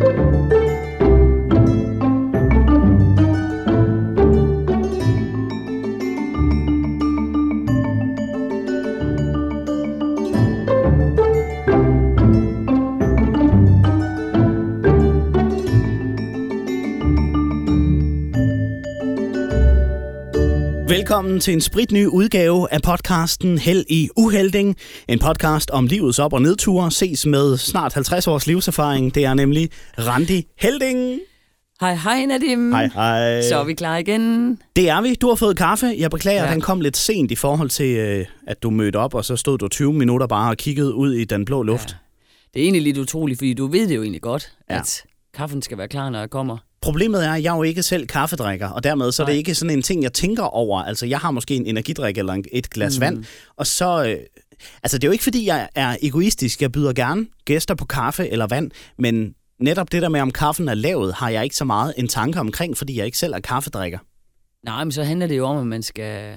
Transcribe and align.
Thank 0.00 0.52
you. 0.52 0.53
Velkommen 21.14 21.40
til 21.40 21.54
en 21.54 21.60
spritny 21.60 22.06
udgave 22.06 22.72
af 22.72 22.82
podcasten 22.82 23.58
Held 23.58 23.84
i 23.88 24.08
Uhelding. 24.16 24.76
En 25.08 25.18
podcast 25.18 25.70
om 25.70 25.86
livets 25.86 26.18
op- 26.18 26.32
og 26.32 26.42
nedture, 26.42 26.90
ses 26.90 27.26
med 27.26 27.56
snart 27.56 27.94
50 27.94 28.26
års 28.26 28.46
livserfaring. 28.46 29.14
Det 29.14 29.24
er 29.24 29.34
nemlig 29.34 29.70
Randi 29.98 30.46
Helding. 30.58 31.20
Hej, 31.80 31.94
hej 31.94 32.26
Nadim. 32.26 32.72
Hej, 32.72 32.86
hej. 32.94 33.42
Så 33.42 33.58
er 33.58 33.64
vi 33.64 33.74
klar 33.74 33.96
igen. 33.96 34.58
Det 34.76 34.88
er 34.88 35.00
vi. 35.00 35.14
Du 35.14 35.28
har 35.28 35.34
fået 35.34 35.56
kaffe. 35.56 35.94
Jeg 35.98 36.10
beklager, 36.10 36.44
ja. 36.44 36.52
Den 36.52 36.60
kom 36.60 36.80
lidt 36.80 36.96
sent 36.96 37.30
i 37.30 37.36
forhold 37.36 37.70
til, 37.70 37.96
øh, 37.96 38.26
at 38.46 38.62
du 38.62 38.70
mødte 38.70 38.96
op, 38.96 39.14
og 39.14 39.24
så 39.24 39.36
stod 39.36 39.58
du 39.58 39.68
20 39.68 39.92
minutter 39.92 40.26
bare 40.26 40.50
og 40.50 40.56
kiggede 40.56 40.94
ud 40.94 41.12
i 41.12 41.24
den 41.24 41.44
blå 41.44 41.62
luft. 41.62 41.90
Ja. 41.90 41.96
Det 42.54 42.60
er 42.60 42.64
egentlig 42.64 42.82
lidt 42.82 42.98
utroligt, 42.98 43.38
fordi 43.38 43.54
du 43.54 43.66
ved 43.66 43.88
det 43.88 43.96
jo 43.96 44.02
egentlig 44.02 44.22
godt, 44.22 44.52
ja. 44.70 44.78
at 44.78 45.02
kaffen 45.34 45.62
skal 45.62 45.78
være 45.78 45.88
klar, 45.88 46.10
når 46.10 46.18
jeg 46.18 46.30
kommer. 46.30 46.58
Problemet 46.84 47.26
er, 47.26 47.32
at 47.32 47.42
jeg 47.42 47.52
er 47.52 47.56
jo 47.56 47.62
ikke 47.62 47.82
selv 47.82 48.06
kaffedrikker, 48.06 48.68
og 48.68 48.84
dermed 48.84 49.12
så 49.12 49.22
er 49.22 49.26
det 49.26 49.32
Nej. 49.32 49.38
ikke 49.38 49.54
sådan 49.54 49.76
en 49.76 49.82
ting, 49.82 50.02
jeg 50.02 50.12
tænker 50.12 50.42
over. 50.42 50.82
Altså, 50.82 51.06
jeg 51.06 51.18
har 51.18 51.30
måske 51.30 51.56
en 51.56 51.66
energidrik 51.66 52.18
eller 52.18 52.42
et 52.52 52.70
glas 52.70 52.98
mm. 52.98 53.00
vand, 53.00 53.24
og 53.56 53.66
så... 53.66 54.04
Øh, 54.04 54.16
altså, 54.82 54.98
det 54.98 55.04
er 55.04 55.08
jo 55.08 55.12
ikke, 55.12 55.24
fordi 55.24 55.46
jeg 55.46 55.68
er 55.74 55.96
egoistisk. 56.02 56.62
Jeg 56.62 56.72
byder 56.72 56.92
gerne 56.92 57.26
gæster 57.44 57.74
på 57.74 57.84
kaffe 57.84 58.28
eller 58.28 58.46
vand, 58.46 58.70
men 58.98 59.34
netop 59.60 59.92
det 59.92 60.02
der 60.02 60.08
med, 60.08 60.20
om 60.20 60.30
kaffen 60.30 60.68
er 60.68 60.74
lavet, 60.74 61.14
har 61.14 61.28
jeg 61.28 61.44
ikke 61.44 61.56
så 61.56 61.64
meget 61.64 61.94
en 61.96 62.08
tanke 62.08 62.40
omkring, 62.40 62.76
fordi 62.76 62.98
jeg 62.98 63.06
ikke 63.06 63.18
selv 63.18 63.34
er 63.34 63.40
kaffedrikker. 63.40 63.98
Nej, 64.64 64.84
men 64.84 64.92
så 64.92 65.02
handler 65.02 65.26
det 65.26 65.36
jo 65.36 65.44
om, 65.46 65.56
at 65.56 65.66
man 65.66 65.82
skal 65.82 66.34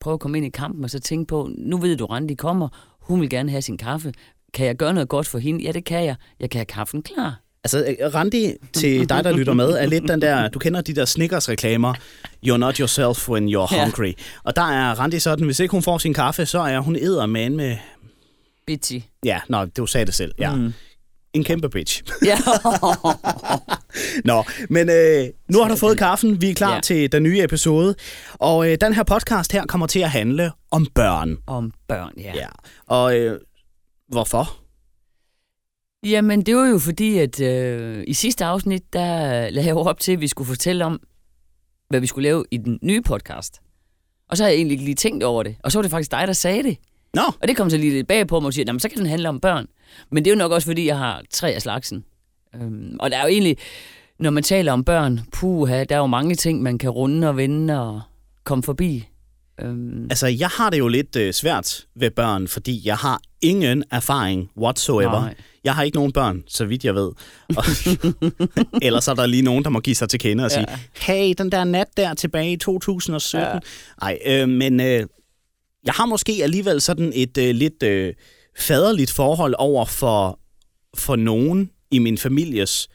prøve 0.00 0.14
at 0.14 0.20
komme 0.20 0.36
ind 0.36 0.46
i 0.46 0.50
kampen 0.50 0.84
og 0.84 0.90
så 0.90 1.00
tænke 1.00 1.26
på, 1.26 1.50
nu 1.58 1.78
ved 1.78 1.96
du, 1.96 2.06
Randi 2.06 2.34
kommer, 2.34 2.68
hun 3.00 3.20
vil 3.20 3.30
gerne 3.30 3.50
have 3.50 3.62
sin 3.62 3.78
kaffe. 3.78 4.12
Kan 4.54 4.66
jeg 4.66 4.76
gøre 4.76 4.94
noget 4.94 5.08
godt 5.08 5.26
for 5.26 5.38
hende? 5.38 5.64
Ja, 5.64 5.72
det 5.72 5.84
kan 5.84 6.04
jeg. 6.04 6.16
Jeg 6.40 6.50
kan 6.50 6.58
have 6.58 6.66
kaffen 6.66 7.02
klar. 7.02 7.41
Altså, 7.64 7.84
øh, 8.00 8.14
Randi, 8.14 8.52
til 8.74 9.08
dig, 9.08 9.24
der 9.24 9.32
lytter 9.36 9.52
med, 9.52 9.70
er 9.70 9.86
lidt 9.86 10.08
den 10.08 10.22
der, 10.22 10.48
du 10.48 10.58
kender 10.58 10.80
de 10.80 10.94
der 10.94 11.04
Snickers-reklamer, 11.04 11.94
you're 12.46 12.56
not 12.56 12.76
yourself 12.76 13.28
when 13.28 13.48
you're 13.48 13.74
Ja. 13.74 13.84
hungry. 13.84 14.12
Og 14.44 14.56
der 14.56 14.62
er 14.62 14.98
Randi 15.00 15.18
sådan, 15.18 15.44
hvis 15.44 15.60
ikke 15.60 15.72
hun 15.72 15.82
får 15.82 15.98
sin 15.98 16.14
kaffe, 16.14 16.46
så 16.46 16.58
er 16.58 16.78
hun 16.78 16.96
eddermand 16.96 17.54
med, 17.54 17.76
Bitchy. 18.66 19.00
ja, 19.24 19.40
nå, 19.48 19.64
du 19.64 19.86
sagde 19.86 20.06
det 20.06 20.14
selv, 20.14 20.32
ja. 20.38 20.54
Mm. 20.54 20.72
En 21.34 21.44
kæmpe 21.44 21.68
bitch. 21.68 22.02
Ja. 22.24 22.38
Nå, 24.24 24.44
men 24.70 24.90
øh, 24.90 25.26
nu 25.48 25.58
har 25.62 25.68
du 25.68 25.76
fået 25.76 25.98
kaffen. 25.98 26.40
Vi 26.40 26.50
er 26.50 26.54
klar 26.54 26.68
ja. 26.68 26.74
Ja. 26.74 26.80
til 26.80 27.12
den 27.12 27.22
nye 27.22 27.42
episode. 27.42 27.94
Og 28.34 28.70
øh, 28.70 28.76
den 28.80 28.92
her 28.94 29.02
podcast 29.02 29.52
her 29.52 29.66
kommer 29.66 29.86
til 29.86 29.98
at 30.00 30.10
handle 30.10 30.52
om 30.70 30.86
børn. 30.94 31.36
om 31.46 31.72
børn, 31.88 32.12
ja. 32.18 32.32
Ja. 32.34 32.46
Og 32.86 33.16
øh, 33.18 33.38
hvorfor? 34.08 34.56
Jamen, 36.06 36.42
det 36.42 36.56
var 36.56 36.66
jo 36.66 36.78
fordi, 36.78 37.18
at 37.18 37.40
øh, 37.40 38.04
i 38.06 38.12
sidste 38.14 38.44
afsnit, 38.44 38.92
der 38.92 39.50
lagde 39.50 39.66
jeg 39.66 39.76
op 39.76 40.00
til, 40.00 40.12
at 40.12 40.20
vi 40.20 40.28
skulle 40.28 40.48
fortælle 40.48 40.84
om, 40.84 41.00
hvad 41.88 42.00
vi 42.00 42.06
skulle 42.06 42.22
lave 42.22 42.44
i 42.50 42.56
den 42.56 42.78
nye 42.82 43.02
podcast. 43.02 43.60
Og 44.28 44.36
så 44.36 44.42
har 44.44 44.48
jeg 44.48 44.56
egentlig 44.56 44.72
ikke 44.72 44.84
lige 44.84 44.94
tænkt 44.94 45.24
over 45.24 45.42
det. 45.42 45.56
Og 45.64 45.72
så 45.72 45.78
var 45.78 45.82
det 45.82 45.90
faktisk 45.90 46.10
dig, 46.10 46.26
der 46.26 46.32
sagde 46.32 46.62
det. 46.62 46.76
Nå, 47.14 47.22
Og 47.42 47.48
det 47.48 47.56
kom 47.56 47.70
så 47.70 47.76
lige 47.76 47.92
lidt 47.92 48.08
bag 48.08 48.26
på 48.26 48.40
mig 48.40 48.46
og 48.46 48.54
siger, 48.54 48.66
"Nå, 48.66 48.72
men 48.72 48.80
så 48.80 48.88
kan 48.88 48.98
den 48.98 49.06
handle 49.06 49.28
om 49.28 49.40
børn. 49.40 49.66
Men 50.10 50.24
det 50.24 50.30
er 50.30 50.34
jo 50.34 50.38
nok 50.38 50.52
også, 50.52 50.66
fordi 50.66 50.86
jeg 50.86 50.98
har 50.98 51.22
tre 51.30 51.50
af 51.50 51.62
slagsen. 51.62 52.04
Øhm, 52.54 52.96
og 53.00 53.10
der 53.10 53.16
er 53.16 53.22
jo 53.22 53.28
egentlig, 53.28 53.56
når 54.18 54.30
man 54.30 54.42
taler 54.42 54.72
om 54.72 54.84
børn, 54.84 55.20
puha, 55.32 55.84
der 55.84 55.94
er 55.94 55.98
jo 55.98 56.06
mange 56.06 56.34
ting, 56.34 56.62
man 56.62 56.78
kan 56.78 56.90
runde 56.90 57.28
og 57.28 57.36
vende 57.36 57.80
og 57.82 58.00
komme 58.44 58.62
forbi. 58.62 59.08
Øhm, 59.60 60.04
altså 60.10 60.26
jeg 60.26 60.48
har 60.48 60.70
det 60.70 60.78
jo 60.78 60.88
lidt 60.88 61.16
øh, 61.16 61.32
svært 61.32 61.86
ved 61.96 62.10
børn, 62.10 62.48
fordi 62.48 62.82
jeg 62.84 62.96
har 62.96 63.20
ingen 63.40 63.84
erfaring 63.90 64.50
whatsoever. 64.56 65.20
Nej. 65.20 65.34
Jeg 65.64 65.74
har 65.74 65.82
ikke 65.82 65.96
nogen 65.96 66.12
børn, 66.12 66.42
så 66.48 66.64
vidt 66.64 66.84
jeg 66.84 66.94
ved. 66.94 67.10
Og, 67.56 67.64
ellers 68.86 69.08
er 69.08 69.14
der 69.14 69.26
lige 69.26 69.42
nogen, 69.42 69.64
der 69.64 69.70
må 69.70 69.80
give 69.80 69.96
sig 69.96 70.08
til 70.08 70.20
kende 70.20 70.44
og 70.44 70.50
sige, 70.50 70.66
Ja. 70.70 70.78
hey, 71.14 71.34
den 71.38 71.52
der 71.52 71.64
nat 71.64 71.86
der 71.96 72.14
tilbage 72.14 72.52
i 72.52 72.56
2017. 72.56 73.48
Ja. 73.54 73.58
Nej, 74.00 74.18
øh, 74.26 74.48
men 74.48 74.80
øh, 74.80 75.06
jeg 75.84 75.94
har 75.94 76.06
måske 76.06 76.40
alligevel 76.42 76.80
sådan 76.80 77.12
et 77.14 77.38
øh, 77.38 77.54
lidt 77.54 77.82
øh, 77.82 78.14
faderligt 78.58 79.10
forhold 79.10 79.54
over 79.58 79.84
for, 79.84 80.38
for 80.96 81.16
nogen 81.16 81.70
i 81.90 81.98
min 81.98 82.18
families 82.18 82.88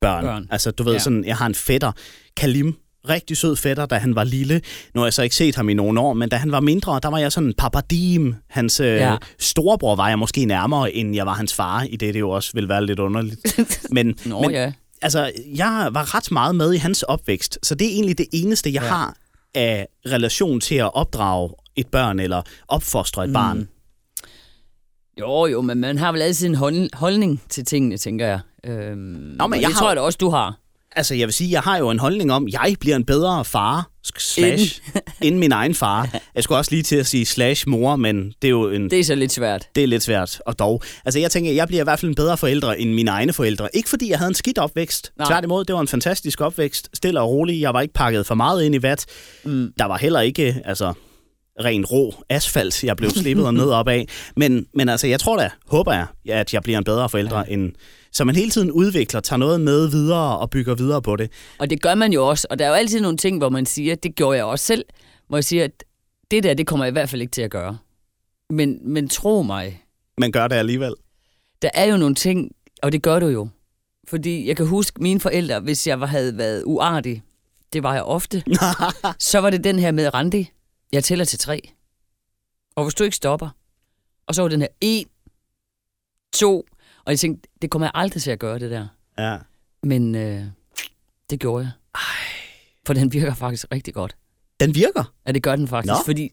børn. 0.00 0.24
Børn. 0.24 0.46
Altså, 0.50 0.70
du 0.70 0.82
ved, 0.82 0.92
Ja. 0.92 0.98
sådan, 0.98 1.24
jeg 1.24 1.36
har 1.36 1.46
en 1.46 1.54
fætter, 1.54 1.92
Kalim, 2.36 2.74
rigtig 3.08 3.36
sød 3.36 3.56
fætter, 3.56 3.86
da 3.86 3.94
han 3.98 4.14
var 4.14 4.24
lille. 4.24 4.60
Nu 4.94 5.00
har 5.00 5.06
jeg 5.06 5.12
så 5.14 5.22
ikke 5.22 5.36
set 5.36 5.56
ham 5.56 5.68
i 5.68 5.74
nogle 5.74 6.00
år, 6.00 6.12
men 6.12 6.28
da 6.28 6.36
han 6.36 6.52
var 6.52 6.60
mindre, 6.60 7.00
der 7.02 7.08
var 7.10 7.18
jeg 7.18 7.32
sådan 7.32 7.54
papadim. 7.58 8.34
Hans 8.50 8.80
øh, 8.80 8.86
Ja. 8.86 9.16
storebror 9.38 9.96
var 9.96 10.08
jeg 10.08 10.18
måske 10.18 10.44
nærmere, 10.44 10.92
end 10.92 11.14
jeg 11.14 11.26
var 11.26 11.34
hans 11.34 11.54
far, 11.54 11.82
i 11.82 11.96
det 11.96 12.14
det 12.14 12.20
jo 12.20 12.30
også 12.30 12.50
ville 12.54 12.68
være 12.68 12.86
lidt 12.86 12.98
underligt. 12.98 13.58
Men, 13.94 14.18
Nå 14.26 14.40
men 14.40 14.50
ja. 14.50 14.72
altså, 15.02 15.32
jeg 15.56 15.88
var 15.92 16.14
ret 16.14 16.32
meget 16.32 16.54
med 16.56 16.72
i 16.74 16.76
hans 16.76 17.02
opvækst, 17.02 17.58
så 17.62 17.74
det 17.74 17.86
er 17.86 17.90
egentlig 17.90 18.18
det 18.18 18.26
eneste, 18.32 18.72
jeg 18.72 18.82
ja. 18.82 18.88
Har 18.88 19.16
af 19.54 19.86
relation 20.06 20.60
til 20.60 20.74
at 20.74 20.94
opdrage 20.94 21.50
et 21.76 21.86
børn 21.86 22.20
eller 22.20 22.42
opfostre 22.68 23.24
et 23.24 23.28
mm. 23.30 23.34
barn. 23.34 23.68
Jo, 25.20 25.46
jo, 25.46 25.60
men 25.60 25.78
man 25.80 25.98
har 25.98 26.12
vel 26.12 26.22
altid 26.22 26.46
en 26.48 26.54
hold- 26.54 26.96
holdning 26.96 27.42
til 27.48 27.64
tingene, 27.64 27.96
tænker 27.96 28.26
jeg. 28.26 28.40
Øhm, 28.64 28.98
Nå, 28.98 29.46
men 29.46 29.60
jeg 29.60 29.66
det 29.68 29.74
har- 29.74 29.80
tror 29.80 29.88
jeg 29.88 29.96
da 29.96 30.00
også, 30.00 30.16
du 30.20 30.28
har. 30.30 30.59
Altså, 30.96 31.14
jeg 31.14 31.26
vil 31.26 31.32
sige, 31.34 31.50
jeg 31.50 31.60
har 31.60 31.78
jo 31.78 31.90
en 31.90 31.98
holdning 31.98 32.32
om, 32.32 32.48
jeg 32.48 32.76
bliver 32.80 32.96
en 32.96 33.04
bedre 33.04 33.44
far, 33.44 33.90
slash, 34.18 34.82
end 35.22 35.38
min 35.38 35.52
egen 35.52 35.74
far. 35.74 36.08
Jeg 36.34 36.42
skulle 36.44 36.58
også 36.58 36.70
lige 36.70 36.82
til 36.82 36.96
at 36.96 37.06
sige 37.06 37.26
slash 37.26 37.68
mor, 37.68 37.96
men 37.96 38.26
det 38.42 38.48
er 38.48 38.50
jo 38.50 38.70
en, 38.70 38.90
Det 38.90 39.00
er 39.00 39.04
så 39.04 39.14
lidt 39.14 39.32
svært. 39.32 39.68
det 39.74 39.82
er 39.82 39.86
lidt 39.86 40.02
svært, 40.02 40.40
og 40.46 40.58
dog. 40.58 40.82
Altså, 41.04 41.18
jeg 41.20 41.30
tænker, 41.30 41.52
jeg 41.52 41.68
bliver 41.68 41.82
i 41.82 41.84
hvert 41.84 41.98
fald 41.98 42.08
en 42.08 42.14
bedre 42.14 42.36
forældre 42.36 42.80
end 42.80 42.94
mine 42.94 43.10
egne 43.10 43.32
forældre. 43.32 43.68
Ikke 43.76 43.88
fordi 43.88 44.10
jeg 44.10 44.18
havde 44.18 44.28
en 44.28 44.34
skidt 44.34 44.58
opvækst. 44.58 45.12
Nej. 45.16 45.24
Nej. 45.24 45.32
Tværtimod, 45.32 45.64
det 45.64 45.74
var 45.74 45.80
en 45.80 45.88
fantastisk 45.88 46.40
opvækst. 46.40 46.88
Stille 46.94 47.20
og 47.20 47.28
rolig. 47.28 47.60
Jeg 47.60 47.74
var 47.74 47.80
ikke 47.80 47.94
pakket 47.94 48.26
for 48.26 48.34
meget 48.34 48.62
ind 48.62 48.74
i 48.74 48.82
vat. 48.82 49.06
Mm. 49.44 49.72
Der 49.78 49.84
var 49.84 49.98
heller 49.98 50.20
ikke, 50.20 50.62
altså, 50.64 50.92
ren 51.64 51.84
rå 51.84 52.14
asfalt, 52.28 52.84
jeg 52.84 52.96
blev 52.96 53.10
slippet 53.10 53.46
og 53.46 53.54
ned 53.54 53.70
op 53.70 53.88
af. 53.88 54.06
Men, 54.36 54.66
men 54.74 54.88
altså, 54.88 55.06
jeg 55.06 55.20
tror 55.20 55.36
da, 55.36 55.50
håber 55.66 55.92
jeg, 55.92 56.06
at 56.28 56.54
jeg 56.54 56.62
bliver 56.62 56.78
en 56.78 56.84
bedre 56.84 57.08
forældre, 57.08 57.38
ja. 57.38 57.52
end, 57.54 57.72
så 58.12 58.24
man 58.24 58.36
hele 58.36 58.50
tiden 58.50 58.70
udvikler, 58.70 59.20
tager 59.20 59.38
noget 59.38 59.60
med 59.60 59.88
videre 59.90 60.38
og 60.38 60.50
bygger 60.50 60.74
videre 60.74 61.02
på 61.02 61.16
det. 61.16 61.30
Og 61.58 61.70
det 61.70 61.82
gør 61.82 61.94
man 61.94 62.12
jo 62.12 62.26
også. 62.28 62.46
Og 62.50 62.58
der 62.58 62.64
er 62.64 62.68
jo 62.68 62.74
altid 62.74 63.00
nogle 63.00 63.16
ting, 63.16 63.38
hvor 63.38 63.48
man 63.48 63.66
siger, 63.66 63.94
det 63.94 64.14
gjorde 64.14 64.36
jeg 64.36 64.44
også 64.44 64.64
selv, 64.66 64.84
hvor 65.28 65.36
jeg 65.36 65.44
siger, 65.44 65.64
at 65.64 65.84
det 66.30 66.42
der, 66.42 66.54
det 66.54 66.66
kommer 66.66 66.84
jeg 66.84 66.90
i 66.90 66.92
hvert 66.92 67.08
fald 67.08 67.22
ikke 67.22 67.30
til 67.32 67.42
at 67.42 67.50
gøre. 67.50 67.78
Men, 68.50 68.92
men 68.92 69.08
tro 69.08 69.42
mig, 69.42 69.84
Man 70.18 70.32
gør 70.32 70.48
det 70.48 70.56
alligevel. 70.56 70.94
der 71.62 71.70
er 71.74 71.84
jo 71.84 71.96
nogle 71.96 72.14
ting, 72.14 72.50
og 72.82 72.92
det 72.92 73.02
gør 73.02 73.18
du 73.18 73.26
jo. 73.26 73.48
Fordi 74.08 74.48
jeg 74.48 74.56
kan 74.56 74.66
huske 74.66 75.02
mine 75.02 75.20
forældre, 75.20 75.60
hvis 75.60 75.86
jeg 75.86 76.00
var, 76.00 76.06
havde 76.06 76.36
været 76.38 76.62
uartig, 76.66 77.22
det 77.72 77.82
var 77.82 77.94
jeg 77.94 78.02
ofte, 78.02 78.42
så 79.30 79.38
var 79.38 79.50
det 79.50 79.64
den 79.64 79.78
her 79.78 79.90
med 79.92 80.14
Randi. 80.14 80.48
Jeg 80.92 81.04
tæller 81.04 81.24
til 81.24 81.38
tre. 81.38 81.70
Og 82.76 82.84
hvis 82.84 82.94
du 82.94 83.04
ikke 83.04 83.16
stopper, 83.16 83.48
og 84.26 84.34
så 84.34 84.42
var 84.42 84.48
den 84.48 84.60
her 84.60 84.68
en, 84.80 85.06
to, 86.32 86.66
og 87.10 87.12
jeg 87.12 87.18
tænkte, 87.18 87.48
det 87.62 87.70
kommer 87.70 87.86
jeg 87.86 87.92
aldrig 87.94 88.22
til 88.22 88.30
at 88.30 88.38
gøre, 88.38 88.58
det 88.58 88.70
der. 88.70 88.86
Ja. 89.18 89.36
Men 89.82 90.14
øh, 90.14 90.42
det 91.30 91.40
gjorde 91.40 91.64
jeg. 91.64 91.70
Ej. 91.94 92.00
For 92.86 92.94
den 92.94 93.12
virker 93.12 93.34
faktisk 93.34 93.66
rigtig 93.72 93.94
godt. 93.94 94.16
Den 94.60 94.74
virker. 94.74 95.12
Ja, 95.26 95.32
det 95.32 95.42
gør 95.42 95.56
den 95.56 95.68
faktisk. 95.68 95.92
Nå. 95.92 95.96
Fordi 96.04 96.30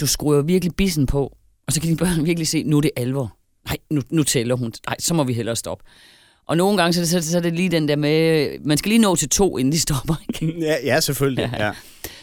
du 0.00 0.06
skruer 0.06 0.42
virkelig 0.42 0.74
bissen 0.76 1.06
på, 1.06 1.36
og 1.66 1.72
så 1.72 1.80
kan 1.80 1.86
dine 1.86 1.96
børn 1.98 2.26
virkelig 2.26 2.48
se, 2.48 2.62
nu 2.62 2.76
er 2.76 2.80
det 2.80 2.90
alvor. 2.96 3.36
Nej, 3.66 3.76
nu, 3.90 4.02
nu 4.10 4.22
tæller 4.22 4.54
hun. 4.54 4.72
Nej, 4.86 4.96
så 4.98 5.14
må 5.14 5.24
vi 5.24 5.32
hellere 5.32 5.56
stoppe. 5.56 5.84
Og 6.46 6.56
nogle 6.56 6.76
gange, 6.76 6.92
så, 6.92 7.00
er 7.00 7.04
det- 7.04 7.24
så, 7.24 7.30
så 7.30 7.36
er 7.38 7.42
det 7.42 7.52
lige 7.52 7.68
den 7.68 7.88
der 7.88 7.96
med, 7.96 8.48
man 8.64 8.78
skal 8.78 8.88
lige 8.88 8.98
nå 8.98 9.16
til 9.16 9.28
to, 9.28 9.58
inden 9.58 9.72
de 9.72 9.80
stopper. 9.80 10.14
Ikke? 10.28 10.58
Ja, 10.60 10.76
ja 10.84 11.00
selvfølgelig. 11.00 11.50
Ja. 11.58 11.66
Ja. 11.66 11.72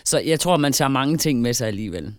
Så 0.05 0.19
jeg 0.19 0.39
tror, 0.39 0.57
man 0.57 0.73
tager 0.73 0.89
mange 0.89 1.17
ting 1.17 1.41
med 1.41 1.53
sig 1.53 1.67
alligevel. 1.67 2.13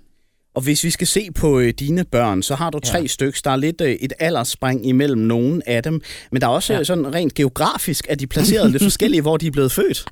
Og 0.58 0.62
hvis 0.64 0.84
vi 0.84 0.90
skal 0.90 1.06
se 1.06 1.28
på 1.34 1.58
øh, 1.58 1.74
dine 1.78 2.04
børn, 2.04 2.42
så 2.42 2.54
har 2.54 2.70
du 2.70 2.78
tre 2.78 2.98
Ja. 3.00 3.06
stykker. 3.06 3.40
Der 3.44 3.50
er 3.50 3.56
lidt 3.56 3.80
øh, 3.80 3.90
et 3.90 4.12
aldersspring 4.18 4.86
imellem 4.86 5.20
nogen 5.20 5.62
af 5.66 5.82
dem. 5.82 6.00
Men 6.32 6.40
der 6.40 6.46
er 6.46 6.50
også 6.50 6.72
ja. 6.72 6.78
Ja. 6.78 6.84
sådan 6.84 7.14
rent 7.14 7.34
geografisk, 7.34 8.06
at 8.08 8.18
de 8.18 8.22
er 8.24 8.26
placeret 8.28 8.70
lidt 8.70 8.82
forskellige, 8.90 9.22
hvor 9.22 9.36
de 9.36 9.46
er 9.46 9.50
blevet 9.50 9.72
født. 9.72 10.04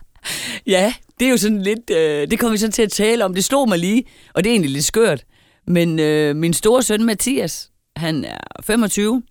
Ja, 0.67 0.95
det 1.21 1.27
er 1.27 1.31
jo 1.31 1.37
sådan 1.37 1.63
lidt, 1.63 1.91
øh, 1.91 2.31
det 2.31 2.39
kommer 2.39 2.51
vi 2.53 2.59
sådan 2.59 2.73
til 2.73 2.83
at 2.83 2.91
tale 2.93 3.25
om. 3.25 3.35
Det 3.35 3.45
stod 3.45 3.69
mig 3.69 3.79
lige, 3.79 4.05
og 4.35 4.45
det 4.45 4.51
er 4.51 4.55
egentlig 4.55 4.71
lidt 4.71 4.85
skørt. 4.85 5.25
Men 5.67 5.99
øh, 5.99 6.37
min 6.37 6.53
store 6.55 6.83
søn 6.83 7.05
Mathias, 7.05 7.71
han 7.97 8.25
er 8.25 8.39
25. 8.63 9.23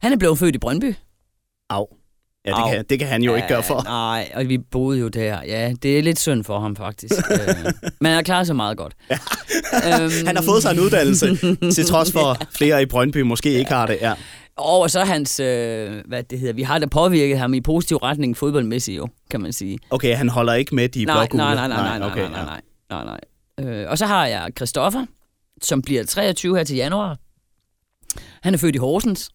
Han 0.00 0.12
er 0.12 0.16
blevet 0.16 0.38
født 0.38 0.54
i 0.54 0.58
Brøndby. 0.58 0.94
Au. 1.70 1.86
Ja, 2.46 2.50
det, 2.50 2.56
Au. 2.58 2.70
kan, 2.70 2.84
det 2.90 2.98
kan 2.98 3.08
han 3.08 3.22
jo 3.22 3.34
ikke 3.34 3.48
gøre 3.48 3.62
for. 3.62 3.82
Nej, 3.82 4.30
og 4.34 4.48
vi 4.48 4.58
boede 4.58 4.98
jo 4.98 5.08
der. 5.08 5.42
Ja, 5.46 5.72
det 5.82 5.98
er 5.98 6.02
lidt 6.02 6.18
synd 6.18 6.44
for 6.44 6.60
ham 6.60 6.76
faktisk. 6.76 7.14
Øh, 7.30 7.38
Men 8.00 8.06
han 8.06 8.14
har 8.14 8.22
klaret 8.22 8.46
sig 8.46 8.56
meget 8.56 8.76
godt. 8.76 8.94
øhm, 9.10 10.26
Han 10.26 10.36
har 10.36 10.42
fået 10.42 10.62
sig 10.62 10.70
en 10.72 10.80
uddannelse, 10.80 11.36
til 11.72 11.86
trods 11.86 12.12
for 12.12 12.36
flere 12.58 12.82
i 12.82 12.86
Brøndby 12.86 13.20
måske 13.20 13.50
ikke 13.50 13.70
har 13.70 13.86
det. 13.86 13.98
Ja. 14.00 14.12
Og 14.56 14.90
så 14.90 15.04
hans, 15.04 15.40
øh, 15.40 16.02
hvad 16.08 16.22
det 16.22 16.38
hedder, 16.38 16.54
vi 16.54 16.62
har 16.62 16.78
da 16.78 16.86
påvirket 16.86 17.38
ham 17.38 17.54
i 17.54 17.60
positiv 17.60 17.96
retning 17.96 18.36
fodboldmæssigt 18.36 18.96
jo, 18.98 19.08
kan 19.30 19.40
man 19.40 19.52
sige. 19.52 19.78
Okay, 19.90 20.16
han 20.16 20.28
holder 20.28 20.54
ikke 20.54 20.74
med 20.74 20.88
de 20.88 21.04
Nej, 21.04 21.28
nej, 21.34 21.54
nej, 21.54 21.68
nej, 21.68 21.76
nej, 21.76 21.98
nej, 21.98 22.08
okay, 22.10 22.30
nej, 22.30 22.44
nej, 22.44 22.60
nej, 22.90 23.04
nej, 23.04 23.18
nej. 23.58 23.70
Øh, 23.74 23.90
og 23.90 23.98
så 23.98 24.06
har 24.06 24.26
jeg 24.26 24.48
Christoffer, 24.56 25.04
som 25.62 25.82
bliver 25.82 26.04
23 26.04 26.56
her 26.56 26.64
til 26.64 26.76
januar. 26.76 27.16
Han 28.42 28.54
er 28.54 28.58
født 28.58 28.74
i 28.74 28.78
Horsens. 28.78 29.30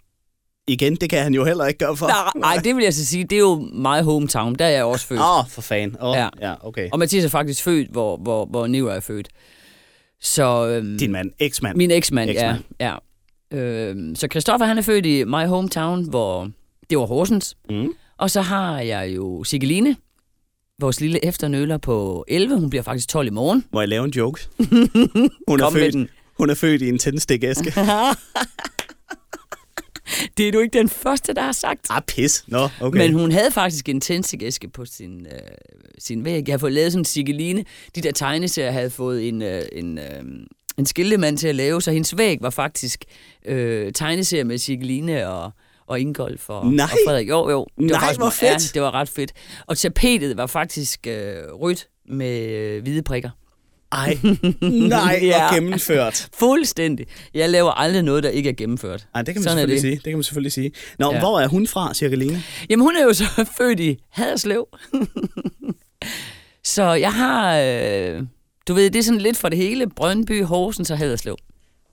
Igen, 0.68 0.96
det 0.96 1.10
kan 1.10 1.24
han 1.24 1.34
jo 1.34 1.46
heller 1.46 1.66
ikke 1.66 1.78
gøre 1.78 1.98
for. 1.98 2.08
Nej, 2.08 2.32
nej, 2.36 2.62
det 2.64 2.76
vil 2.76 2.84
jeg 2.84 2.94
så 2.94 3.06
sige, 3.06 3.24
det 3.24 3.36
er 3.36 3.40
jo 3.40 3.56
my 3.74 4.04
hometown. 4.04 4.56
Der 4.56 4.66
er 4.66 4.70
jeg 4.70 4.84
også 4.84 5.08
født. 5.08 5.20
Åh, 5.20 5.40
oh, 5.40 5.50
for 5.50 5.62
fan. 5.62 5.96
Oh, 6.00 6.16
ja. 6.18 6.30
Ja. 6.42 6.68
okay. 6.68 6.90
Og 6.92 7.00
Mathias 7.00 7.26
er 7.26 7.30
faktisk 7.30 7.64
født, 7.64 7.92
hvor, 7.92 8.18
hvor, 8.18 8.46
hvor 8.46 8.68
Niver 8.68 8.92
er 8.92 9.00
født. 9.00 9.30
Så 10.22 10.68
øhm, 10.68 10.98
Din 10.98 11.12
mand, 11.12 11.32
eksmand. 11.40 11.78
min 11.78 11.92
eksmand, 11.92 12.30
ja. 12.32 12.56
Ja. 12.80 12.96
Øhm, 13.58 14.16
så 14.16 14.28
Christoffer, 14.32 14.66
han 14.66 14.78
er 14.78 14.82
født 14.82 15.06
i 15.06 15.24
my 15.24 15.48
hometown, 15.48 16.10
hvor 16.10 16.50
det 16.90 16.98
var 16.98 17.06
Horsens. 17.06 17.58
Mm. 17.70 17.94
Og 18.18 18.32
så 18.32 18.42
har 18.42 18.80
jeg 18.80 19.10
jo 19.16 19.44
Sigeline, 19.44 19.96
vores 20.80 21.02
lille 21.02 21.26
efternøler 21.26 21.78
på 21.78 22.26
11. 22.28 22.60
Hun 22.60 22.70
bliver 22.70 22.84
faktisk 22.84 23.10
12 23.10 23.28
i 23.28 23.30
morgen. 23.30 23.64
Må 23.74 23.80
jeg 23.80 23.90
lave 23.90 24.06
en 24.06 24.12
joke? 24.12 24.48
Hun 25.48 25.60
er, 25.60 25.70
født, 25.70 26.10
hun 26.38 26.50
er 26.50 26.56
født 26.56 26.82
i 26.82 26.90
en 26.90 27.00
tændstikæske. 27.00 27.74
Det 30.38 30.48
er 30.48 30.52
du 30.52 30.60
ikke 30.60 30.78
den 30.78 30.90
første, 30.90 31.34
der 31.34 31.42
har 31.42 31.52
sagt. 31.52 31.88
ah, 31.90 32.02
pis. 32.08 32.44
Nå, 32.48 32.70
okay. 32.82 32.98
Men 32.98 33.14
hun 33.14 33.32
havde 33.32 33.52
faktisk 33.52 33.90
en 33.90 34.02
tændstikæske 34.02 34.70
på 34.70 34.86
sin, 34.86 35.26
øh, 35.26 35.40
sin 36.00 36.26
væg. 36.26 36.44
Jeg 36.48 36.54
har 36.54 36.58
fået 36.58 36.74
lavet 36.74 36.92
sådan 36.92 37.02
en 37.02 37.06
Sigeline. 37.06 37.66
De 37.96 38.02
der 38.02 38.12
tegneserier 38.12 38.72
havde 38.72 38.90
fået 38.90 39.28
en, 39.28 39.42
øh, 39.42 39.62
en, 39.72 39.98
øh, 39.98 40.24
en 40.78 40.86
skiltemand 40.86 41.38
til 41.38 41.48
at 41.48 41.56
lave, 41.56 41.82
så 41.82 41.92
hendes 41.92 42.18
væg 42.18 42.38
var 42.42 42.50
faktisk 42.50 43.04
øh, 43.46 43.94
tegneserier 43.94 44.44
med 44.44 44.58
Sigeline 44.58 45.30
og, 45.30 45.52
og 45.88 46.00
Ingolf 46.00 46.50
og, 46.50 46.68
Nej. 46.68 46.84
og 46.84 46.90
Frederik. 47.08 47.30
Jo, 47.30 47.50
jo. 47.50 47.68
Det 47.78 47.86
Nej, 47.86 47.94
var 47.94 48.00
faktisk, 48.00 48.20
hvor 48.20 48.30
fedt. 48.30 48.52
Ja, 48.52 48.58
det 48.74 48.82
var 48.82 48.94
ret 48.94 49.10
fedt. 49.10 49.34
Og 49.68 49.78
tapetet 49.78 50.38
var 50.38 50.46
faktisk 50.46 51.08
øh, 51.08 51.36
rødt 51.52 51.88
med 52.10 52.50
øh, 52.50 52.82
hvide 52.82 53.02
prikker. 53.04 53.30
Ej, 53.92 54.18
nej, 54.62 55.20
Ja. 55.22 55.54
gennemført. 55.54 56.28
Fuldstændig. 56.34 57.06
Jeg 57.34 57.50
laver 57.50 57.72
aldrig 57.72 58.04
noget, 58.04 58.24
der 58.24 58.30
ikke 58.30 58.50
er 58.50 58.54
gennemført. 58.54 59.08
Ej, 59.16 59.22
det 59.22 59.34
kan 59.34 59.40
man 59.40 59.44
Sådan 59.44 59.58
selvfølgelig 59.58 59.74
det. 59.76 59.82
sige. 59.82 59.96
Det 59.96 60.04
kan 60.04 60.14
man 60.14 60.24
selvfølgelig 60.24 60.52
sige. 60.52 60.72
Nå. 61.00 61.14
Ja. 61.14 61.20
hvor 61.20 61.40
er 61.40 61.48
hun 61.48 61.68
fra, 61.68 61.94
Cirkeline? 61.94 62.44
Jamen, 62.70 62.84
hun 62.84 62.96
er 62.96 63.04
jo 63.04 63.14
så 63.14 63.24
født 63.58 63.80
i 63.80 63.98
Haderslev. 64.10 64.68
så 66.74 66.84
jeg 66.94 67.14
har... 67.14 67.58
Øh, 67.58 68.22
du 68.68 68.74
ved, 68.74 68.90
det 68.90 69.00
er 69.00 69.04
sådan 69.04 69.22
lidt 69.22 69.38
for 69.38 69.50
det 69.50 69.58
hele. 69.58 69.90
Brøndby, 69.96 70.44
Horsens 70.44 70.92
og 70.92 70.98
Haderslev. 70.98 71.36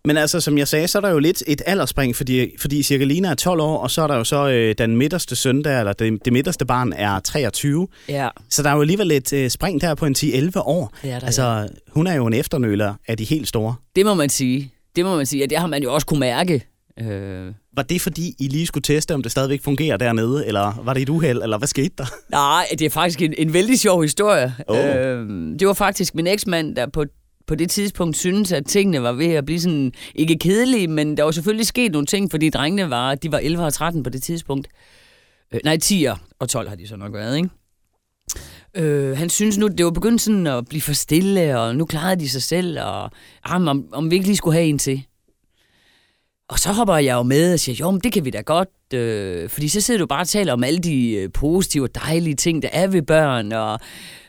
Men 0.06 0.16
altså, 0.16 0.40
som 0.40 0.58
jeg 0.58 0.68
sagde, 0.68 0.88
så 0.88 0.98
er 0.98 1.02
der 1.02 1.10
jo 1.10 1.18
lidt 1.18 1.42
et 1.46 1.62
aldersspring, 1.66 2.16
fordi, 2.16 2.50
fordi 2.60 2.82
Cirkelina 2.82 3.28
er 3.28 3.34
12 3.34 3.60
år, 3.60 3.78
og 3.78 3.90
så 3.90 4.02
er 4.02 4.06
der 4.06 4.16
jo 4.16 4.24
så 4.24 4.48
øh, 4.48 4.74
den 4.78 4.96
midterste 4.96 5.36
søn 5.36 5.64
der, 5.64 5.78
eller 5.78 5.92
det, 5.92 6.24
det 6.24 6.32
midterste 6.32 6.66
barn 6.66 6.92
er 6.96 7.20
23. 7.20 7.88
Ja, 8.08 8.28
Så 8.50 8.62
der 8.62 8.70
er 8.70 8.74
jo 8.74 8.80
alligevel 8.80 9.10
et 9.10 9.32
øh, 9.32 9.50
spring 9.50 9.80
der 9.80 9.94
på 9.94 10.06
en 10.06 10.14
10-11 10.18 10.50
år. 10.56 10.92
er 11.02 11.18
der. 11.18 11.26
Altså, 11.26 11.42
ja. 11.42 11.66
hun 11.88 12.06
er 12.06 12.14
jo 12.14 12.26
en 12.26 12.34
efternøler 12.34 12.94
af 13.08 13.16
de 13.16 13.24
helt 13.24 13.48
store. 13.48 13.74
Det 13.96 14.06
må 14.06 14.14
man 14.14 14.28
sige. 14.30 14.72
Det 14.96 15.04
må 15.04 15.16
man 15.16 15.26
sige, 15.26 15.44
og 15.44 15.50
det 15.50 15.58
har 15.58 15.66
man 15.66 15.82
jo 15.82 15.94
også 15.94 16.06
kunne 16.06 16.20
mærke. 16.20 16.66
Øh, 17.00 17.52
Var 17.76 17.82
det 17.82 18.00
fordi, 18.00 18.34
I 18.38 18.48
lige 18.48 18.66
skulle 18.66 18.82
teste, 18.82 19.14
om 19.14 19.22
det 19.22 19.32
stadigvæk 19.32 19.62
fungerer 19.62 19.96
dernede, 19.96 20.46
eller 20.46 20.80
var 20.84 20.94
det 20.94 21.02
et 21.02 21.08
uheld, 21.08 21.42
eller 21.42 21.58
hvad 21.58 21.68
skete 21.68 21.90
der? 21.98 22.04
nej, 22.30 22.66
det 22.70 22.82
er 22.82 22.90
faktisk 22.90 23.22
en, 23.22 23.34
en 23.38 23.52
vældig 23.52 23.80
sjov 23.80 24.02
historie. 24.02 24.54
Åh. 24.68 24.76
Øh, 24.78 25.28
det 25.58 25.66
var 25.66 25.72
faktisk 25.74 26.14
min 26.14 26.26
eksmand, 26.26 26.76
der 26.76 26.86
på, 26.86 27.04
på 27.46 27.54
det 27.54 27.70
tidspunkt 27.70 28.16
syntes, 28.16 28.52
at 28.52 28.66
tingene 28.66 29.02
var 29.02 29.12
ved 29.12 29.26
at 29.26 29.44
blive 29.44 29.60
sådan, 29.60 29.92
ikke 30.14 30.38
kedelige, 30.38 30.88
men 30.88 31.16
der 31.16 31.22
var 31.22 31.30
selvfølgelig 31.30 31.66
sket 31.66 31.92
nogle 31.92 32.06
ting, 32.06 32.30
fordi 32.30 32.50
drengene 32.50 32.90
var, 32.90 33.14
de 33.14 33.32
var 33.32 33.38
11 33.38 33.64
og 33.64 33.74
13 33.74 34.02
på 34.02 34.10
det 34.10 34.22
tidspunkt. 34.22 34.68
Øh, 35.54 35.60
nej, 35.64 35.76
10 35.76 36.06
og 36.38 36.48
12 36.48 36.68
har 36.68 36.76
de 36.76 36.88
så 36.88 36.96
nok 36.96 37.12
været, 37.14 37.36
ikke? 37.36 37.48
Øh, 38.76 39.16
han 39.18 39.30
synes 39.30 39.58
nu, 39.58 39.68
det 39.68 39.84
var 39.84 39.90
begyndt 39.90 40.20
sådan 40.20 40.46
at 40.46 40.68
blive 40.68 40.82
for 40.82 40.92
stille, 40.92 41.60
og 41.60 41.76
nu 41.76 41.84
klarede 41.84 42.20
de 42.20 42.28
sig 42.28 42.42
selv, 42.42 42.80
og 42.80 43.10
ah, 43.44 43.66
om, 43.66 43.88
om 43.92 44.10
vi 44.10 44.14
ikke 44.14 44.26
lige 44.26 44.36
skulle 44.36 44.54
have 44.54 44.66
en 44.66 44.78
til. 44.78 45.04
Og 46.48 46.58
så 46.58 46.72
hopper 46.72 46.96
jeg 46.96 47.14
jo 47.14 47.22
med 47.22 47.52
og 47.52 47.60
siger, 47.60 47.76
jo, 47.80 47.90
men 47.90 48.00
det 48.00 48.12
kan 48.12 48.24
vi 48.24 48.30
da 48.30 48.40
godt, 48.40 48.68
øh, 48.94 49.48
fordi 49.48 49.68
så 49.68 49.80
sidder 49.80 50.00
du 50.00 50.06
bare 50.06 50.20
og 50.20 50.28
taler 50.28 50.52
om 50.52 50.64
alle 50.64 50.78
de 50.78 51.12
øh, 51.12 51.32
positive 51.32 51.84
og 51.84 51.94
dejlige 51.94 52.36
ting, 52.36 52.62
der 52.62 52.68
er 52.72 52.86
ved 52.86 53.02
børn, 53.02 53.52
og 53.52 53.80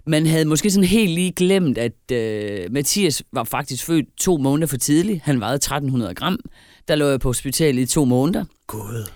man 0.08 0.26
havde 0.26 0.46
måske 0.46 0.72
sådan 0.72 0.88
helt 0.88 1.12
lige 1.12 1.32
glemt, 1.32 1.78
at 1.78 2.12
øh, 2.12 2.72
Mathias 2.72 3.24
var 3.34 3.44
faktisk 3.44 3.86
født 3.86 4.06
to 4.18 4.38
måneder 4.38 4.68
for 4.68 4.78
tidligt. 4.78 5.22
Han 5.24 5.40
vejede 5.40 5.56
1300 5.56 6.14
gram. 6.16 6.40
Der 6.88 6.96
lå 6.96 7.08
jeg 7.08 7.20
på 7.20 7.30
hospitalet 7.30 7.82
i 7.82 7.86
to 7.86 8.06
måneder. 8.06 8.46
Gud. 8.68 9.10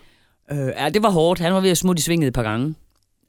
Øh, 0.52 0.58
ja, 0.58 0.90
det 0.90 1.04
var 1.04 1.10
hårdt. 1.10 1.40
Han 1.40 1.54
var 1.54 1.60
ved 1.60 1.70
at 1.70 1.78
smutte 1.78 2.00
i 2.00 2.04
svinget 2.04 2.28
et 2.28 2.34
par 2.34 2.44
gange. 2.44 2.76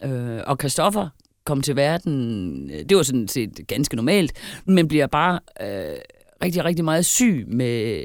Øh, 0.05 0.40
og 0.46 0.56
Christoffer 0.61 1.08
kom 1.44 1.61
til 1.61 1.76
verden, 1.76 2.69
det 2.88 2.96
var 2.96 3.02
sådan 3.02 3.28
set 3.28 3.61
ganske 3.67 3.96
normalt, 3.96 4.32
men 4.64 4.88
bliver 4.88 5.06
bare 5.06 5.40
øh, 5.61 5.96
rigtig, 6.43 6.64
rigtig 6.64 6.84
meget 6.84 7.06
syg 7.06 7.44
med 7.49 8.02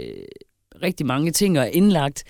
rigtig 0.84 1.06
mange 1.06 1.32
ting 1.32 1.60
og 1.60 1.66
er 1.66 1.70
indlagt. 1.70 2.24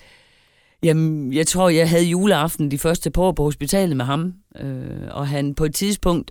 Jamen, 0.82 1.32
jeg 1.32 1.46
tror, 1.46 1.68
jeg 1.68 1.90
havde 1.90 2.04
juleaften 2.04 2.70
de 2.70 2.78
første 2.78 3.10
par 3.10 3.22
år 3.22 3.32
på 3.32 3.42
hospitalet 3.42 3.96
med 3.96 4.04
ham, 4.04 4.34
øh, 4.60 5.08
og 5.10 5.28
han 5.28 5.54
på 5.54 5.64
et 5.64 5.74
tidspunkt, 5.74 6.30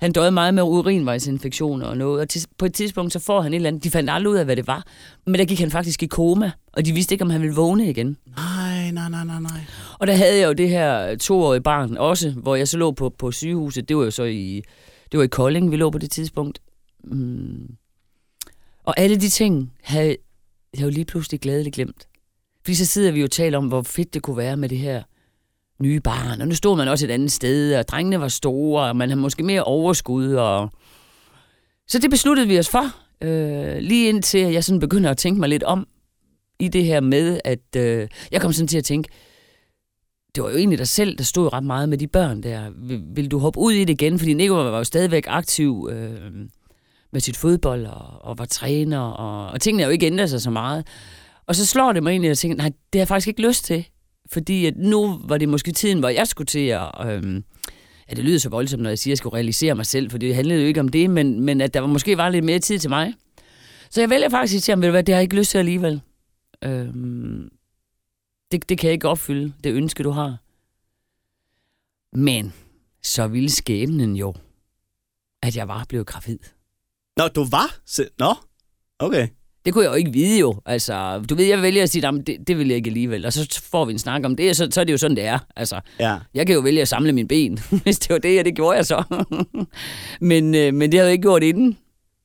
han 0.00 0.12
døde 0.12 0.30
meget 0.30 0.54
med 0.54 0.62
urinvejsinfektioner 0.62 1.86
og 1.86 1.96
noget, 1.96 2.20
og 2.20 2.28
til, 2.28 2.46
på 2.58 2.64
et 2.64 2.74
tidspunkt 2.74 3.12
så 3.12 3.18
får 3.18 3.40
han 3.40 3.52
et 3.52 3.56
eller 3.56 3.68
andet, 3.68 3.84
de 3.84 3.90
fandt 3.90 4.10
aldrig 4.10 4.32
ud 4.32 4.36
af, 4.36 4.44
hvad 4.44 4.56
det 4.56 4.66
var, 4.66 4.86
men 5.26 5.34
der 5.34 5.44
gik 5.44 5.60
han 5.60 5.70
faktisk 5.70 6.02
i 6.02 6.06
koma, 6.06 6.50
og 6.72 6.86
de 6.86 6.92
vidste 6.92 7.14
ikke, 7.14 7.22
om 7.22 7.30
han 7.30 7.40
ville 7.40 7.56
vågne 7.56 7.90
igen. 7.90 8.16
Nej, 8.36 8.90
nej, 8.90 9.08
nej, 9.08 9.24
nej, 9.24 9.40
nej. 9.40 9.60
Og 9.98 10.06
der 10.06 10.12
havde 10.12 10.38
jeg 10.38 10.46
jo 10.46 10.52
det 10.52 10.68
her 10.68 11.16
toårige 11.16 11.62
barn 11.62 11.96
også, 11.96 12.30
hvor 12.30 12.56
jeg 12.56 12.68
så 12.68 12.78
lå 12.78 12.90
på, 12.92 13.14
på 13.18 13.32
sygehuset. 13.32 13.88
Det 13.88 13.96
var 13.96 14.04
jo 14.04 14.10
så 14.10 14.24
i, 14.24 14.62
det 15.12 15.18
var 15.18 15.24
i 15.24 15.28
Kolding, 15.28 15.70
vi 15.70 15.76
lå 15.76 15.90
på 15.90 15.98
det 15.98 16.10
tidspunkt. 16.10 16.58
Mm. 17.04 17.76
Og 18.84 19.00
alle 19.00 19.16
de 19.16 19.28
ting 19.28 19.72
havde 19.82 20.16
jeg 20.74 20.82
jo 20.82 20.88
lige 20.88 21.04
pludselig 21.04 21.40
glædeligt 21.40 21.74
glemt. 21.74 22.08
Fordi 22.64 22.74
så 22.74 22.86
sidder 22.86 23.12
vi 23.12 23.20
jo 23.20 23.24
og 23.24 23.30
taler 23.30 23.58
om, 23.58 23.66
hvor 23.66 23.82
fedt 23.82 24.14
det 24.14 24.22
kunne 24.22 24.36
være 24.36 24.56
med 24.56 24.68
det 24.68 24.78
her 24.78 25.02
nye 25.82 26.00
barn. 26.00 26.40
Og 26.40 26.48
nu 26.48 26.54
stod 26.54 26.76
man 26.76 26.88
også 26.88 27.06
et 27.06 27.10
andet 27.10 27.32
sted, 27.32 27.76
og 27.76 27.88
drengene 27.88 28.20
var 28.20 28.28
store, 28.28 28.88
og 28.88 28.96
man 28.96 29.08
havde 29.08 29.20
måske 29.20 29.42
mere 29.42 29.64
overskud. 29.64 30.34
Og... 30.34 30.70
Så 31.88 31.98
det 31.98 32.10
besluttede 32.10 32.48
vi 32.48 32.58
os 32.58 32.68
for, 32.68 32.84
øh, 33.24 33.76
lige 33.78 34.08
indtil 34.08 34.40
jeg 34.40 34.64
sådan 34.64 34.80
begynder 34.80 35.10
at 35.10 35.16
tænke 35.16 35.40
mig 35.40 35.48
lidt 35.48 35.62
om 35.62 35.86
i 36.58 36.68
det 36.68 36.84
her 36.84 37.00
med, 37.00 37.40
at 37.44 37.76
øh, 37.76 38.08
jeg 38.32 38.40
kom 38.40 38.52
sådan 38.52 38.68
til 38.68 38.78
at 38.78 38.84
tænke, 38.84 39.08
det 40.34 40.42
var 40.42 40.50
jo 40.50 40.56
egentlig 40.56 40.78
dig 40.78 40.88
selv, 40.88 41.18
der 41.18 41.24
stod 41.24 41.52
ret 41.52 41.64
meget 41.64 41.88
med 41.88 41.98
de 41.98 42.06
børn 42.06 42.42
der. 42.42 42.70
Vil, 42.76 43.02
vil 43.14 43.30
du 43.30 43.38
hoppe 43.38 43.58
ud 43.58 43.72
i 43.72 43.84
det 43.84 43.90
igen? 43.90 44.18
Fordi 44.18 44.34
Nico 44.34 44.54
var 44.54 44.78
jo 44.78 44.84
stadigvæk 44.84 45.24
aktiv 45.28 45.88
øh, 45.92 46.46
med 47.12 47.20
sit 47.20 47.36
fodbold 47.36 47.86
og, 47.86 48.24
og 48.24 48.38
var 48.38 48.44
træner, 48.44 49.00
og, 49.00 49.50
og 49.50 49.60
tingene 49.60 49.82
har 49.82 49.88
jo 49.88 49.92
ikke 49.92 50.06
ændret 50.06 50.30
sig 50.30 50.42
så 50.42 50.50
meget. 50.50 50.86
Og 51.46 51.56
så 51.56 51.66
slår 51.66 51.92
det 51.92 52.02
mig 52.02 52.10
egentlig, 52.10 52.28
at 52.28 52.30
jeg 52.30 52.38
tænker, 52.38 52.56
nej, 52.56 52.68
det 52.68 52.98
har 52.98 53.00
jeg 53.00 53.08
faktisk 53.08 53.28
ikke 53.28 53.46
lyst 53.46 53.64
til. 53.64 53.88
Fordi 54.32 54.66
at 54.66 54.76
nu 54.76 55.20
var 55.24 55.38
det 55.38 55.48
måske 55.48 55.72
tiden, 55.72 55.98
hvor 55.98 56.08
jeg 56.08 56.26
skulle 56.28 56.46
til 56.46 56.66
at... 56.66 56.90
Øhm, 57.06 57.44
ja, 58.10 58.14
det 58.14 58.24
lyder 58.24 58.38
så 58.38 58.48
voldsomt, 58.48 58.82
når 58.82 58.90
jeg 58.90 58.98
siger, 58.98 59.10
at 59.10 59.12
jeg 59.12 59.18
skulle 59.18 59.34
realisere 59.34 59.74
mig 59.74 59.86
selv, 59.86 60.10
for 60.10 60.18
det 60.18 60.34
handlede 60.34 60.60
jo 60.60 60.66
ikke 60.66 60.80
om 60.80 60.88
det, 60.88 61.10
men, 61.10 61.40
men 61.40 61.60
at 61.60 61.74
der 61.74 61.80
var 61.80 61.86
måske 61.86 62.16
var 62.16 62.28
lidt 62.28 62.44
mere 62.44 62.58
tid 62.58 62.78
til 62.78 62.90
mig. 62.90 63.14
Så 63.90 64.00
jeg 64.00 64.10
vælger 64.10 64.28
faktisk 64.28 64.52
til 64.52 64.62
sige, 64.62 64.76
ved 64.76 64.84
du 64.84 64.90
hvad, 64.90 65.02
det 65.02 65.14
har 65.14 65.18
jeg 65.18 65.22
ikke 65.22 65.36
lyst 65.36 65.50
til 65.50 65.58
alligevel. 65.58 66.00
Øhm, 66.64 67.48
det, 68.52 68.68
det 68.68 68.78
kan 68.78 68.86
jeg 68.86 68.92
ikke 68.92 69.08
opfylde, 69.08 69.52
det 69.64 69.72
ønske, 69.72 70.02
du 70.02 70.10
har. 70.10 70.36
Men 72.16 72.52
så 73.02 73.26
ville 73.26 73.50
skæbnen 73.50 74.16
jo, 74.16 74.34
at 75.42 75.56
jeg 75.56 75.68
var 75.68 75.86
blevet 75.88 76.06
gravid. 76.06 76.38
Nå, 77.16 77.28
du 77.28 77.44
var? 77.50 77.76
Se- 77.86 78.08
Nå, 78.18 78.34
okay. 78.98 79.28
Det 79.64 79.72
kunne 79.72 79.84
jeg 79.84 79.90
jo 79.90 79.96
ikke 79.96 80.12
vide 80.12 80.40
jo. 80.40 80.60
Altså, 80.66 81.22
du 81.30 81.34
ved, 81.34 81.44
jeg 81.44 81.62
vælger 81.62 81.82
at 81.82 81.90
sige, 81.90 82.08
at 82.08 82.14
det, 82.26 82.36
det 82.46 82.58
vil 82.58 82.66
jeg 82.68 82.76
ikke 82.76 82.88
alligevel. 82.88 83.26
Og 83.26 83.32
så 83.32 83.60
får 83.70 83.84
vi 83.84 83.92
en 83.92 83.98
snak 83.98 84.24
om 84.24 84.36
det, 84.36 84.50
og 84.50 84.56
så, 84.56 84.68
så 84.70 84.80
er 84.80 84.84
det 84.84 84.92
jo 84.92 84.98
sådan, 84.98 85.16
det 85.16 85.24
er. 85.24 85.38
Altså, 85.56 85.80
Ja. 86.00 86.18
jeg 86.34 86.46
kan 86.46 86.54
jo 86.54 86.60
vælge 86.60 86.82
at 86.82 86.88
samle 86.88 87.12
mine 87.12 87.28
ben, 87.28 87.58
hvis 87.82 87.98
det 87.98 88.10
var 88.10 88.18
det, 88.18 88.38
og 88.38 88.44
det 88.44 88.54
gjorde 88.56 88.76
jeg 88.76 88.86
så. 88.86 89.24
men, 90.20 90.54
øh, 90.54 90.74
men 90.74 90.92
det 90.92 90.98
havde 90.98 91.08
jeg 91.08 91.12
ikke 91.12 91.22
gjort 91.22 91.42
inden. 91.42 91.78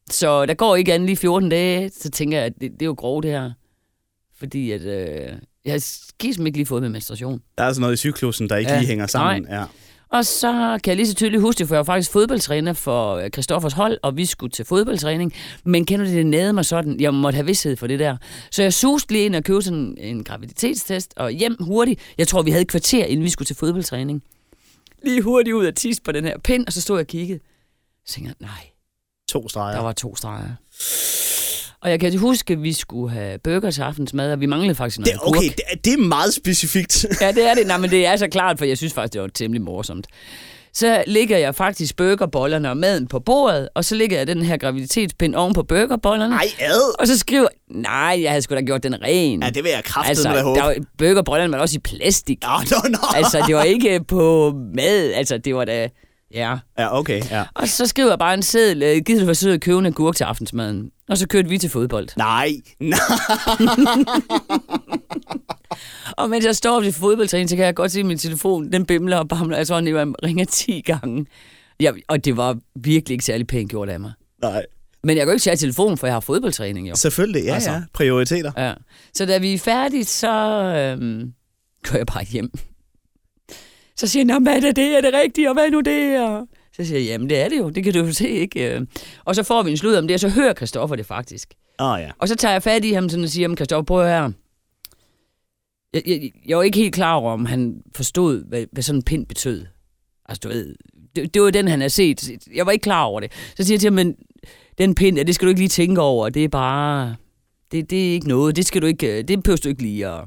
Så 0.10 0.46
der 0.46 0.54
går 0.54 0.76
ikke 0.76 0.94
andet 0.94 1.06
lige 1.08 1.18
14 1.18 1.50
dage, 1.50 1.92
så 2.00 2.10
tænker 2.10 2.38
jeg, 2.38 2.46
at 2.46 2.54
det, 2.62 2.72
det 2.72 2.82
er 2.82 2.86
jo 2.86 2.94
grov 2.98 3.24
det 3.24 3.32
her. 3.32 3.52
Fordi 4.40 4.72
at, 4.72 4.82
øh, 4.82 5.32
jeg 5.66 5.74
har 5.74 5.80
skism 5.80 6.46
ikke 6.46 6.58
lige 6.58 6.66
fået 6.66 6.82
med 6.82 6.90
menstruation. 6.90 7.42
Der 7.58 7.64
er 7.64 7.70
sådan 7.74 7.82
noget 7.82 7.94
i 7.94 7.98
cyklusen, 7.98 8.50
der 8.50 8.58
ikke 8.58 8.72
Ja. 8.72 8.78
lige 8.80 8.88
hænger 8.88 9.08
sammen. 9.08 9.48
Ja. 9.50 9.64
Og 10.10 10.26
så 10.26 10.80
kan 10.84 10.92
jeg 10.92 10.96
lige 10.96 11.08
så 11.08 11.14
tydeligt 11.16 11.42
huske 11.42 11.60
det, 11.60 11.68
for 11.68 11.76
jeg 11.76 11.80
var 11.80 11.84
faktisk 11.84 12.12
fodboldtræner 12.12 12.74
for 12.74 13.16
øh, 13.16 13.30
Christoffers 13.30 13.74
hold, 13.74 13.98
og 14.04 14.18
vi 14.18 14.26
skulle 14.26 14.52
til 14.52 14.66
fodboldtræning. 14.66 15.34
Men 15.64 15.86
kender 15.86 16.06
du 16.06 16.10
det, 16.12 16.18
det 16.18 16.26
nede 16.26 16.54
mig 16.54 16.66
sådan, 16.66 17.00
jeg 17.00 17.14
måtte 17.14 17.36
have 17.36 17.46
vidshed 17.46 17.76
for 17.76 17.88
det 17.88 18.00
der. 18.00 18.18
Så 18.52 18.64
jeg 18.64 18.74
suste 18.74 19.12
lige 19.14 19.26
ind 19.26 19.36
og 19.36 19.44
købte 19.44 19.62
sådan 19.62 19.98
en 20.00 20.24
graviditetstest, 20.24 21.14
og 21.18 21.32
hjem 21.32 21.56
hurtigt. 21.60 22.02
Jeg 22.18 22.28
tror, 22.28 22.42
vi 22.42 22.52
havde 22.52 22.62
et 22.62 22.68
kvarter, 22.68 23.06
inden 23.06 23.24
vi 23.24 23.30
skulle 23.30 23.46
til 23.46 23.56
fodboldtræning. 23.56 24.24
Lige 25.04 25.22
hurtigt 25.22 25.54
ud 25.54 25.66
af 25.66 25.74
tis 25.74 26.00
på 26.00 26.12
den 26.12 26.24
her 26.26 26.38
pind, 26.38 26.68
og 26.68 26.74
så 26.74 26.82
stod 26.82 26.98
jeg 26.98 27.04
og 27.04 27.08
kiggede. 27.08 27.40
Så 28.06 28.14
tænkte 28.14 28.36
jeg, 28.40 28.48
nej, 28.48 28.70
To 29.30 29.50
streger. 29.50 29.76
der 29.76 29.84
var 29.84 29.92
to 29.92 30.16
streger. 30.16 30.50
Og 31.82 31.90
jeg 31.90 32.00
kan 32.00 32.18
huske, 32.18 32.54
at 32.54 32.64
vi 32.64 32.74
skulle 32.74 33.14
have 33.14 33.40
burger 33.44 33.72
til 33.72 33.82
aftensmad, 33.82 34.32
og 34.32 34.40
vi 34.42 34.46
manglede 34.46 34.76
faktisk 34.76 35.00
noget 35.00 35.14
Det, 35.14 35.22
okay, 35.28 35.42
det, 35.48 35.62
er- 35.72 35.76
det 35.86 35.94
er 35.94 35.98
meget 35.98 36.34
specifikt. 36.34 37.06
Ja, 37.22 37.32
det 37.32 37.50
er 37.50 37.54
det. 37.54 37.68
Nej, 37.68 37.78
men 37.78 37.90
det 37.90 38.06
er 38.06 38.16
så 38.16 38.28
klart, 38.28 38.58
for 38.58 38.66
jeg 38.66 38.78
synes 38.78 38.94
faktisk, 38.94 39.14
det 39.14 39.22
var 39.22 39.28
temmelig 39.28 39.62
morsomt. 39.62 40.08
Så 40.74 41.04
ligger 41.08 41.38
jeg 41.38 41.56
faktisk 41.56 41.96
burgerbollerne 41.96 42.70
og 42.70 42.78
maden 42.78 43.08
på 43.08 43.20
bordet, 43.20 43.70
og 43.76 43.86
så 43.86 43.96
ligger 43.96 44.18
jeg 44.18 44.28
den 44.28 44.42
her 44.42 44.58
graviditetspind 44.58 45.36
oven 45.36 45.54
på 45.54 45.64
burgerbollerne. 45.64 46.36
Nej, 46.36 46.48
ad. 46.60 47.00
Og 47.00 47.08
så 47.08 47.18
skriver 47.18 47.48
nej, 47.72 48.20
jeg 48.22 48.32
havde 48.32 48.42
sgu 48.42 48.56
da 48.56 48.62
gjort 48.62 48.84
den 48.84 49.02
ren. 49.02 49.44
Ja, 49.44 49.50
det 49.50 49.64
vil 49.64 49.72
jeg 49.72 49.84
kraftigt 49.84 50.10
altså, 50.10 50.30
med 50.30 50.42
håbe. 50.42 50.60
der 50.60 50.66
var, 50.66 50.76
burgerbollerne 50.98 51.52
var 51.54 51.60
også 51.60 51.76
i 51.78 51.80
plastik. 51.80 52.38
Nå, 52.42 52.48
nå, 52.72 52.90
nå. 52.90 52.98
Altså, 53.16 53.44
det 53.48 53.56
var 53.56 53.64
ikke 53.64 54.04
på 54.08 54.54
mad. 54.76 55.14
Altså, 55.14 55.38
det 55.38 55.56
var 55.56 55.66
da... 55.66 55.90
Ja. 56.34 56.58
Ja, 56.80 56.98
okay, 57.00 57.22
ja. 57.32 57.44
Og 57.56 57.68
så 57.68 57.86
skriver 57.86 58.10
jeg 58.10 58.20
bare 58.20 58.34
en 58.34 58.44
seddel, 58.44 58.84
øh, 58.84 59.02
gider 59.06 59.26
du 59.26 59.34
sød 59.34 59.54
at 59.54 59.62
købe 59.62 59.80
en 59.80 59.86
agurk 59.86 60.16
til 60.16 60.24
aftensmaden. 60.24 60.92
Og 61.10 61.18
så 61.18 61.28
kørte 61.28 61.50
vi 61.50 61.58
til 61.58 61.70
fodbold. 61.70 62.08
Nej, 62.18 62.52
nej. 62.80 63.00
Og 66.18 66.30
mens 66.30 66.46
jeg 66.46 66.56
står 66.56 66.82
til 66.82 66.94
fodboldtræning, 66.94 67.50
så 67.50 67.56
kan 67.56 67.66
jeg 67.66 67.76
godt 67.76 67.92
se, 67.92 68.00
at 68.00 68.06
min 68.06 68.18
telefon, 68.18 68.72
den 68.72 68.86
bimler 68.86 69.18
og 69.18 69.28
bamler. 69.28 69.58
Jeg 69.58 69.68
tror, 69.68 69.76
den 69.76 69.88
jeg 69.88 70.08
ringer 70.24 70.46
10 70.46 70.82
gange. 70.86 71.26
Ja, 71.80 71.92
og 72.08 72.26
det 72.26 72.38
var 72.38 72.58
virkelig 72.76 73.14
ikke 73.14 73.26
særlig 73.26 73.48
pænt 73.48 73.70
gjort 73.70 73.90
af 73.90 74.00
mig. 74.00 74.12
Nej. 74.42 74.66
Men 75.04 75.18
jeg 75.18 75.26
kan 75.26 75.32
jo 75.32 75.34
ikke 75.34 75.44
tage 75.44 75.56
telefonen, 75.56 75.98
for 75.98 76.08
jeg 76.08 76.14
har 76.16 76.20
fodboldtræning 76.20 76.90
jo. 76.90 76.96
Selvfølgelig, 76.96 77.44
ja, 77.44 77.54
Altså. 77.54 77.72
ja. 77.72 77.82
Prioriteter. 77.94 78.52
Ja. 78.58 78.74
Så 79.14 79.26
da 79.26 79.38
vi 79.38 79.54
er 79.54 79.60
færdige, 79.60 80.06
så 80.06 80.32
øhm, 81.00 81.34
kører 81.84 82.00
jeg 82.00 82.08
bare 82.08 82.24
hjem. 82.24 82.52
Så 83.98 84.08
siger 84.08 84.26
han, 84.26 84.28
"Nå, 84.28 84.40
hvad 84.40 84.56
er 84.56 84.60
det, 84.60 84.76
det 84.76 84.98
er 84.98 85.02
det 85.02 85.14
rigtige, 85.14 85.50
og 85.50 85.54
hvad 85.54 85.66
er 85.66 85.70
nu 85.70 85.82
det? 85.82 86.20
Og 86.20 86.48
så 86.74 86.86
siger 86.86 87.00
jeg, 87.00 87.08
jamen 87.08 87.30
det 87.30 87.40
er 87.40 87.50
det 87.50 87.58
jo, 87.58 87.70
det 87.70 87.84
kan 87.84 87.94
du 87.94 88.00
jo 88.00 88.14
se, 88.14 88.30
ikke? 88.30 88.88
Og 89.26 89.36
så 89.36 89.44
får 89.44 89.64
vi 89.64 89.72
en 89.72 89.78
slud 89.78 89.96
om 89.96 90.08
det, 90.08 90.14
og 90.14 90.20
så 90.20 90.30
hører 90.30 90.54
Christoffer 90.54 90.96
det 90.96 91.06
faktisk. 91.06 91.54
Oh, 91.80 92.00
ja. 92.02 92.12
Og 92.20 92.28
så 92.28 92.36
tager 92.36 92.52
jeg 92.52 92.64
fat 92.64 92.86
i 92.86 92.92
ham 92.92 93.10
sådan 93.10 93.24
og 93.24 93.30
siger, 93.30 93.44
jamen 93.44 93.58
Christoffer, 93.58 93.84
prøv 93.86 94.06
her. 94.08 94.32
Jeg, 95.94 96.02
jeg, 96.08 96.32
jeg 96.48 96.58
var 96.58 96.64
ikke 96.64 96.78
helt 96.78 96.94
klar 96.96 97.14
over, 97.16 97.32
om 97.32 97.46
han 97.46 97.82
forstod, 97.96 98.44
hvad, 98.50 98.66
hvad 98.72 98.84
sådan 98.84 99.00
en 99.00 99.04
pind 99.04 99.26
betød. 99.26 99.66
Altså, 100.26 100.40
du 100.44 100.48
ved, 100.48 100.76
det, 101.16 101.34
det 101.34 101.42
var 101.42 101.50
den, 101.50 101.68
han 101.68 101.80
havde 101.80 101.90
set. 101.90 102.32
Jeg 102.56 102.66
var 102.66 102.72
ikke 102.72 102.84
klar 102.84 103.04
over 103.04 103.20
det. 103.20 103.32
Så 103.58 103.64
siger 103.64 103.76
jeg 103.76 103.80
til 103.80 103.88
ham, 103.88 103.94
men 103.94 104.16
den 104.78 104.96
pind, 104.96 105.18
ja, 105.18 105.24
det 105.24 105.36
skal 105.36 105.46
du 105.46 105.50
ikke 105.50 105.62
lige 105.62 105.70
tænke 105.70 106.02
over. 106.02 106.30
Det 106.30 106.44
er 106.44 106.48
bare... 106.48 107.16
Det, 107.72 107.90
det 107.90 108.10
er 108.10 108.14
ikke 108.14 108.28
noget. 108.28 108.56
Det 108.56 108.66
skal 108.66 108.82
du 108.82 108.88
ikke... 108.88 109.22
Det 109.22 109.44
behøver 109.44 109.58
du 109.58 109.70
ikke 109.70 109.82
lige 109.82 110.08
at... 110.08 110.24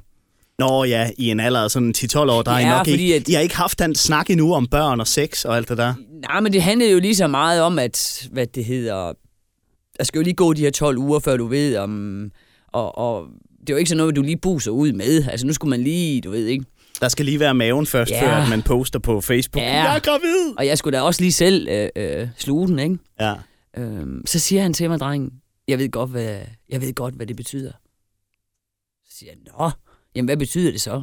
Nå 0.61 0.85
ja, 0.85 1.11
i 1.19 1.31
en 1.31 1.40
alder 1.40 1.61
af 1.61 1.71
sådan 1.71 1.95
10-12 1.97 2.19
år, 2.19 2.43
der 2.43 2.50
er 2.50 2.59
I 2.59 2.62
Ja, 2.62 2.69
nok 2.71 2.79
fordi 2.79 3.02
ikke... 3.02 3.14
at- 3.14 3.29
I 3.29 3.33
har 3.33 3.40
ikke 3.40 3.57
haft 3.57 3.79
den 3.79 3.95
snak 3.95 4.31
endnu 4.31 4.55
om 4.55 4.67
børn 4.67 5.00
og 5.00 5.07
sex 5.07 5.45
og 5.45 5.57
alt 5.57 5.69
det 5.69 5.79
der. 5.79 5.95
Nej, 6.29 6.40
men 6.40 6.52
det 6.52 6.62
handlede 6.62 6.90
jo 6.93 6.99
lige 6.99 7.17
så 7.17 7.26
meget 7.26 7.62
om, 7.62 7.79
at... 7.79 8.29
Hvad 8.33 8.47
det 8.47 8.64
hedder... 8.64 9.12
Der 9.99 10.05
skal 10.05 10.19
jo 10.19 10.23
lige 10.25 10.35
gå 10.35 10.52
de 10.52 10.61
her 10.61 10.71
12 10.71 10.99
uger, 10.99 11.19
før 11.19 11.37
du 11.37 11.47
ved 11.47 11.76
om... 11.76 12.31
Og, 12.73 12.99
og 12.99 13.26
det 13.61 13.71
er 13.71 13.75
jo 13.75 13.76
ikke 13.79 13.88
sådan 13.88 13.97
noget, 13.99 14.17
du 14.17 14.23
lige 14.23 14.37
buser 14.37 14.71
ud 14.71 14.93
med. 14.93 15.25
Altså, 15.31 15.47
nu 15.47 15.52
skulle 15.52 15.71
man 15.71 15.83
lige... 15.83 16.21
Du 16.21 16.31
ved 16.31 16.47
ikke... 16.47 16.64
Der 17.00 17.09
skal 17.09 17.25
lige 17.25 17.40
være 17.40 17.55
maven 17.55 17.87
først, 17.87 18.11
Ja. 18.11 18.23
før 18.26 18.35
at 18.43 18.49
man 18.49 18.62
poster 18.62 18.99
på 18.99 19.21
Facebook. 19.21 19.62
Ja. 19.62 19.75
Jeg 19.83 19.97
er 19.97 20.00
gravid! 20.00 20.55
Og 20.59 20.67
jeg 20.67 20.79
skulle 20.79 20.99
da 20.99 21.02
også 21.02 21.21
lige 21.23 21.33
selv 21.33 21.69
øh, 21.71 21.88
øh, 21.97 22.29
sluge 22.38 22.69
den, 22.69 22.79
ikke? 22.79 22.99
Ja. 23.21 23.35
Øhm, 23.76 24.23
så 24.26 24.38
siger 24.38 24.62
han 24.62 24.73
til 24.73 24.90
mig, 24.90 25.00
drengen, 25.00 25.31
jeg 25.69 25.79
ved 25.79 25.90
godt, 25.90 26.11
hvad, 26.11 26.38
jeg 26.69 26.81
ved 26.81 26.95
godt, 26.95 27.14
hvad 27.14 27.26
det 27.26 27.37
betyder. 27.37 27.73
Så 29.11 29.17
siger 29.19 29.33
jeg, 29.33 29.52
nå, 29.59 29.71
jamen 30.14 30.26
hvad 30.26 30.37
betyder 30.37 30.71
det 30.71 30.81
så? 30.81 31.02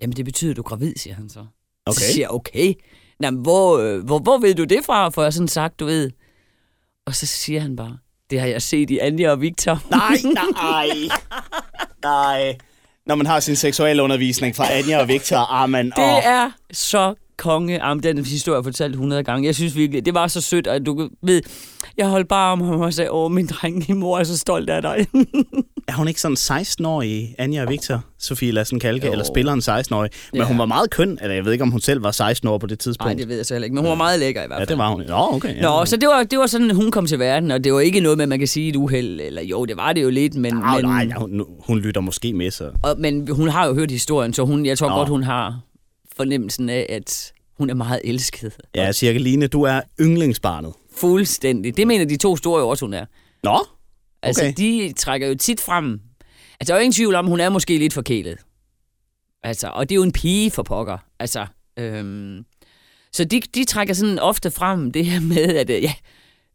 Jamen 0.00 0.16
det 0.16 0.24
betyder, 0.24 0.50
at 0.50 0.56
du 0.56 0.62
er 0.62 0.68
gravid, 0.68 0.94
siger 0.96 1.14
han 1.14 1.28
så. 1.28 1.46
Okay. 1.86 2.00
Så 2.00 2.00
siger 2.00 2.22
jeg, 2.22 2.30
okay. 2.30 2.74
Nå, 3.20 3.30
hvor, 3.30 3.78
øh, 3.78 4.04
hvor, 4.04 4.18
hvor 4.18 4.38
ved 4.38 4.54
du 4.54 4.64
det 4.64 4.84
fra, 4.84 5.08
for 5.08 5.22
jeg 5.22 5.32
sådan 5.32 5.48
sagt, 5.48 5.80
du 5.80 5.84
ved. 5.84 6.10
Og 7.06 7.14
så 7.14 7.26
siger 7.26 7.60
han 7.60 7.76
bare, 7.76 7.98
det 8.30 8.40
har 8.40 8.46
jeg 8.46 8.62
set 8.62 8.90
i 8.90 8.98
Anja 8.98 9.30
og 9.30 9.40
Victor. 9.40 9.82
Nej, 9.90 10.16
nej, 10.34 11.08
nej. 12.02 12.58
Når 13.06 13.14
man 13.14 13.26
har 13.26 13.40
sin 13.40 13.56
seksualundervisning 13.56 14.56
fra 14.56 14.72
Anja 14.72 15.00
og 15.00 15.08
Victor, 15.08 15.36
amen. 15.36 15.86
Det 15.86 16.26
er 16.26 16.50
så 16.72 17.14
konge. 17.38 17.74
Jamen, 17.74 18.02
den 18.02 18.24
historie 18.24 18.56
jeg 18.56 18.64
fortalt 18.64 18.92
100 18.92 19.22
gange. 19.24 19.46
Jeg 19.46 19.54
synes 19.54 19.76
virkelig, 19.76 20.06
det 20.06 20.14
var 20.14 20.26
så 20.26 20.40
sødt, 20.40 20.66
at 20.66 20.86
du 20.86 21.08
ved, 21.22 21.42
jeg 21.96 22.06
holdt 22.08 22.28
bare 22.28 22.52
om 22.52 22.60
ham 22.60 22.80
og 22.80 22.92
sagde, 22.94 23.10
åh, 23.12 23.32
min 23.32 23.46
dreng, 23.46 23.84
min 23.88 23.98
mor 23.98 24.18
er 24.18 24.24
så 24.24 24.38
stolt 24.38 24.70
af 24.70 24.82
dig. 24.82 25.06
Er 25.88 25.92
hun 25.92 26.08
ikke 26.08 26.20
sådan 26.20 26.36
16-årig, 26.36 27.34
Anja 27.38 27.62
og 27.64 27.68
Victor, 27.70 28.04
Sofie 28.18 28.52
Lassen 28.52 28.80
Kalke, 28.80 29.08
eller 29.10 29.24
spiller 29.24 29.52
en 29.52 29.60
16-årig? 29.60 30.10
Men 30.32 30.40
Ja. 30.40 30.46
hun 30.46 30.58
var 30.58 30.66
meget 30.66 30.90
køn, 30.90 31.18
eller 31.22 31.34
jeg 31.34 31.44
ved 31.44 31.52
ikke, 31.52 31.62
om 31.62 31.70
hun 31.70 31.80
selv 31.80 32.02
var 32.02 32.10
16 32.10 32.48
år 32.48 32.58
på 32.58 32.66
det 32.66 32.78
tidspunkt. 32.78 33.08
Nej, 33.08 33.14
det 33.18 33.28
ved 33.28 33.36
jeg 33.36 33.44
heller 33.50 33.64
ikke, 33.64 33.74
men 33.74 33.82
hun 33.84 33.88
var 33.90 33.96
meget 33.96 34.20
lækker 34.20 34.42
i 34.44 34.46
hvert 34.46 34.56
Ja, 34.56 34.60
fald. 34.60 34.68
det 34.68 34.78
var 34.78 34.90
hun. 34.90 35.02
Nå, 35.08 35.14
okay. 35.36 35.56
Ja. 35.56 35.62
Nå, 35.62 35.84
så 35.84 35.96
det 35.96 36.08
var, 36.08 36.22
det 36.22 36.38
var 36.38 36.46
sådan, 36.46 36.70
hun 36.74 36.90
kom 36.90 37.06
til 37.06 37.18
verden, 37.18 37.50
og 37.50 37.64
det 37.64 37.72
var 37.72 37.80
ikke 37.80 38.00
noget 38.00 38.18
med, 38.18 38.22
at 38.22 38.28
man 38.28 38.38
kan 38.38 38.48
sige 38.48 38.68
et 38.68 38.76
uheld, 38.76 39.20
eller 39.20 39.42
jo, 39.42 39.64
det 39.64 39.76
var 39.76 39.92
det 39.92 40.02
jo 40.02 40.10
lidt, 40.10 40.34
men, 40.34 40.54
Nå, 40.54 40.60
men, 40.76 40.84
nej, 40.84 41.06
ja, 41.10 41.14
hun, 41.18 41.44
hun 41.66 41.78
lytter 41.78 42.00
måske 42.00 42.32
med, 42.32 42.50
så... 42.50 42.70
og, 42.82 42.94
men 42.98 43.28
hun 43.30 43.48
har 43.48 43.66
jo 43.66 43.74
hørt 43.74 43.90
historien, 43.90 44.32
så 44.34 44.44
hun, 44.44 44.66
jeg 44.66 44.78
tror 44.78 44.88
Nå. 44.88 44.94
godt, 44.94 45.08
hun 45.08 45.22
har 45.22 45.60
fornemmelsen 46.16 46.68
af, 46.68 46.86
at 46.88 47.32
hun 47.58 47.70
er 47.70 47.74
meget 47.74 48.00
elsket. 48.04 48.56
Ja, 48.74 48.92
Cirke 48.92 49.18
Line, 49.18 49.46
du 49.46 49.62
er 49.62 49.80
yndlingsbarnet. 50.00 50.72
Fuldstændig. 50.96 51.76
Det 51.76 51.86
mener 51.86 52.04
de 52.04 52.16
to 52.16 52.36
store 52.36 52.60
jo 52.60 52.68
også, 52.68 52.84
hun 52.84 52.94
er. 52.94 53.06
Nå, 53.42 53.66
Altså, 54.22 54.42
Okay. 54.42 54.52
de 54.56 54.92
trækker 54.96 55.28
jo 55.28 55.34
tit 55.34 55.60
frem. 55.60 56.00
Altså, 56.60 56.72
der 56.72 56.74
er 56.74 56.78
jo 56.78 56.82
ingen 56.82 56.92
tvivl 56.92 57.14
om, 57.14 57.26
hun 57.26 57.40
er 57.40 57.48
måske 57.48 57.78
lidt 57.78 57.92
forkælet. 57.92 58.38
Altså, 59.42 59.68
og 59.68 59.88
det 59.88 59.94
er 59.94 59.96
jo 59.96 60.02
en 60.02 60.12
pige 60.12 60.50
for 60.50 60.62
pokker. 60.62 60.98
Altså, 61.18 61.46
øhm, 61.78 62.44
så 63.12 63.24
de, 63.24 63.40
de 63.54 63.64
trækker 63.64 63.94
sådan 63.94 64.18
ofte 64.18 64.50
frem 64.50 64.90
det 64.92 65.06
her 65.06 65.20
med, 65.20 65.56
at 65.56 65.70
øh, 65.70 65.82
ja, 65.82 65.94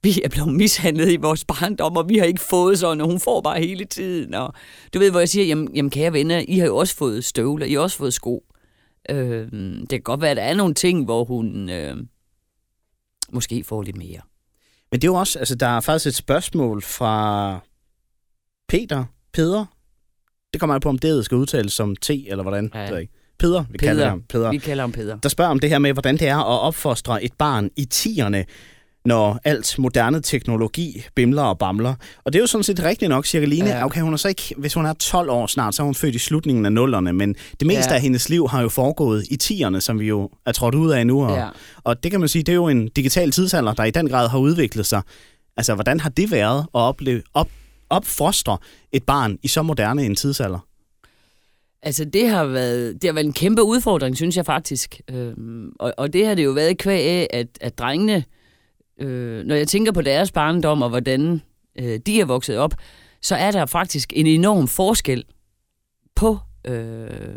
vi 0.04 0.22
er 0.26 0.30
blevet 0.30 0.54
mishandlet 0.54 1.12
i 1.12 1.16
vores 1.16 1.46
barndom, 1.46 1.98
og 1.98 2.10
vi 2.10 2.18
har 2.18 2.26
ikke 2.26 2.42
fået 2.42 2.80
sådan, 2.80 3.02
og 3.02 3.08
hun 3.08 3.20
får 3.20 3.42
bare 3.42 3.60
hele 3.60 3.86
tiden. 3.86 4.34
Og 4.34 4.54
du 4.94 5.00
ved, 5.00 5.12
hvor 5.12 5.20
jeg 5.20 5.30
siger, 5.30 5.46
jamen, 5.46 5.76
jamen 5.76 5.90
kære 5.90 6.14
venner, 6.14 6.44
I 6.48 6.58
har 6.58 6.66
jo 6.66 6.78
også 6.78 6.96
fået 6.96 7.26
støvler, 7.26 7.66
I 7.66 7.74
har 7.74 7.80
også 7.80 7.98
fået 7.98 8.14
sko. 8.14 8.44
Øhm, 9.10 9.80
det 9.80 9.90
kan 9.90 10.02
godt 10.02 10.22
være, 10.22 10.32
at 10.32 10.38
der 10.38 10.44
er 10.44 10.54
nogle 10.54 10.74
ting, 10.74 11.06
hvor 11.06 11.24
hun 11.24 11.70
øh, 11.70 11.98
måske 13.32 13.64
får 13.64 13.82
lidt 13.82 13.98
mere. 13.98 14.22
Men 14.92 15.02
det 15.02 15.08
er 15.08 15.12
jo 15.12 15.16
også, 15.16 15.40
altså 15.40 15.56
der 15.56 15.68
er 15.68 15.80
faktisk 15.80 16.08
et 16.08 16.16
spørgsmål 16.16 16.82
fra 16.82 17.60
Peter, 18.70 19.06
Peder. 19.34 19.66
Det 20.54 20.60
kommer 20.60 20.76
an 20.76 20.82
på, 20.82 20.90
om 20.90 20.98
det 20.98 21.26
skal 21.26 21.38
udtales 21.38 21.74
som 21.74 21.96
T, 21.96 22.10
eller 22.10 22.42
hvordan. 22.42 22.72
Ja. 22.74 22.92
Det 22.94 23.00
ikke. 23.00 23.14
Peder, 23.40 23.64
vi 23.70 23.78
Peder. 23.78 23.92
kalder 23.92 24.10
ham 24.10 24.24
Peder. 24.30 24.52
Vi 24.52 24.58
kalder 24.58 24.84
ham 24.84 24.92
Peder. 24.92 25.18
Der 25.18 25.30
spørger 25.30 25.52
om 25.52 25.60
det 25.60 25.70
her 25.70 25.80
med, 25.80 25.94
hvordan 25.94 26.18
det 26.18 26.28
er 26.28 26.38
at 26.38 26.60
opfostre 26.60 27.24
et 27.24 27.34
barn 27.34 27.70
i 27.76 27.86
tierne, 27.86 28.46
når 29.06 29.40
alt 29.44 29.76
moderne 29.80 30.22
teknologi 30.22 31.04
bimler 31.16 31.42
og 31.44 31.58
bamler. 31.60 31.96
Og 32.24 32.34
det 32.34 32.40
er 32.40 32.44
jo 32.44 32.48
sådan 32.48 32.64
set 32.64 32.84
rigtigt 32.84 33.10
nok, 33.10 33.26
Cirkeline. 33.26 33.70
Ja. 33.70 33.86
Okay, 33.86 34.02
hun 34.02 34.14
er 34.14 34.18
så 34.18 34.28
ikke, 34.28 34.54
hvis 34.58 34.74
hun 34.74 34.86
er 34.86 34.94
12 34.94 35.30
år 35.30 35.48
snart, 35.48 35.76
så 35.76 35.82
er 35.82 35.86
hun 35.86 35.96
født 35.96 36.16
i 36.16 36.20
slutningen 36.20 36.66
af 36.66 36.72
nullerne, 36.74 37.14
men 37.14 37.36
det 37.60 37.68
meste 37.68 37.80
Ja. 37.80 37.90
ja. 37.90 37.96
af 37.96 38.02
hendes 38.02 38.30
liv 38.30 38.48
har 38.50 38.62
jo 38.62 38.70
foregået 38.70 39.26
i 39.32 39.36
tierne, 39.36 39.82
som 39.82 40.00
vi 40.00 40.08
jo 40.08 40.30
er 40.46 40.52
trådt 40.52 40.76
ud 40.76 40.92
af 40.92 41.08
nu. 41.08 41.26
Og, 41.26 41.36
Ja. 41.38 41.48
og 41.84 42.04
det 42.04 42.12
kan 42.12 42.20
man 42.20 42.30
sige, 42.30 42.44
det 42.44 42.52
er 42.52 42.56
jo 42.56 42.68
en 42.68 42.88
digital 42.88 43.32
tidsalder, 43.32 43.74
der 43.74 43.84
i 43.84 43.92
den 43.92 44.10
grad 44.10 44.28
har 44.30 44.38
udviklet 44.38 44.86
sig. 44.86 45.02
Altså, 45.58 45.76
hvordan 45.76 46.00
har 46.00 46.10
det 46.10 46.32
været 46.32 46.60
at 46.60 46.68
opleve, 46.74 47.22
op, 47.34 47.50
opfostre 47.90 48.58
et 48.92 49.04
barn 49.04 49.38
i 49.44 49.48
så 49.48 49.62
moderne 49.62 50.06
en 50.06 50.16
tidsalder? 50.16 50.60
Altså, 51.84 52.06
det 52.06 52.30
har 52.30 52.46
været, 52.46 52.94
det 53.02 53.08
har 53.08 53.14
været 53.14 53.26
en 53.26 53.34
kæmpe 53.34 53.64
udfordring, 53.64 54.16
synes 54.18 54.38
jeg 54.38 54.46
faktisk. 54.46 55.02
Øhm, 55.12 55.70
og, 55.80 55.94
og 55.98 56.14
det 56.14 56.28
har 56.28 56.36
det 56.36 56.46
jo 56.46 56.52
været 56.52 56.78
kvæg 56.78 57.06
af, 57.06 57.28
at, 57.34 57.48
at 57.62 57.78
drengene, 57.80 58.16
øh, 58.16 58.24
øh, 59.00 59.44
når 59.46 59.56
jeg 59.56 59.68
tænker 59.68 59.92
på 59.92 60.02
deres 60.02 60.32
barndom 60.32 60.82
og 60.82 60.90
hvordan 60.90 61.42
øh, 61.80 62.00
de 62.06 62.22
er 62.22 62.26
vokset 62.26 62.58
op, 62.58 62.74
så 63.22 63.36
er 63.36 63.52
der 63.52 63.66
faktisk 63.66 64.14
en 64.16 64.28
enorm 64.28 64.68
forskel 64.68 65.24
på, 66.16 66.38
øh, 66.68 67.36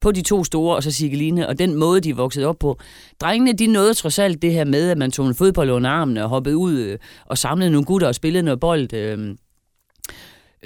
på 0.00 0.12
de 0.12 0.22
to 0.22 0.44
store, 0.44 0.76
og 0.76 0.82
så 0.82 0.90
Sigeline, 0.90 1.48
og 1.48 1.58
den 1.58 1.74
måde, 1.74 2.00
de 2.00 2.10
er 2.10 2.14
vokset 2.14 2.46
op 2.46 2.58
på. 2.58 2.78
Drengene, 3.20 3.52
de 3.52 3.66
nåede 3.66 3.94
trods 3.94 4.18
alt 4.18 4.42
det 4.42 4.52
her 4.52 4.64
med, 4.64 4.90
at 4.90 4.98
man 4.98 5.10
tog 5.10 5.26
en 5.26 5.34
fodbold 5.34 5.70
under 5.70 5.90
armene 5.90 6.22
og 6.22 6.28
hoppede 6.28 6.56
ud 6.56 6.78
øh, 6.78 6.98
og 7.26 7.38
samlede 7.38 7.70
nogle 7.70 7.84
gutter 7.84 8.08
og 8.08 8.14
spillede 8.14 8.42
noget 8.42 8.60
bold. 8.60 8.92
Øh, 8.92 9.36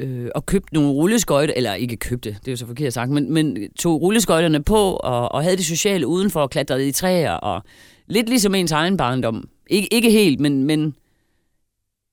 øh, 0.00 0.28
og 0.34 0.46
købte 0.46 0.74
nogle 0.74 0.90
rulleskøjter, 0.90 1.54
eller 1.56 1.74
ikke 1.74 1.96
købte, 1.96 2.30
det 2.30 2.48
er 2.48 2.52
jo 2.52 2.56
så 2.56 2.66
forkert 2.66 2.92
sagt, 2.92 3.10
men, 3.10 3.32
men 3.32 3.72
tog 3.78 4.02
rulleskøjterne 4.02 4.62
på 4.62 4.92
og, 4.92 5.32
og 5.32 5.42
havde 5.42 5.56
det 5.56 5.64
sociale 5.64 6.06
udenfor 6.06 6.40
og 6.40 6.50
klatrede 6.50 6.88
i 6.88 6.92
træer, 6.92 7.32
og 7.32 7.62
lidt 8.06 8.28
ligesom 8.28 8.54
ens 8.54 8.72
egen 8.72 8.96
barndom. 8.96 9.48
Ikke, 9.70 9.94
ikke 9.94 10.10
helt, 10.10 10.40
men, 10.40 10.64
men 10.64 10.94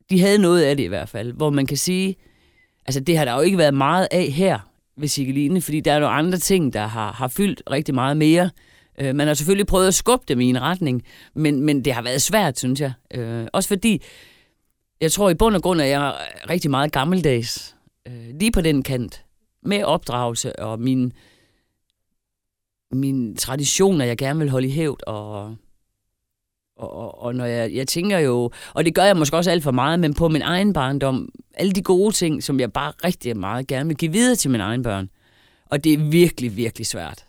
de 0.09 0.21
havde 0.21 0.37
noget 0.37 0.63
af 0.63 0.77
det 0.77 0.83
i 0.83 0.87
hvert 0.87 1.09
fald, 1.09 1.33
hvor 1.33 1.49
man 1.49 1.65
kan 1.65 1.77
sige, 1.77 2.15
altså 2.85 2.99
det 2.99 3.17
har 3.17 3.25
der 3.25 3.33
jo 3.33 3.41
ikke 3.41 3.57
været 3.57 3.73
meget 3.73 4.07
af 4.11 4.27
her 4.27 4.59
ved 4.97 5.07
Sigeline, 5.07 5.61
fordi 5.61 5.79
der 5.79 5.93
er 5.93 5.99
nogle 5.99 6.15
andre 6.15 6.37
ting, 6.37 6.73
der 6.73 6.87
har, 6.87 7.11
har 7.11 7.27
fyldt 7.27 7.63
rigtig 7.71 7.95
meget 7.95 8.17
mere. 8.17 8.49
Øh, 8.99 9.15
man 9.15 9.27
har 9.27 9.33
selvfølgelig 9.33 9.67
prøvet 9.67 9.87
at 9.87 9.95
skubbe 9.95 10.25
dem 10.27 10.39
i 10.39 10.45
en 10.45 10.61
retning, 10.61 11.03
men, 11.35 11.61
men 11.61 11.85
det 11.85 11.93
har 11.93 12.01
været 12.01 12.21
svært, 12.21 12.59
synes 12.59 12.81
jeg. 12.81 12.91
Øh, 13.13 13.47
også 13.53 13.69
fordi, 13.69 14.01
jeg 15.01 15.11
tror 15.11 15.29
i 15.29 15.33
bund 15.33 15.55
og 15.55 15.61
grund, 15.61 15.81
at 15.81 15.89
jeg 15.89 16.07
er 16.07 16.13
rigtig 16.49 16.71
meget 16.71 16.91
gammeldags. 16.91 17.76
Øh, 18.07 18.39
lige 18.39 18.51
på 18.51 18.61
den 18.61 18.83
kant. 18.83 19.23
Med 19.63 19.83
opdragelse 19.83 20.59
og 20.59 20.79
min, 20.79 21.13
min 22.91 23.35
traditioner, 23.35 24.05
jeg 24.05 24.17
gerne 24.17 24.39
vil 24.39 24.49
holde 24.49 24.67
i 24.67 24.71
hævd. 24.71 25.07
Og, 25.07 25.55
Og, 26.77 26.93
og, 26.93 27.21
og 27.21 27.35
når 27.35 27.45
jeg, 27.45 27.73
jeg 27.73 27.87
tænker 27.87 28.19
jo, 28.19 28.51
og 28.73 28.85
det 28.85 28.95
gør 28.95 29.03
jeg 29.03 29.17
måske 29.17 29.37
også 29.37 29.51
alt 29.51 29.63
for 29.63 29.71
meget, 29.71 29.99
men 29.99 30.13
på 30.13 30.27
min 30.27 30.41
egen 30.41 30.73
barndom, 30.73 31.29
alle 31.53 31.71
de 31.71 31.81
gode 31.81 32.15
ting, 32.15 32.43
som 32.43 32.59
jeg 32.59 32.73
bare 32.73 32.93
rigtig 33.03 33.37
meget 33.37 33.67
gerne 33.67 33.87
vil 33.87 33.97
give 33.97 34.11
videre 34.11 34.35
til 34.35 34.51
mine 34.51 34.63
egne 34.63 34.83
børn. 34.83 35.09
Og 35.65 35.83
det 35.83 35.93
er 35.93 35.97
virkelig, 35.97 36.55
virkelig 36.55 36.87
svært. 36.87 37.25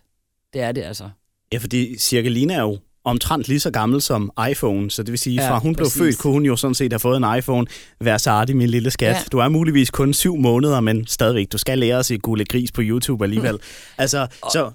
Det 0.53 0.61
er 0.61 0.73
det 0.73 0.83
altså. 0.83 1.11
Ja, 1.53 1.59
fordi 1.59 1.99
Cirkelina 1.99 2.55
er 2.55 2.61
jo 2.61 2.79
omtrent 3.11 3.49
lige 3.49 3.61
så 3.61 3.71
gammel 3.71 4.03
som 4.03 4.31
iPhone, 4.51 4.91
så 4.91 5.03
det 5.03 5.11
vil 5.11 5.19
sige, 5.19 5.43
Ja, 5.43 5.51
fra 5.51 5.59
hun 5.59 5.75
blev 5.75 5.85
præcis. 5.85 5.99
født, 5.99 6.19
kunne 6.19 6.33
hun 6.33 6.45
jo 6.45 6.57
sådan 6.57 6.75
set 6.75 6.93
have 6.93 7.01
fået 7.01 7.17
en 7.17 7.39
iPhone. 7.39 7.67
Vær 8.01 8.17
så 8.19 8.31
artig, 8.31 8.57
min 8.57 8.69
lille 8.71 8.91
skat. 8.91 9.15
Ja. 9.15 9.23
Du 9.33 9.39
er 9.39 9.49
muligvis 9.49 9.91
kun 9.91 10.15
syv 10.15 10.37
måneder, 10.37 10.81
men 10.81 11.07
stadigvæk, 11.07 11.53
du 11.53 11.59
skal 11.59 11.79
lære 11.79 11.99
at 11.99 12.07
se 12.07 12.19
Gule 12.19 12.45
Gris 12.45 12.73
på 12.73 12.81
YouTube 12.85 13.25
alligevel. 13.25 13.59
Altså, 13.99 14.27
så... 14.53 14.71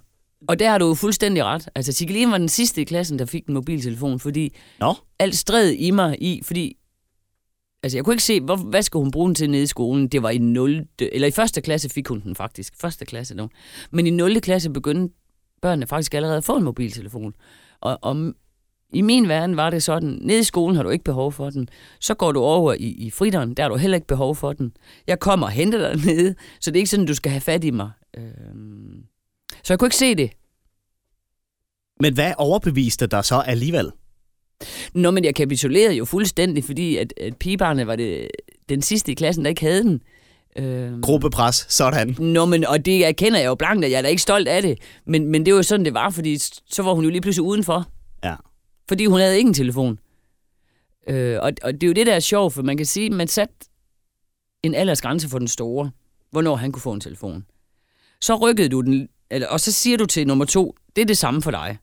Og 0.48 0.60
der 0.60 0.70
har 0.70 0.78
du 0.78 0.88
jo 0.88 0.94
fuldstændig 0.94 1.44
ret. 1.44 1.70
Altså, 1.76 1.94
Tigelin 1.94 2.32
var 2.32 2.38
den 2.38 2.50
sidste 2.50 2.82
i 2.82 2.84
klassen, 2.84 3.20
der 3.20 3.26
fik 3.26 3.46
en 3.48 3.54
mobiltelefon, 3.54 4.20
fordi 4.20 4.56
Nå, 4.80 4.96
alt 5.20 5.36
stred 5.36 5.72
i 5.72 5.92
mig 5.92 6.18
i, 6.22 6.42
fordi 6.46 6.76
altså 7.84 7.98
jeg 7.98 8.06
kunne 8.06 8.14
ikke 8.14 8.24
se, 8.24 8.42
hvor, 8.42 8.56
hvad 8.56 8.82
skulle 8.82 9.04
hun 9.04 9.12
bruge 9.12 9.28
den 9.28 9.36
til 9.36 9.50
nede 9.50 9.64
i 9.64 9.68
skolen. 9.68 10.08
Det 10.08 10.24
var 10.24 10.30
i 10.30 10.38
0. 10.38 10.86
eller 11.00 11.28
i 11.28 11.32
første 11.32 11.62
klasse 11.62 11.90
fik 11.90 12.08
hun 12.08 12.20
den 12.22 12.36
faktisk. 12.36 12.74
Første 12.82 13.06
klasse 13.06 13.36
nu. 13.36 13.50
Men 13.92 14.08
i 14.08 14.10
0. 14.10 14.42
klasse 14.42 14.70
begyndte 14.70 15.16
børnene 15.62 15.88
faktisk 15.88 16.14
allerede 16.14 16.38
at 16.38 16.44
få 16.44 16.58
en 16.58 16.64
mobiltelefon. 16.64 17.34
Og, 17.84 18.00
og 18.02 18.34
i 18.94 19.02
min 19.02 19.28
verden 19.30 19.58
var 19.58 19.70
det 19.70 19.84
sådan, 19.84 20.20
nede 20.22 20.40
i 20.40 20.44
skolen 20.44 20.76
har 20.76 20.84
du 20.84 20.90
ikke 20.90 21.04
behov 21.04 21.32
for 21.32 21.50
den. 21.50 21.70
Så 22.00 22.14
går 22.14 22.32
du 22.32 22.40
over 22.40 22.74
i, 22.74 22.88
i 22.88 23.10
fritteren, 23.12 23.54
der 23.54 23.64
har 23.64 23.70
du 23.70 23.76
heller 23.76 23.96
ikke 23.96 24.08
behov 24.08 24.36
for 24.36 24.54
den. 24.54 24.74
Jeg 25.08 25.20
kommer 25.20 25.46
og 25.46 25.52
henter 25.52 25.78
dig 25.78 26.06
nede, 26.16 26.36
så 26.60 26.72
det 26.72 26.78
er 26.78 26.82
ikke 26.82 26.90
sådan, 26.90 27.06
du 27.06 27.14
skal 27.14 27.32
have 27.32 27.42
fat 27.42 27.64
i 27.64 27.72
mig. 27.72 27.92
Øhm, 28.18 29.04
så 29.64 29.74
jeg 29.74 29.80
kunne 29.80 29.88
ikke 29.88 29.96
se 29.96 30.16
det. 30.16 30.32
men 32.00 32.14
hvad 32.14 32.34
overbeviste 32.38 33.08
dig 33.08 33.26
så 33.26 33.36
alligevel? 33.36 33.92
Nå, 34.94 35.12
men 35.12 35.24
jeg 35.24 35.36
kapitulerede 35.36 35.96
jo 35.96 36.06
fuldstændig, 36.06 36.64
fordi 36.64 36.98
at, 36.98 37.14
at 37.22 37.38
pigebarnet 37.38 37.88
var 37.88 37.96
det, 37.96 38.28
den 38.70 38.82
sidste 38.82 39.12
i 39.12 39.16
klassen, 39.16 39.44
der 39.46 39.50
ikke 39.50 39.62
havde 39.62 39.84
den. 39.84 40.02
Øhm, 40.56 41.02
Gruppepres, 41.02 41.66
sådan. 41.70 42.16
Nå, 42.20 42.46
men, 42.46 42.66
og 42.66 42.86
det 42.86 43.06
erkender 43.06 43.40
jeg 43.40 43.48
jo 43.48 43.56
blankt, 43.56 43.86
at 43.86 43.92
jeg 43.92 43.98
er 43.98 44.02
da 44.02 44.08
ikke 44.08 44.22
stolt 44.22 44.48
af 44.48 44.62
det. 44.62 44.78
Men, 45.06 45.28
men 45.28 45.46
det 45.46 45.54
var 45.54 45.58
jo 45.58 45.64
sådan, 45.64 45.86
det 45.86 45.94
var, 45.94 46.10
fordi 46.10 46.38
så 46.70 46.84
var 46.84 46.94
hun 46.94 47.04
jo 47.04 47.10
lige 47.10 47.22
pludselig 47.22 47.44
udenfor. 47.44 47.86
Ja. 48.24 48.36
Fordi 48.88 49.06
hun 49.06 49.20
havde 49.20 49.38
ikke 49.38 49.48
en 49.48 49.54
telefon. 49.54 50.00
Øh, 51.10 51.40
og, 51.42 51.52
og 51.64 51.74
det 51.74 51.84
er 51.84 51.88
jo 51.88 51.94
det, 51.94 52.08
der 52.08 52.14
er 52.14 52.20
sjovt, 52.20 52.54
for 52.54 52.62
man 52.62 52.78
kan 52.78 52.86
sige, 52.86 53.10
man 53.10 53.28
satte 53.28 53.56
en 54.64 54.76
aldersgrænse 54.76 55.30
for 55.30 55.40
den 55.40 55.48
store, 55.48 55.92
hvornår 56.32 56.56
han 56.56 56.72
kunne 56.72 56.82
få 56.82 56.92
en 56.92 57.00
telefon. 57.02 57.46
Så 58.22 58.36
rykkede 58.36 58.70
du 58.70 58.82
den, 58.82 59.08
eller, 59.32 59.48
og 59.48 59.60
så 59.60 59.72
siger 59.72 59.98
du 59.98 60.06
til 60.06 60.28
nummer 60.28 60.46
to, 60.46 60.76
det 60.96 61.02
er 61.02 61.06
det 61.06 61.18
samme 61.18 61.42
for 61.42 61.52
dig. 61.52 61.78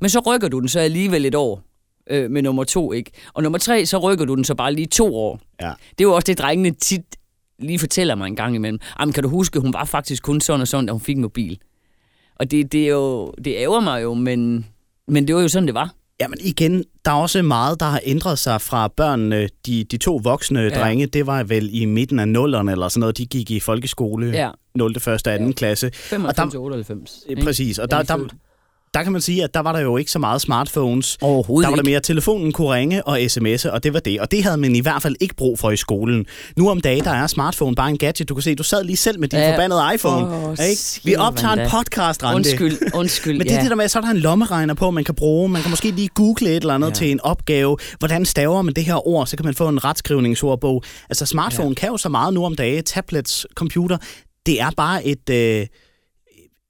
Men 0.00 0.10
så 0.10 0.20
rykker 0.20 0.48
du 0.48 0.60
den 0.60 0.68
så 0.68 0.80
alligevel 0.80 1.24
et 1.24 1.34
år 1.34 1.62
øh, 2.10 2.30
med 2.30 2.42
nummer 2.42 2.64
to, 2.64 2.92
ikke? 2.92 3.10
Og 3.34 3.42
nummer 3.42 3.58
tre, 3.58 3.86
så 3.86 3.98
rykker 3.98 4.24
du 4.24 4.34
den 4.34 4.44
så 4.44 4.54
bare 4.54 4.74
lige 4.74 4.86
to 4.86 5.16
år. 5.16 5.40
Ja. 5.60 5.72
Det 5.90 6.04
er 6.04 6.08
jo 6.08 6.14
også 6.14 6.26
det, 6.26 6.38
drengene 6.38 6.70
tit 6.70 7.16
lige 7.58 7.78
fortæller 7.78 8.14
mig 8.14 8.26
en 8.26 8.36
gang 8.36 8.54
imellem. 8.54 8.80
Jamen, 9.00 9.12
kan 9.12 9.22
du 9.22 9.28
huske, 9.28 9.58
hun 9.60 9.72
var 9.72 9.84
faktisk 9.84 10.22
kun 10.22 10.40
sådan 10.40 10.60
og 10.60 10.68
sådan, 10.68 10.86
da 10.86 10.92
hun 10.92 11.00
fik 11.00 11.16
en 11.16 11.22
mobil. 11.22 11.58
Og 12.36 12.50
det, 12.50 12.72
det, 12.72 12.84
er 12.84 12.88
jo, 12.88 13.32
det 13.44 13.54
ærger 13.56 13.80
mig 13.80 14.02
jo, 14.02 14.14
men, 14.14 14.66
men 15.08 15.26
det 15.28 15.34
var 15.34 15.40
jo 15.42 15.48
sådan, 15.48 15.66
det 15.66 15.74
var. 15.74 15.94
Jamen 16.20 16.38
igen, 16.40 16.84
der 17.04 17.10
er 17.10 17.14
også 17.14 17.42
meget, 17.42 17.80
der 17.80 17.86
har 17.86 18.00
ændret 18.04 18.38
sig 18.38 18.60
fra 18.60 18.88
børnene, 18.88 19.48
de, 19.66 19.84
de 19.84 19.96
to 19.96 20.20
voksne 20.22 20.60
ja. 20.60 20.68
drenge, 20.68 21.06
det 21.06 21.26
var 21.26 21.42
vel 21.44 21.68
i 21.72 21.84
midten 21.84 22.18
af 22.18 22.28
nullerne 22.28 22.72
eller 22.72 22.88
sådan 22.88 23.00
noget, 23.00 23.18
de 23.18 23.26
gik 23.26 23.50
i 23.50 23.60
folkeskole, 23.60 24.26
Ja. 24.26 24.50
0. 24.74 24.90
1. 24.90 25.08
og 25.08 25.24
2. 25.24 25.30
Ja. 25.30 25.52
klasse. 25.56 25.90
95 25.94 26.54
og 26.54 26.62
98. 26.62 27.24
Øh, 27.28 27.42
Præcis, 27.42 27.78
og 27.78 27.90
der, 27.90 28.02
der, 28.02 28.26
der 28.98 29.02
kan 29.04 29.12
man 29.12 29.20
sige, 29.20 29.44
at 29.44 29.54
der 29.54 29.60
var 29.60 29.72
der 29.72 29.80
jo 29.80 29.96
ikke 29.96 30.10
så 30.10 30.18
meget 30.18 30.40
smartphones. 30.40 31.18
Overhovedet 31.22 31.64
Der 31.64 31.70
var 31.70 31.76
der 31.76 31.90
mere, 31.90 32.00
telefonen 32.00 32.52
kunne 32.52 32.72
ringe 32.72 33.06
og 33.06 33.18
sms'e, 33.20 33.70
og 33.70 33.82
det 33.84 33.94
var 33.94 34.00
det. 34.00 34.20
Og 34.20 34.30
det 34.30 34.42
havde 34.42 34.56
man 34.56 34.76
i 34.76 34.80
hvert 34.80 35.02
fald 35.02 35.16
ikke 35.20 35.34
brug 35.36 35.58
for 35.58 35.70
i 35.70 35.76
skolen. 35.76 36.26
Nu 36.56 36.70
om 36.70 36.80
dagen, 36.80 37.04
der 37.04 37.10
er 37.10 37.26
smartphone 37.26 37.74
bare 37.76 37.90
en 37.90 37.98
gadget. 37.98 38.28
Du 38.28 38.34
kan 38.34 38.42
se, 38.42 38.54
du 38.54 38.62
sad 38.62 38.84
lige 38.84 38.96
selv 38.96 39.20
med 39.20 39.28
din 39.28 39.38
Ja. 39.38 39.52
forbandede 39.52 39.80
iPhone. 39.94 40.26
Åh, 40.36 40.52
ikke? 40.68 40.82
Vi 41.04 41.16
optager 41.16 41.52
en 41.52 41.70
podcast, 41.70 42.22
Rande. 42.22 42.36
Undskyld, 42.36 42.78
undskyld. 42.94 43.32
Men 43.38 43.46
det 43.46 43.50
er 43.52 43.56
ja. 43.56 43.62
det 43.62 43.70
der 43.70 43.76
med, 43.76 43.88
så 43.88 43.98
er 43.98 44.02
der 44.02 44.10
en 44.10 44.16
lommeregner 44.18 44.74
på, 44.74 44.90
man 44.90 45.04
kan 45.04 45.14
bruge. 45.14 45.48
Man 45.48 45.62
kan 45.62 45.70
måske 45.70 45.90
lige 45.90 46.08
google 46.08 46.50
et 46.50 46.56
eller 46.56 46.74
andet. 46.74 46.88
Ja. 46.88 46.94
til 46.94 47.10
en 47.10 47.20
opgave. 47.20 47.76
Hvordan 47.98 48.24
staver 48.24 48.62
man 48.62 48.74
det 48.74 48.84
her 48.84 49.08
ord? 49.08 49.26
Så 49.26 49.36
kan 49.36 49.44
man 49.44 49.54
få 49.54 49.68
en 49.68 49.84
retskrivningsordbog. 49.84 50.82
Altså 51.10 51.26
smartphone 51.26 51.68
ja. 51.68 51.74
kan 51.74 51.88
jo 51.88 51.96
så 51.96 52.08
meget 52.08 52.34
nu 52.34 52.44
om 52.44 52.54
dagen. 52.54 52.84
Tablets, 52.84 53.46
computer. 53.54 53.98
Det 54.46 54.60
er 54.60 54.70
bare 54.76 55.06
et... 55.06 55.30
Øh, 55.30 55.66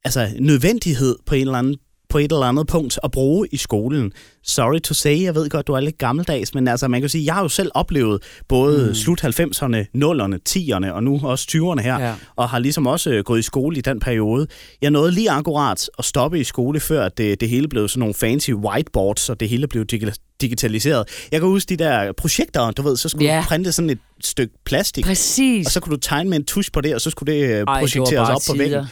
altså 0.04 0.28
nødvendighed 0.40 1.16
på 1.26 1.34
en 1.34 1.40
eller 1.40 1.58
anden 1.58 1.76
på 2.10 2.18
et 2.18 2.32
eller 2.32 2.46
andet 2.46 2.66
punkt 2.66 2.98
at 3.04 3.10
bruge 3.10 3.48
i 3.52 3.56
skolen. 3.56 4.12
Sorry 4.44 4.78
to 4.80 4.94
say, 4.94 5.22
jeg 5.22 5.34
ved 5.34 5.48
godt, 5.48 5.66
du 5.66 5.72
er 5.72 5.80
lidt 5.80 5.98
gammeldags, 5.98 6.54
men 6.54 6.68
altså 6.68 6.88
man 6.88 7.00
kan 7.00 7.10
sige, 7.10 7.24
jeg 7.24 7.34
har 7.34 7.42
jo 7.42 7.48
selv 7.48 7.70
oplevet 7.74 8.22
både 8.48 8.86
mm. 8.88 8.94
slut 8.94 9.24
90'erne, 9.24 9.76
0'erne, 9.96 10.36
10'erne 10.48 10.90
og 10.92 11.02
nu 11.02 11.20
også 11.24 11.46
20'erne 11.50 11.80
her, 11.82 12.00
Ja. 12.00 12.14
og 12.36 12.48
har 12.48 12.58
ligesom 12.58 12.86
også 12.86 13.10
øh, 13.10 13.24
gået 13.24 13.38
i 13.38 13.42
skole 13.42 13.76
i 13.78 13.80
den 13.80 14.00
periode. 14.00 14.46
Jeg 14.82 14.90
nåede 14.90 15.12
lige 15.12 15.30
akkurat 15.30 15.90
at 15.98 16.04
stoppe 16.04 16.40
i 16.40 16.44
skole, 16.44 16.80
før 16.80 17.08
det, 17.08 17.40
det 17.40 17.48
hele 17.48 17.68
blev 17.68 17.88
sådan 17.88 18.00
nogle 18.00 18.14
fancy 18.14 18.50
whiteboards, 18.50 19.28
og 19.30 19.40
det 19.40 19.48
hele 19.48 19.66
blev 19.66 19.84
digi- 19.92 20.34
digitaliseret. 20.40 21.08
Jeg 21.32 21.40
kan 21.40 21.48
huske 21.48 21.68
de 21.68 21.84
der 21.84 22.12
projekter, 22.12 22.70
du 22.70 22.82
ved, 22.82 22.96
så 22.96 23.08
skulle 23.08 23.24
Ja. 23.24 23.38
du 23.40 23.48
printe 23.48 23.72
sådan 23.72 23.90
et 23.90 23.98
stykke 24.24 24.54
plastik, 24.64 25.04
Præcis. 25.04 25.66
og 25.66 25.72
så 25.72 25.80
kunne 25.80 25.94
du 25.96 26.00
tegne 26.00 26.30
med 26.30 26.38
en 26.38 26.44
tusch 26.44 26.72
på 26.72 26.80
det, 26.80 26.94
og 26.94 27.00
så 27.00 27.10
skulle 27.10 27.32
det 27.32 27.40
øh, 27.42 27.48
Ej, 27.50 27.56
det 27.58 27.66
projekteres 27.66 28.12
bare 28.12 28.34
op 28.34 28.40
på 28.50 28.56
væggen. 28.58 28.84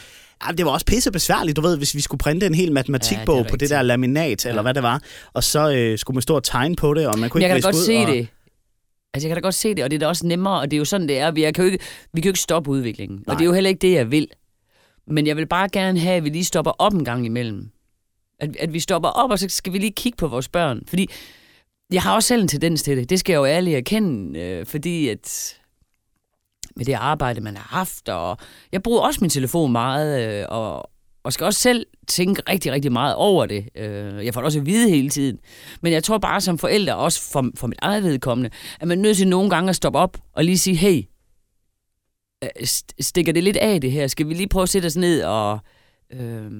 Ja, 0.45 0.51
det 0.51 0.65
var 0.65 0.71
også 0.71 0.85
pisse 0.85 1.11
besværligt, 1.11 1.55
du 1.55 1.61
ved, 1.61 1.77
hvis 1.77 1.95
vi 1.95 2.01
skulle 2.01 2.19
printe 2.19 2.45
en 2.45 2.53
hel 2.53 2.71
matematikbog 2.71 3.37
Ja, 3.37 3.43
det 3.43 3.49
på 3.49 3.57
det 3.57 3.69
der 3.69 3.81
laminat, 3.81 4.45
ja. 4.45 4.49
eller 4.49 4.61
hvad 4.61 4.73
det 4.73 4.83
var, 4.83 5.01
og 5.33 5.43
så 5.43 5.71
øh, 5.71 5.97
skulle 5.97 6.15
man 6.15 6.21
stå 6.21 6.35
og 6.35 6.43
tegne 6.43 6.75
på 6.75 6.93
det, 6.93 7.07
og 7.07 7.19
man 7.19 7.29
kunne 7.29 7.39
Men 7.39 7.49
jeg 7.49 7.55
ikke 7.55 7.65
kan 7.65 7.73
da 7.73 7.77
godt 7.77 7.81
ud, 7.81 7.85
se 7.85 7.97
og... 7.97 8.07
det. 8.07 8.27
Altså, 9.13 9.27
jeg 9.27 9.29
kan 9.29 9.41
da 9.41 9.45
godt 9.45 9.55
se 9.55 9.75
det, 9.75 9.83
og 9.83 9.91
det 9.91 9.95
er 9.95 9.99
da 9.99 10.07
også 10.07 10.27
nemmere, 10.27 10.59
og 10.59 10.71
det 10.71 10.77
er 10.77 10.79
jo 10.79 10.85
sådan, 10.85 11.07
det 11.07 11.17
er. 11.17 11.31
Vi, 11.31 11.43
jeg 11.43 11.53
kan 11.53 11.65
jo 11.65 11.71
ikke, 11.71 11.85
vi 12.13 12.21
kan 12.21 12.29
jo 12.29 12.31
ikke 12.31 12.39
stoppe 12.39 12.69
udviklingen, 12.69 13.23
Nej. 13.27 13.33
og 13.33 13.39
det 13.39 13.41
er 13.41 13.45
jo 13.45 13.53
heller 13.53 13.69
ikke 13.69 13.79
det, 13.79 13.93
jeg 13.93 14.11
vil. 14.11 14.27
Men 15.07 15.27
jeg 15.27 15.37
vil 15.37 15.47
bare 15.47 15.69
gerne 15.69 15.99
have, 15.99 16.15
at 16.15 16.23
vi 16.23 16.29
lige 16.29 16.45
stopper 16.45 16.71
op 16.71 16.93
en 16.93 17.05
gang 17.05 17.25
imellem. 17.25 17.69
At, 18.39 18.55
at 18.59 18.73
vi 18.73 18.79
stopper 18.79 19.09
op, 19.09 19.31
og 19.31 19.39
så 19.39 19.45
skal 19.49 19.73
vi 19.73 19.77
lige 19.77 19.91
kigge 19.91 20.15
på 20.17 20.27
vores 20.27 20.47
børn. 20.47 20.81
Fordi 20.87 21.09
jeg 21.93 22.01
har 22.01 22.15
også 22.15 22.27
selv 22.27 22.41
en 22.41 22.47
tendens 22.47 22.83
til 22.83 22.97
det. 22.97 23.09
Det 23.09 23.19
skal 23.19 23.33
jeg 23.33 23.39
jo 23.39 23.45
ærligt 23.45 23.77
erkende, 23.77 24.39
øh, 24.39 24.65
fordi 24.65 25.07
at 25.07 25.55
med 26.77 26.85
det 26.85 26.93
arbejde, 26.93 27.41
man 27.41 27.57
har 27.57 27.77
haft, 27.77 28.09
og 28.09 28.37
jeg 28.71 28.83
bruger 28.83 29.01
også 29.01 29.17
min 29.21 29.29
telefon 29.29 29.71
meget, 29.71 30.39
øh, 30.39 30.45
og, 30.49 30.89
og 31.23 31.33
skal 31.33 31.45
også 31.45 31.59
selv 31.59 31.85
tænke 32.07 32.41
rigtig, 32.49 32.71
rigtig 32.71 32.91
meget 32.91 33.15
over 33.15 33.45
det. 33.45 33.69
Øh, 33.75 34.25
jeg 34.25 34.33
får 34.33 34.41
det 34.41 34.45
også 34.45 34.59
at 34.59 34.65
vide 34.65 34.89
hele 34.89 35.09
tiden. 35.09 35.39
Men 35.81 35.93
jeg 35.93 36.03
tror 36.03 36.17
bare 36.17 36.41
som 36.41 36.57
forældre, 36.57 36.95
også 36.95 37.31
for, 37.31 37.49
for 37.55 37.67
mit 37.67 37.79
eget 37.81 38.03
vedkommende, 38.03 38.49
at 38.79 38.87
man 38.87 38.97
er 38.97 39.01
nødt 39.01 39.17
til 39.17 39.27
nogle 39.27 39.49
gange 39.49 39.69
at 39.69 39.75
stoppe 39.75 39.99
op 39.99 40.17
og 40.33 40.43
lige 40.43 40.57
sige, 40.57 40.75
hey, 40.75 41.03
øh, 42.43 42.49
st- 42.61 42.93
stikker 42.99 43.33
det 43.33 43.43
lidt 43.43 43.57
af 43.57 43.81
det 43.81 43.91
her? 43.91 44.07
Skal 44.07 44.27
vi 44.27 44.33
lige 44.33 44.49
prøve 44.49 44.63
at 44.63 44.69
sætte 44.69 44.85
os 44.85 44.95
ned 44.97 45.23
og, 45.23 45.59
øh, 46.13 46.51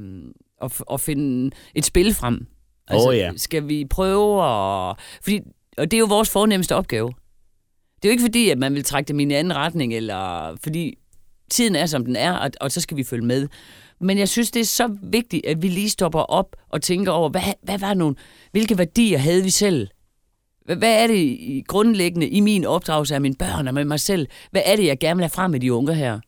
og, 0.61 0.71
og 0.79 0.99
finde 0.99 1.55
et 1.75 1.85
spil 1.85 2.13
frem? 2.13 2.47
Altså, 2.87 3.09
Åh, 3.09 3.17
ja. 3.17 3.31
Skal 3.35 3.67
vi 3.67 3.85
prøve 3.89 4.43
at... 4.43 4.95
Fordi, 5.23 5.39
og 5.77 5.91
det 5.91 5.97
er 5.97 5.99
jo 5.99 6.05
vores 6.05 6.29
fornemmeste 6.29 6.75
opgave. 6.75 7.11
Det 8.01 8.05
er 8.05 8.09
jo 8.09 8.11
ikke 8.11 8.23
fordi, 8.23 8.49
at 8.49 8.57
man 8.57 8.73
vil 8.73 8.83
trække 8.83 9.07
dem 9.07 9.19
i 9.19 9.23
en 9.23 9.31
anden 9.31 9.55
retning, 9.55 9.93
eller 9.93 10.55
fordi 10.63 10.93
tiden 11.51 11.75
er, 11.75 11.85
som 11.85 12.05
den 12.05 12.15
er, 12.15 12.31
og, 12.33 12.49
og 12.61 12.71
så 12.71 12.81
skal 12.81 12.97
vi 12.97 13.03
følge 13.03 13.25
med. 13.25 13.47
Men 14.01 14.17
jeg 14.17 14.29
synes, 14.29 14.51
det 14.51 14.59
er 14.59 14.65
så 14.65 14.97
vigtigt, 15.03 15.45
at 15.45 15.61
vi 15.61 15.67
lige 15.67 15.89
stopper 15.89 16.19
op 16.19 16.55
og 16.69 16.81
tænker 16.81 17.11
over, 17.11 17.29
hvad, 17.29 17.41
hvad 17.63 17.77
var 17.79 17.93
nogle, 17.93 18.15
hvilke 18.51 18.77
værdier 18.77 19.17
havde 19.17 19.43
vi 19.43 19.49
selv? 19.49 19.87
Hvad, 20.65 20.77
er 21.03 21.07
det 21.07 21.15
i- 21.17 21.63
grundlæggende 21.67 22.27
i 22.27 22.39
min 22.39 22.65
opdragelse 22.65 23.15
af 23.15 23.21
mine 23.21 23.35
børn 23.35 23.67
og 23.67 23.73
med 23.73 23.85
mig 23.85 23.99
selv? 23.99 24.27
Hvad 24.51 24.61
er 24.65 24.75
det, 24.75 24.85
jeg 24.85 24.99
gerne 24.99 25.17
vil 25.17 25.23
have 25.23 25.29
frem 25.29 25.51
med 25.51 25.59
de 25.59 25.73
unge 25.73 25.93
her? 25.95 26.19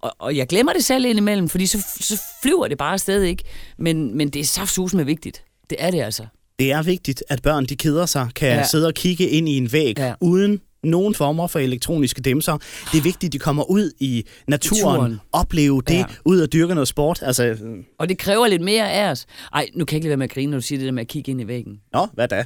Og, 0.00 0.12
og 0.18 0.36
jeg 0.36 0.46
glemmer 0.46 0.72
det 0.72 0.84
selv 0.84 1.04
indimellem, 1.04 1.48
fordi 1.48 1.66
så, 1.66 1.86
så 2.00 2.22
flyver 2.42 2.68
det 2.68 2.78
bare 2.78 2.92
afsted, 2.92 3.22
ikke? 3.22 3.44
Men, 3.78 4.16
men 4.16 4.28
det 4.30 4.40
er 4.40 4.44
saftsus 4.44 4.94
med 4.94 5.04
vigtigt. 5.04 5.44
Det 5.70 5.76
er 5.80 5.90
det 5.90 6.00
altså. 6.02 6.26
Det 6.58 6.72
er 6.72 6.82
vigtigt, 6.82 7.24
at 7.28 7.42
børn, 7.42 7.66
de 7.66 7.76
keder 7.76 8.06
sig, 8.06 8.28
kan 8.34 8.48
ja. 8.48 8.64
Sidde 8.66 8.86
og 8.86 8.94
kigge 8.94 9.28
ind 9.28 9.48
i 9.48 9.56
en 9.56 9.72
væg. 9.72 9.98
Ja. 9.98 10.14
uden 10.20 10.60
nogen 10.84 11.14
former 11.14 11.46
for 11.46 11.58
elektroniske 11.58 12.20
dimser. 12.20 12.58
Det 12.92 12.98
er 12.98 13.02
vigtigt, 13.02 13.24
at 13.28 13.32
de 13.32 13.38
kommer 13.38 13.70
ud 13.70 13.92
i 14.00 14.24
naturen, 14.48 14.82
Naturen. 14.82 15.20
opleve 15.32 15.82
det, 15.86 15.94
ja. 15.94 16.04
Ud 16.24 16.40
og 16.40 16.52
dyrke 16.52 16.74
noget 16.74 16.88
sport. 16.88 17.22
Altså, 17.22 17.56
Og 17.98 18.08
det 18.08 18.18
kræver 18.18 18.46
lidt 18.46 18.62
mere 18.62 18.92
af 18.92 19.10
os. 19.10 19.26
Ej, 19.52 19.68
nu 19.74 19.84
kan 19.84 19.94
jeg 19.94 19.96
ikke 19.96 20.04
lade 20.04 20.10
være 20.10 20.16
med 20.16 20.24
at 20.24 20.30
grine, 20.34 20.50
når 20.50 20.58
du 20.58 20.62
siger 20.62 20.78
det 20.78 20.86
der 20.86 20.92
med 20.92 21.00
at 21.02 21.08
kigge 21.08 21.30
ind 21.30 21.40
i 21.40 21.46
væggen. 21.46 21.80
nå, 21.92 22.06
hvad 22.14 22.28
da? 22.28 22.44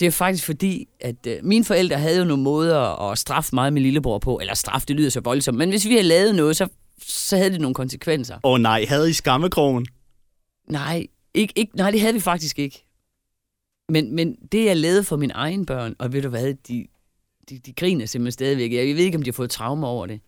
Det 0.00 0.06
er 0.06 0.10
faktisk 0.10 0.44
fordi, 0.44 0.86
at 1.00 1.26
øh, 1.26 1.36
mine 1.42 1.64
forældre 1.64 1.96
havde 1.98 2.18
jo 2.18 2.24
nogle 2.24 2.42
måder 2.42 3.10
at 3.10 3.18
straffe 3.18 3.56
og 3.58 3.72
min 3.72 3.82
lillebror 3.82 4.18
på. 4.18 4.38
Eller 4.38 4.54
straf, 4.54 4.82
det 4.88 4.96
lyder 4.96 5.10
så 5.10 5.20
voldsomt. 5.20 5.58
Men 5.58 5.68
hvis 5.70 5.84
vi 5.86 5.90
havde 5.90 6.02
lavet 6.02 6.34
noget, 6.34 6.56
så, 6.56 6.68
så 7.02 7.36
havde 7.36 7.50
det 7.50 7.60
nogle 7.60 7.74
konsekvenser. 7.74 8.34
Åh 8.34 8.52
oh, 8.52 8.60
nej, 8.60 8.84
havde 8.88 9.10
I 9.10 9.12
skammekrogen? 9.12 9.86
Nej, 10.70 11.06
ikke, 11.34 11.52
ikke, 11.56 11.76
nej, 11.76 11.90
det 11.90 12.00
havde 12.00 12.14
vi 12.14 12.20
faktisk 12.20 12.58
ikke. 12.58 12.84
Men, 13.88 14.14
men 14.14 14.36
det, 14.52 14.64
jeg 14.64 14.76
lavede 14.76 15.04
for 15.04 15.16
mine 15.16 15.32
egne 15.32 15.66
børn, 15.66 15.94
og 15.98 16.12
ved 16.12 16.22
du 16.22 16.28
hvad, 16.28 16.54
de, 16.68 16.86
de, 17.50 17.58
de 17.58 17.72
griner 17.72 18.06
simpelthen 18.06 18.32
stadigvæk. 18.32 18.72
Jeg 18.72 18.96
ved 18.96 19.04
ikke, 19.04 19.16
om 19.16 19.22
de 19.22 19.30
har 19.30 19.32
fået 19.32 19.50
traumer 19.50 19.88
over 19.88 20.06
det. 20.06 20.20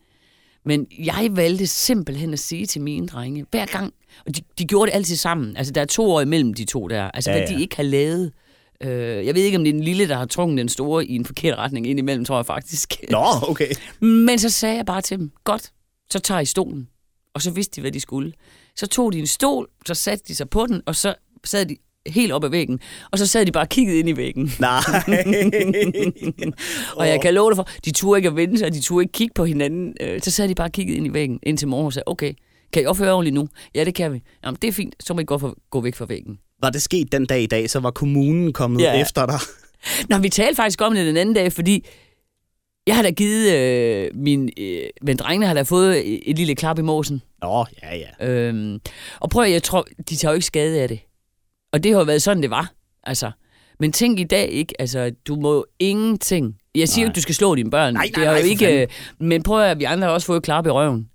Men 0.65 0.87
jeg 0.99 1.29
valgte 1.33 1.67
simpelthen 1.67 2.33
at 2.33 2.39
sige 2.39 2.67
til 2.67 2.81
mine 2.81 3.07
drenge, 3.09 3.47
hver 3.51 3.67
gang, 3.67 3.95
og 4.27 4.37
de, 4.37 4.41
de 4.59 4.65
gjorde 4.65 4.91
det 4.91 4.97
altid 4.97 5.17
sammen. 5.17 5.57
Altså, 5.57 5.73
der 5.73 5.81
er 5.81 5.85
to 5.85 6.11
år 6.11 6.21
imellem 6.21 6.55
de 6.55 6.65
to 6.65 6.89
der. 6.89 7.11
Altså, 7.11 7.31
Ja, 7.31 7.39
hvad 7.39 7.49
ja. 7.49 7.57
de 7.57 7.63
ikke 7.63 7.77
har 7.77 7.83
lavet 7.83 8.33
Øh, 8.81 9.27
jeg 9.27 9.35
ved 9.35 9.43
ikke, 9.43 9.59
om 9.59 9.65
det 9.65 9.71
er 9.71 9.75
den 9.75 9.85
lille, 9.85 10.09
der 10.09 10.17
har 10.17 10.25
trukket 10.27 10.59
den 10.59 10.69
store 10.69 11.07
i 11.07 11.15
en 11.15 11.25
forkert 11.25 11.59
retning 11.59 11.87
indimellem, 11.87 12.25
tror 12.25 12.37
jeg 12.37 12.47
faktisk. 12.47 12.95
Nå, 13.11 13.25
okay. 13.43 13.73
Men 14.01 14.39
så 14.39 14.51
sagde 14.51 14.77
jeg 14.77 14.87
bare 14.87 15.01
til 15.03 15.19
dem, 15.19 15.33
godt, 15.45 15.73
så 16.11 16.19
tager 16.19 16.41
I 16.41 16.45
stolen. 16.45 16.89
Og 17.35 17.43
så 17.43 17.51
vidste 17.51 17.77
de, 17.77 17.81
hvad 17.81 17.93
de 17.93 18.01
skulle. 18.01 18.33
Så 18.77 18.87
tog 18.87 19.13
de 19.13 19.19
en 19.19 19.27
stol, 19.27 19.69
så 19.87 19.95
satte 19.95 20.25
de 20.29 20.35
sig 20.35 20.51
på 20.51 20.67
den, 20.67 20.83
og 20.87 20.97
så 20.97 21.15
sad 21.45 21.67
de 21.67 21.77
helt 22.09 22.33
op 22.33 22.45
ad 22.45 22.49
væggen. 22.51 22.81
Og 23.11 23.19
så 23.19 23.27
sad 23.27 23.47
de 23.47 23.53
bare 23.53 23.65
og 23.65 23.69
kiggede 23.69 23.99
ind 23.99 24.09
i 24.09 24.17
væggen. 24.17 24.53
Nej. 24.61 24.81
og 26.97 27.09
jeg 27.09 27.21
kan 27.23 27.35
love 27.35 27.51
dig 27.51 27.57
for, 27.57 27.69
de 27.85 27.91
turde 27.91 28.19
ikke 28.19 28.29
at 28.29 28.37
vende 28.37 28.59
sig, 28.59 28.73
de 28.73 28.81
turde 28.81 29.03
ikke 29.05 29.13
kigge 29.13 29.33
på 29.35 29.45
hinanden. 29.45 29.95
Øh, 30.01 30.21
Så 30.23 30.31
sad 30.31 30.49
de 30.49 30.55
bare 30.55 30.67
og 30.69 30.73
kiggede 30.73 30.97
ind 30.97 31.07
i 31.07 31.13
væggen 31.13 31.39
indtil 31.43 31.69
morgen 31.69 31.87
og 31.87 31.93
sagde, 31.93 32.05
okay, 32.07 32.33
kan 32.73 32.83
I 32.83 32.87
opføre 32.87 33.13
ordentligt 33.13 33.35
nu? 33.35 33.49
Ja, 33.75 33.85
det 33.85 33.95
kan 33.95 34.13
vi. 34.13 34.23
Jamen, 34.45 34.59
det 34.63 34.69
er 34.69 34.73
fint, 34.73 34.95
så 35.01 35.15
må 35.15 35.21
I 35.21 35.25
gå, 35.25 35.39
for, 35.39 35.57
gå 35.71 35.81
væk 35.81 35.95
fra 35.95 36.05
væggen. 36.05 36.39
Var 36.63 36.71
det 36.71 36.83
sket 36.83 37.13
den 37.13 37.27
dag 37.27 37.43
i 37.43 37.47
dag, 37.47 37.71
så 37.71 37.81
var 37.81 37.91
kommunen 37.91 38.53
kommet 38.53 38.81
Ja. 38.83 39.01
efter 39.01 39.27
dig? 39.27 39.39
Nå, 40.09 40.19
vi 40.19 40.29
talte 40.29 40.57
faktisk 40.57 40.81
om 40.83 40.95
det 40.95 41.07
den 41.07 41.17
anden 41.17 41.35
dag, 41.35 41.53
fordi 41.53 41.87
jeg 42.87 42.97
har 42.97 43.03
da 43.03 43.11
givet 43.11 43.55
øh, 43.55 44.11
min... 44.15 44.51
Øh, 44.59 44.83
men 45.03 45.17
drengene 45.17 45.47
har 45.47 45.55
da 45.55 45.63
fået 45.63 46.13
et, 46.15 46.21
et 46.27 46.37
lille 46.39 46.55
klap 46.55 46.79
i 46.79 46.83
måsen. 46.83 47.23
Nå, 47.43 47.65
ja, 47.83 47.97
ja. 47.97 48.27
Øhm, 48.29 48.79
og 49.21 49.31
prøv 49.31 49.45
at, 49.45 49.51
jeg 49.53 49.63
tror, 49.63 49.87
de 50.11 50.17
tager 50.17 50.33
jo 50.33 50.35
ikke 50.35 50.47
skade 50.47 50.81
af 50.83 50.89
det. 50.89 50.99
Og 51.73 51.83
det 51.83 51.93
har 51.93 51.99
jo 51.99 52.05
været 52.05 52.23
sådan, 52.23 52.43
det 52.43 52.51
var. 52.51 52.73
Altså. 53.05 53.31
Men 53.81 53.93
tænk 53.93 54.21
i 54.21 54.25
dag 54.25 54.49
ikke, 54.49 54.81
altså, 54.81 55.13
du 55.27 55.37
må 55.37 55.55
jo 55.55 55.65
ingenting. 55.79 56.57
Jeg 56.75 56.89
siger 56.89 57.07
jo 57.07 57.13
du 57.17 57.21
skal 57.21 57.35
slå 57.35 57.55
dine 57.55 57.71
børn. 57.71 57.95
Nej, 57.95 58.03
det 58.03 58.17
nej, 58.17 58.25
har 58.25 58.33
jo 58.33 58.37
nej, 58.37 58.43
for 58.43 58.49
ikke, 58.49 58.83
øh, 58.83 58.89
men 59.21 59.43
prøv 59.43 59.63
at, 59.63 59.79
vi 59.79 59.85
andre 59.85 60.07
har 60.07 60.15
også 60.15 60.27
fået 60.27 60.37
et 60.37 60.43
klap 60.43 60.67
i 60.67 60.71
røven. 60.71 61.09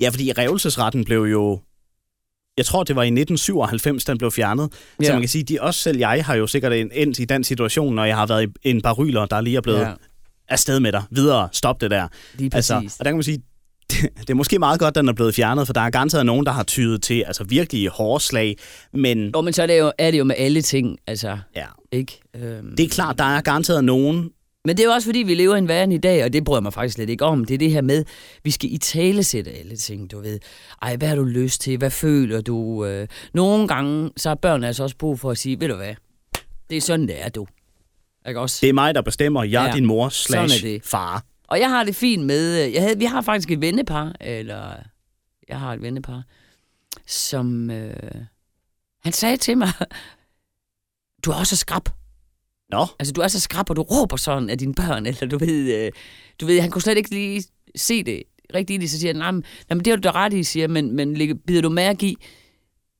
Ja, 0.00 0.08
fordi 0.08 0.32
revelsesretten 0.32 1.04
blev 1.04 1.22
jo... 1.22 1.60
Jeg 2.56 2.66
tror, 2.66 2.84
det 2.84 2.96
var 2.96 3.02
i 3.02 3.06
1997, 3.06 4.04
den 4.04 4.18
blev 4.18 4.30
fjernet. 4.30 4.72
Ja. 5.00 5.06
Så 5.06 5.12
man 5.12 5.22
kan 5.22 5.28
sige, 5.28 5.44
de 5.44 5.58
også 5.60 5.80
selv 5.80 5.98
jeg 5.98 6.24
har 6.24 6.34
jo 6.34 6.46
sikkert 6.46 6.72
endt 6.72 7.18
i 7.18 7.24
den 7.24 7.44
situation, 7.44 7.94
når 7.94 8.04
jeg 8.04 8.16
har 8.16 8.26
været 8.26 8.50
i 8.62 8.70
en 8.70 8.82
baryler, 8.82 9.26
der 9.26 9.40
lige 9.40 9.56
er 9.56 9.60
blevet 9.60 9.80
ja. 9.80 9.92
afsted 10.48 10.80
med 10.80 10.92
dig. 10.92 11.02
Videre, 11.10 11.48
stop 11.52 11.80
det 11.80 11.90
der. 11.90 12.08
lige 12.34 12.50
præcis. 12.50 12.70
Altså, 12.70 12.96
og 12.98 13.04
der 13.04 13.10
kan 13.10 13.16
man 13.16 13.22
sige, 13.22 13.42
det, 13.92 14.10
det 14.20 14.30
er 14.30 14.34
måske 14.34 14.58
meget 14.58 14.80
godt, 14.80 14.94
den 14.94 15.08
er 15.08 15.12
blevet 15.12 15.34
fjernet, 15.34 15.66
for 15.66 15.72
der 15.72 15.80
er 15.80 15.90
garanteret 15.90 16.26
nogen, 16.26 16.46
der 16.46 16.52
har 16.52 16.62
tydet 16.62 17.02
til 17.02 17.24
altså 17.26 17.44
virkelig 17.44 17.88
hårde 17.88 18.24
slag. 18.24 18.56
Men 18.92 19.18
Nå, 19.18 19.40
men 19.40 19.52
så 19.52 19.62
er 19.62 19.66
det, 19.66 19.78
jo, 19.78 19.92
er 19.98 20.10
det 20.10 20.18
jo 20.18 20.24
med 20.24 20.34
alle 20.38 20.62
ting, 20.62 20.98
altså, 21.06 21.38
ja, 21.56 21.66
ikke? 21.92 22.20
Øhm. 22.36 22.76
det 22.76 22.84
er 22.84 22.88
klart, 22.88 23.18
der 23.18 23.24
er 23.24 23.40
garanteret 23.40 23.84
nogen, 23.84 24.30
Men 24.64 24.76
det 24.76 24.82
er 24.82 24.86
jo 24.86 24.92
også, 24.92 25.08
fordi 25.08 25.18
vi 25.18 25.34
lever 25.34 25.54
i 25.54 25.58
en 25.58 25.68
verden 25.68 25.92
i 25.92 25.98
dag, 25.98 26.24
og 26.24 26.32
det 26.32 26.44
bryder 26.44 26.60
mig 26.60 26.72
faktisk 26.72 26.94
slet 26.94 27.10
ikke 27.10 27.24
om. 27.24 27.44
Det 27.44 27.54
er 27.54 27.58
det 27.58 27.70
her 27.70 27.82
med, 27.82 28.04
vi 28.44 28.50
skal 28.50 28.72
i 28.72 28.78
tale 28.78 29.24
sætte 29.24 29.50
alle 29.50 29.76
ting, 29.76 30.10
du 30.10 30.20
ved. 30.20 30.38
Ej, 30.82 30.96
hvad 30.96 31.08
har 31.08 31.16
du 31.16 31.24
lyst 31.24 31.60
til? 31.60 31.78
Hvad 31.78 31.90
føler 31.90 32.40
du? 32.40 32.84
Øh, 32.84 33.08
Nogle 33.34 33.68
gange, 33.68 34.10
så 34.16 34.28
har 34.28 34.34
børn 34.34 34.64
altså 34.64 34.82
også 34.82 34.96
brug 34.96 35.20
for 35.20 35.30
at 35.30 35.38
sige, 35.38 35.60
ved 35.60 35.68
du 35.68 35.76
hvad, 35.76 35.94
det 36.70 36.76
er 36.76 36.80
sådan, 36.80 37.08
det 37.08 37.24
er, 37.24 37.28
du. 37.28 37.46
Ikke 38.28 38.40
også? 38.40 38.58
det 38.60 38.68
er 38.68 38.72
mig, 38.72 38.94
der 38.94 39.02
bestemmer, 39.02 39.44
jeg 39.44 39.64
er 39.64 39.68
Ja, 39.68 39.74
din 39.74 39.86
mor 39.86 40.08
slash 40.08 40.66
far. 40.84 41.24
Og 41.52 41.60
jeg 41.60 41.70
har 41.70 41.84
det 41.84 41.96
fint 41.96 42.26
med, 42.26 42.66
øh, 42.66 42.72
jeg 42.72 42.82
havde, 42.82 42.98
vi 42.98 43.04
har 43.04 43.20
faktisk 43.20 43.50
et 43.50 43.60
vennepar, 43.60 44.16
eller 44.20 44.74
jeg 45.48 45.60
har 45.60 45.72
et 45.72 45.82
vennepar, 45.82 46.22
som, 47.06 47.70
øh, 47.70 48.14
han 49.02 49.12
sagde 49.12 49.36
til 49.36 49.58
mig, 49.58 49.68
du 51.24 51.30
er 51.30 51.34
også 51.34 51.56
så 51.56 51.60
skrab. 51.60 51.88
Nå, 52.70 52.86
Altså, 52.98 53.12
du 53.12 53.20
er 53.20 53.28
så 53.28 53.40
skrab, 53.40 53.70
og 53.70 53.76
du 53.76 53.82
råber 53.82 54.16
sådan 54.16 54.50
af 54.50 54.58
dine 54.58 54.74
børn, 54.74 55.06
eller 55.06 55.26
du 55.26 55.38
ved, 55.38 55.84
øh, 55.84 55.92
du 56.40 56.46
ved, 56.46 56.60
han 56.60 56.70
kunne 56.70 56.82
slet 56.82 56.96
ikke 56.96 57.10
lige 57.10 57.44
se 57.76 58.02
det 58.02 58.22
rigtigt 58.54 58.78
i 58.78 58.80
det, 58.80 58.90
så 58.90 58.98
siger 58.98 59.12
han, 59.12 59.18
nej, 59.18 59.30
men, 59.30 59.44
nej, 59.68 59.74
men 59.74 59.84
det 59.84 59.90
har 59.90 59.96
du 59.96 60.02
da 60.02 60.10
ret 60.10 60.32
i, 60.32 60.42
siger 60.42 60.68
men, 60.68 60.96
men 60.96 61.38
bider 61.46 61.62
du 61.62 61.68
mærke 61.68 62.06
i, 62.06 62.16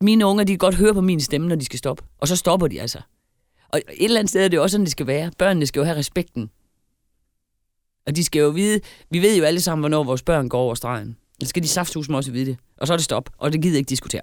mine 0.01 0.27
unger, 0.27 0.45
de 0.45 0.53
kan 0.53 0.59
godt 0.59 0.75
høre 0.75 0.95
på 0.95 1.01
min 1.01 1.21
stemme, 1.21 1.49
når 1.49 1.57
de 1.57 1.65
skal 1.65 1.79
stoppe, 1.79 2.05
og 2.19 2.29
så 2.29 2.37
stopper 2.37 2.67
de 2.67 2.81
altså. 2.81 3.01
Og 3.69 3.79
et 3.79 4.05
eller 4.05 4.19
andet 4.19 4.31
sted 4.31 4.45
er 4.45 4.49
det 4.49 4.57
jo 4.57 4.63
også 4.63 4.75
sådan, 4.75 4.85
det 4.85 4.93
skal 4.93 5.07
være. 5.07 5.31
Børnene 5.39 5.67
skal 5.67 5.81
jo 5.81 5.85
have 5.85 5.97
respekten. 5.97 6.51
Og 8.07 8.17
de 8.17 8.25
skal 8.25 8.41
jo 8.41 8.49
vide, 8.49 8.81
vi 9.11 9.23
ved 9.23 9.37
jo 9.37 9.45
alle 9.45 9.61
sammen, 9.61 9.83
hvornår 9.83 10.05
vores 10.05 10.23
børn 10.23 10.49
går 10.49 10.61
over 10.61 10.75
stregen. 10.75 11.17
Så 11.43 11.49
skal 11.49 11.63
de 11.63 11.69
safthus 11.69 12.09
også 12.09 12.33
vide 12.33 12.47
det. 12.47 12.57
Og 12.81 12.87
så 12.87 12.93
er 12.93 12.97
det 12.97 13.05
stop, 13.05 13.31
og 13.39 13.53
det 13.53 13.63
gider 13.63 13.75
jeg 13.75 13.79
ikke 13.79 13.89
diskutere. 13.89 14.23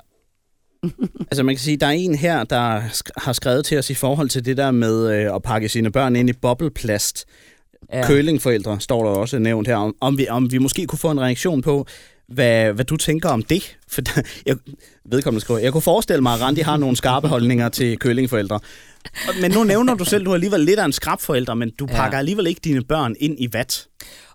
altså 1.31 1.43
man 1.43 1.55
kan 1.55 1.59
sige, 1.59 1.77
der 1.77 1.87
er 1.87 1.91
en 1.91 2.15
her, 2.15 2.43
der 2.43 2.81
har 3.17 3.33
skrevet 3.33 3.65
til 3.65 3.77
os 3.77 3.89
i 3.89 3.93
forhold 3.93 4.29
til 4.29 4.45
det 4.45 4.57
der 4.57 4.71
med 4.71 5.09
øh, 5.09 5.35
at 5.35 5.43
pakke 5.43 5.69
sine 5.69 5.91
børn 5.91 6.15
ind 6.15 6.29
i 6.29 6.33
bobleplast. 6.33 7.25
Ja. 7.93 8.07
Kølingforældre 8.07 8.79
står 8.79 9.03
der 9.03 9.11
også 9.11 9.39
nævnt 9.39 9.67
her, 9.67 9.75
om, 9.75 9.95
om, 10.01 10.17
vi, 10.17 10.27
om 10.27 10.51
vi 10.51 10.57
måske 10.57 10.85
kunne 10.85 10.99
få 10.99 11.11
en 11.11 11.21
reaktion 11.21 11.61
på, 11.61 11.87
hvad, 12.27 12.73
hvad 12.73 12.85
du 12.85 12.97
tænker 12.97 13.29
om 13.29 13.43
det. 13.43 13.77
For 13.87 14.01
jeg 14.45 14.55
vedkommende 15.05 15.41
skriver, 15.41 15.59
jeg 15.59 15.71
kunne 15.71 15.81
forestille 15.81 16.21
mig, 16.21 16.33
at 16.33 16.41
Randi 16.41 16.61
har 16.61 16.77
nogle 16.77 16.95
skarpe 16.95 17.27
holdninger 17.27 17.69
til 17.69 17.99
kølingforældre. 17.99 18.59
Men 19.41 19.51
nu 19.51 19.63
nævner 19.63 19.93
du 19.95 20.05
selv, 20.05 20.25
du 20.25 20.29
er 20.29 20.33
alligevel 20.33 20.59
lidt 20.59 20.79
af 20.79 20.85
en 20.85 20.91
skrabforælder, 20.91 21.53
men 21.53 21.71
du 21.71 21.87
Ja. 21.89 21.95
pakker 21.95 22.17
alligevel 22.17 22.47
ikke 22.47 22.61
dine 22.63 22.83
børn 22.83 23.15
ind 23.19 23.35
i 23.39 23.47
vat. 23.53 23.87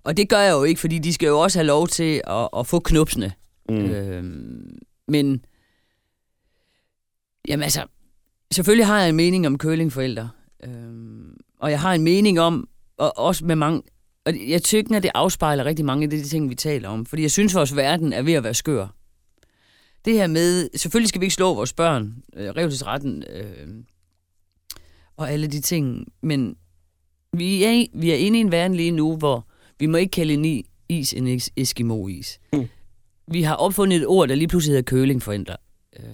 Og 0.05 0.17
det 0.17 0.29
gør 0.29 0.39
jeg 0.39 0.53
jo 0.53 0.65
ikke, 0.65 0.81
fordi 0.81 0.99
de 0.99 1.13
skal 1.13 1.27
jo 1.27 1.39
også 1.41 1.59
have 1.59 1.67
lov 1.67 1.89
til 1.89 2.21
at, 2.27 2.49
at 2.59 2.67
få 2.67 2.79
knupsene. 2.81 3.33
Mm. 3.69 3.77
Øhm, 3.77 4.79
men, 5.09 5.45
jamen 7.49 7.63
altså, 7.63 7.85
selvfølgelig 8.53 8.87
har 8.87 9.01
jeg 9.01 9.09
en 9.09 9.17
mening 9.17 9.47
om 9.47 9.59
kølingforældre. 9.59 10.31
Øhm, 10.65 11.37
og 11.61 11.71
jeg 11.71 11.81
har 11.81 11.95
en 11.95 12.03
mening 12.03 12.41
om, 12.41 12.69
og 12.99 13.19
også 13.19 13.45
med 13.45 13.57
mange, 13.57 13.83
og 14.27 14.33
jeg 14.49 14.63
tykker, 14.63 14.97
at 14.97 15.03
det 15.03 15.11
afspejler 15.15 15.65
rigtig 15.65 15.85
mange 15.85 16.05
af 16.05 16.11
de 16.11 16.23
ting, 16.25 16.51
vi 16.51 16.55
taler 16.55 16.89
om. 16.89 17.07
Fordi 17.07 17.23
jeg 17.23 17.31
synes, 17.31 17.55
vores 17.55 17.77
verden 17.77 18.13
er 18.13 18.23
ved 18.23 18.33
at 18.33 18.45
være 18.45 18.55
skør. 18.55 18.87
Det 20.05 20.13
her 20.13 20.27
med, 20.27 20.69
selvfølgelig 20.77 21.09
skal 21.09 21.21
vi 21.21 21.25
ikke 21.27 21.35
slå 21.35 21.55
vores 21.55 21.73
børn, 21.73 22.15
øh, 22.37 22.49
revselsretten 22.51 23.25
øh, 23.35 23.67
og 25.17 25.31
alle 25.33 25.47
de 25.47 25.61
ting, 25.61 26.07
men 26.23 26.57
vi 27.33 27.65
er, 27.65 27.87
vi 27.95 28.11
er 28.11 28.17
inde 28.17 28.39
i 28.39 28.41
en 28.41 28.53
verden 28.53 28.77
lige 28.77 28.91
nu, 28.91 29.17
hvor 29.17 29.47
vi 29.79 29.87
må 29.87 29.97
ikke 29.97 30.11
kalde 30.11 30.35
en 30.35 30.65
is 30.89 31.13
en 31.13 31.27
es- 31.27 31.49
Eskimo-is. 31.57 32.39
Mm. 32.53 32.69
Vi 33.29 33.43
har 33.43 33.55
opfundet 33.55 33.97
et 33.97 34.07
ord, 34.07 34.29
der 34.29 34.35
lige 34.35 34.49
pludselig 34.49 34.73
hedder 34.73 34.91
kølingforældre. 34.91 35.57
Øh, 35.99 36.05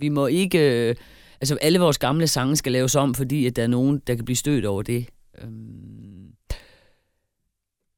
vi 0.00 0.08
må 0.08 0.26
ikke... 0.26 0.88
Øh, 0.88 0.94
altså, 1.40 1.58
alle 1.60 1.78
vores 1.78 1.98
gamle 1.98 2.26
sange 2.26 2.56
skal 2.56 2.72
laves 2.72 2.94
om, 2.94 3.14
fordi 3.14 3.46
at 3.46 3.56
der 3.56 3.62
er 3.62 3.66
nogen, 3.66 3.98
der 4.06 4.14
kan 4.14 4.24
blive 4.24 4.36
stødt 4.36 4.64
over 4.64 4.82
det. 4.82 5.06
Øh, 5.38 5.48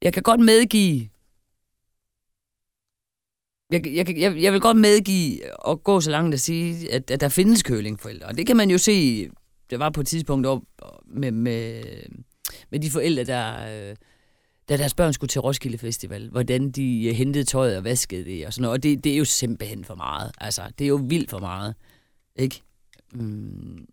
jeg 0.01 0.13
kan 0.13 0.23
godt 0.23 0.39
medgive... 0.39 1.09
Jeg, 3.71 3.87
jeg, 3.87 4.17
jeg, 4.19 4.41
jeg 4.41 4.53
vil 4.53 4.61
godt 4.61 4.77
medgive 4.77 5.55
og 5.65 5.83
gå 5.83 6.01
så 6.01 6.11
langt 6.11 6.33
at 6.33 6.39
sige, 6.39 6.91
at, 6.91 7.11
at 7.11 7.21
der 7.21 7.29
findes 7.29 7.63
kølingforældre. 7.63 8.27
Og 8.27 8.37
det 8.37 8.47
kan 8.47 8.57
man 8.57 8.69
jo 8.69 8.77
se, 8.77 9.29
der 9.69 9.77
var 9.77 9.89
på 9.89 10.01
et 10.01 10.07
tidspunkt 10.07 10.47
op 10.47 10.61
med, 11.05 11.31
med, 11.31 11.83
med 12.71 12.79
de 12.79 12.91
forældre, 12.91 13.23
der, 13.23 13.53
øh, 13.89 13.95
da 14.69 14.77
deres 14.77 14.93
børn 14.93 15.13
skulle 15.13 15.29
til 15.29 15.41
Roskilde 15.41 15.77
Festival, 15.77 16.29
hvordan 16.29 16.71
de 16.71 17.05
øh, 17.07 17.15
hentede 17.15 17.43
tøjet 17.43 17.77
og 17.77 17.83
vaskede 17.83 18.25
det 18.25 18.47
og 18.47 18.53
sådan 18.53 18.61
noget. 18.61 18.73
Og 18.73 18.83
det, 18.83 19.03
det 19.03 19.13
er 19.13 19.17
jo 19.17 19.25
simpelthen 19.25 19.83
for 19.83 19.95
meget. 19.95 20.31
Altså, 20.41 20.61
det 20.79 20.85
er 20.85 20.89
jo 20.89 21.01
vildt 21.03 21.29
for 21.29 21.39
meget. 21.39 21.75
Ikke? 22.35 22.61
Mm. 23.13 23.85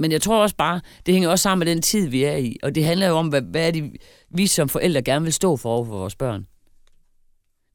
Men 0.00 0.12
jeg 0.12 0.22
tror 0.22 0.42
også 0.42 0.56
bare, 0.56 0.80
det 1.06 1.14
hænger 1.14 1.30
også 1.30 1.42
sammen 1.42 1.66
med 1.66 1.74
den 1.74 1.82
tid, 1.82 2.08
vi 2.08 2.24
er 2.24 2.36
i. 2.36 2.56
Og 2.62 2.74
det 2.74 2.84
handler 2.84 3.08
jo 3.08 3.14
om, 3.14 3.28
hvad, 3.28 3.42
hvad 3.42 3.66
er 3.66 3.70
det, 3.70 3.92
vi 4.30 4.46
som 4.46 4.68
forældre 4.68 5.02
gerne 5.02 5.24
vil 5.24 5.32
stå 5.32 5.56
for 5.56 5.70
over 5.70 5.84
for 5.84 5.98
vores 5.98 6.16
børn. 6.16 6.46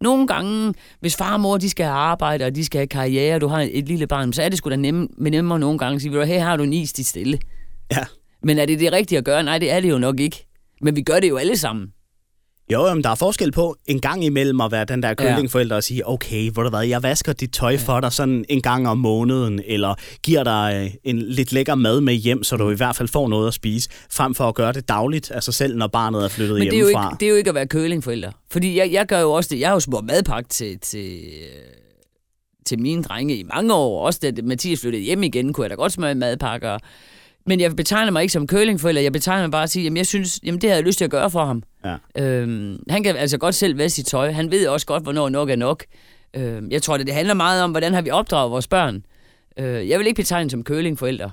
Nogle 0.01 0.27
gange, 0.27 0.73
hvis 0.99 1.15
far 1.15 1.33
og 1.33 1.39
mor 1.39 1.57
de 1.57 1.69
skal 1.69 1.85
have 1.85 1.97
arbejde, 1.97 2.45
og 2.45 2.55
de 2.55 2.65
skal 2.65 2.79
have 2.79 2.87
karriere, 2.87 3.35
og 3.35 3.41
du 3.41 3.47
har 3.47 3.67
et 3.71 3.87
lille 3.87 4.07
barn, 4.07 4.33
så 4.33 4.41
er 4.41 4.49
det 4.49 4.57
sgu 4.57 4.69
da 4.69 4.75
nemme, 4.75 5.07
men 5.17 5.31
nemmere 5.31 5.59
nogle 5.59 5.79
gange 5.79 5.95
at 5.95 6.01
sige, 6.01 6.11
"Ved 6.11 6.19
du, 6.19 6.25
her 6.25 6.43
har 6.43 6.57
du 6.57 6.63
en 6.63 6.73
is, 6.73 6.93
dit 6.93 7.07
stille. 7.07 7.39
Ja. 7.91 8.03
Men 8.43 8.57
er 8.59 8.65
det 8.65 8.79
det 8.79 8.91
rigtige 8.91 9.17
at 9.19 9.25
gøre? 9.25 9.43
Nej, 9.43 9.57
det 9.57 9.71
er 9.71 9.79
det 9.79 9.89
jo 9.89 9.97
nok 9.97 10.19
ikke. 10.19 10.45
Men 10.81 10.95
vi 10.95 11.01
gør 11.01 11.19
det 11.19 11.29
jo 11.29 11.37
alle 11.37 11.57
sammen. 11.57 11.87
Jo, 12.73 12.85
jamen, 12.87 13.03
der 13.03 13.09
er 13.09 13.15
forskel 13.15 13.51
på 13.51 13.75
en 13.85 14.01
gang 14.01 14.23
imellem 14.25 14.61
at 14.61 14.71
være 14.71 14.85
den 14.85 15.03
der 15.03 15.13
kølingforælder 15.13 15.75
og 15.75 15.83
sige, 15.83 16.07
okay, 16.07 16.51
hvor 16.51 16.63
du 16.63 16.69
hvad, 16.69 16.81
jeg 16.87 17.03
vasker 17.03 17.33
dit 17.33 17.51
tøj 17.53 17.71
ja. 17.71 17.77
for 17.77 17.99
dig 17.99 18.13
sådan 18.13 18.45
en 18.49 18.61
gang 18.61 18.87
om 18.87 18.97
måneden, 18.97 19.61
eller 19.65 19.95
giver 20.23 20.43
dig 20.43 20.81
øh, 20.83 20.91
en 21.03 21.19
lidt 21.19 21.51
lækker 21.51 21.75
mad 21.75 22.01
med 22.01 22.13
hjem, 22.13 22.43
så 22.43 22.57
du 22.57 22.71
i 22.71 22.75
hvert 22.75 22.95
fald 22.95 23.07
får 23.07 23.27
noget 23.27 23.47
at 23.47 23.53
spise, 23.53 23.89
frem 24.11 24.35
for 24.35 24.47
at 24.47 24.55
gøre 24.55 24.73
det 24.73 24.89
dagligt, 24.89 25.31
altså 25.31 25.51
selv 25.51 25.77
når 25.77 25.87
barnet 25.87 26.23
er 26.23 26.27
flyttet 26.27 26.59
Men 26.59 26.67
det 26.67 26.73
er, 26.73 26.79
jo 26.79 26.85
hjemmefra. 26.85 27.09
ikke, 27.09 27.19
det 27.19 27.25
er 27.25 27.29
jo 27.29 27.35
ikke 27.35 27.49
at 27.49 27.55
være 27.55 27.67
kølingforælder. 27.67 28.31
Fordi 28.51 28.77
jeg, 28.77 28.91
jeg 28.91 29.05
gør 29.05 29.19
jo 29.19 29.31
også 29.31 29.49
det. 29.53 29.59
Jeg 29.59 29.69
har 29.69 29.73
jo 29.73 29.79
smurt 29.79 30.05
madpakke 30.05 30.49
til, 30.49 30.79
til, 30.79 31.19
øh, 31.19 31.63
til 32.65 32.79
mine 32.79 33.03
drenge 33.03 33.35
i 33.35 33.43
mange 33.43 33.73
år. 33.73 34.05
Også 34.05 34.19
da 34.23 34.31
Mathias 34.43 34.81
flyttede 34.81 35.03
hjem 35.03 35.23
igen, 35.23 35.53
kunne 35.53 35.63
jeg 35.63 35.69
da 35.69 35.75
godt 35.75 35.91
smøre 35.91 36.15
madpakker. 36.15 36.77
Men 37.45 37.59
jeg 37.59 37.75
betegner 37.75 38.11
mig 38.11 38.21
ikke 38.21 38.33
som 38.33 38.47
kølingforælder. 38.47 39.01
Jeg 39.01 39.13
betegner 39.13 39.41
mig 39.41 39.51
bare 39.51 39.63
at 39.63 39.69
sige, 39.69 39.83
jamen 39.83 39.97
jeg 39.97 40.05
synes, 40.05 40.39
jamen 40.43 40.61
det 40.61 40.69
har 40.69 40.75
jeg 40.75 40.83
lyst 40.85 40.97
til 40.97 41.05
at 41.05 41.11
gøre 41.11 41.31
for 41.31 41.45
ham. 41.45 41.63
Ja. 41.87 42.23
Øhm, 42.23 42.83
han 42.89 43.03
kan 43.03 43.15
altså 43.15 43.37
godt 43.37 43.55
selv 43.55 43.77
vaske 43.77 43.95
sit 43.95 44.05
tøj. 44.05 44.31
Han 44.31 44.51
ved 44.51 44.67
også 44.67 44.85
godt, 44.85 45.03
hvornår 45.03 45.29
nok 45.29 45.49
er 45.49 45.55
nok. 45.55 45.83
Øhm, 46.35 46.71
jeg 46.71 46.81
tror, 46.81 46.97
det, 46.97 47.07
det 47.07 47.15
handler 47.15 47.33
meget 47.33 47.63
om, 47.63 47.71
hvordan 47.71 47.93
har 47.93 48.01
vi 48.01 48.09
opdraget 48.09 48.51
vores 48.51 48.67
børn. 48.67 49.03
Øh, 49.59 49.89
jeg 49.89 49.99
vil 49.99 50.07
ikke 50.07 50.21
betegne 50.21 50.49
som 50.49 50.63
kølingforælder. 50.63 51.29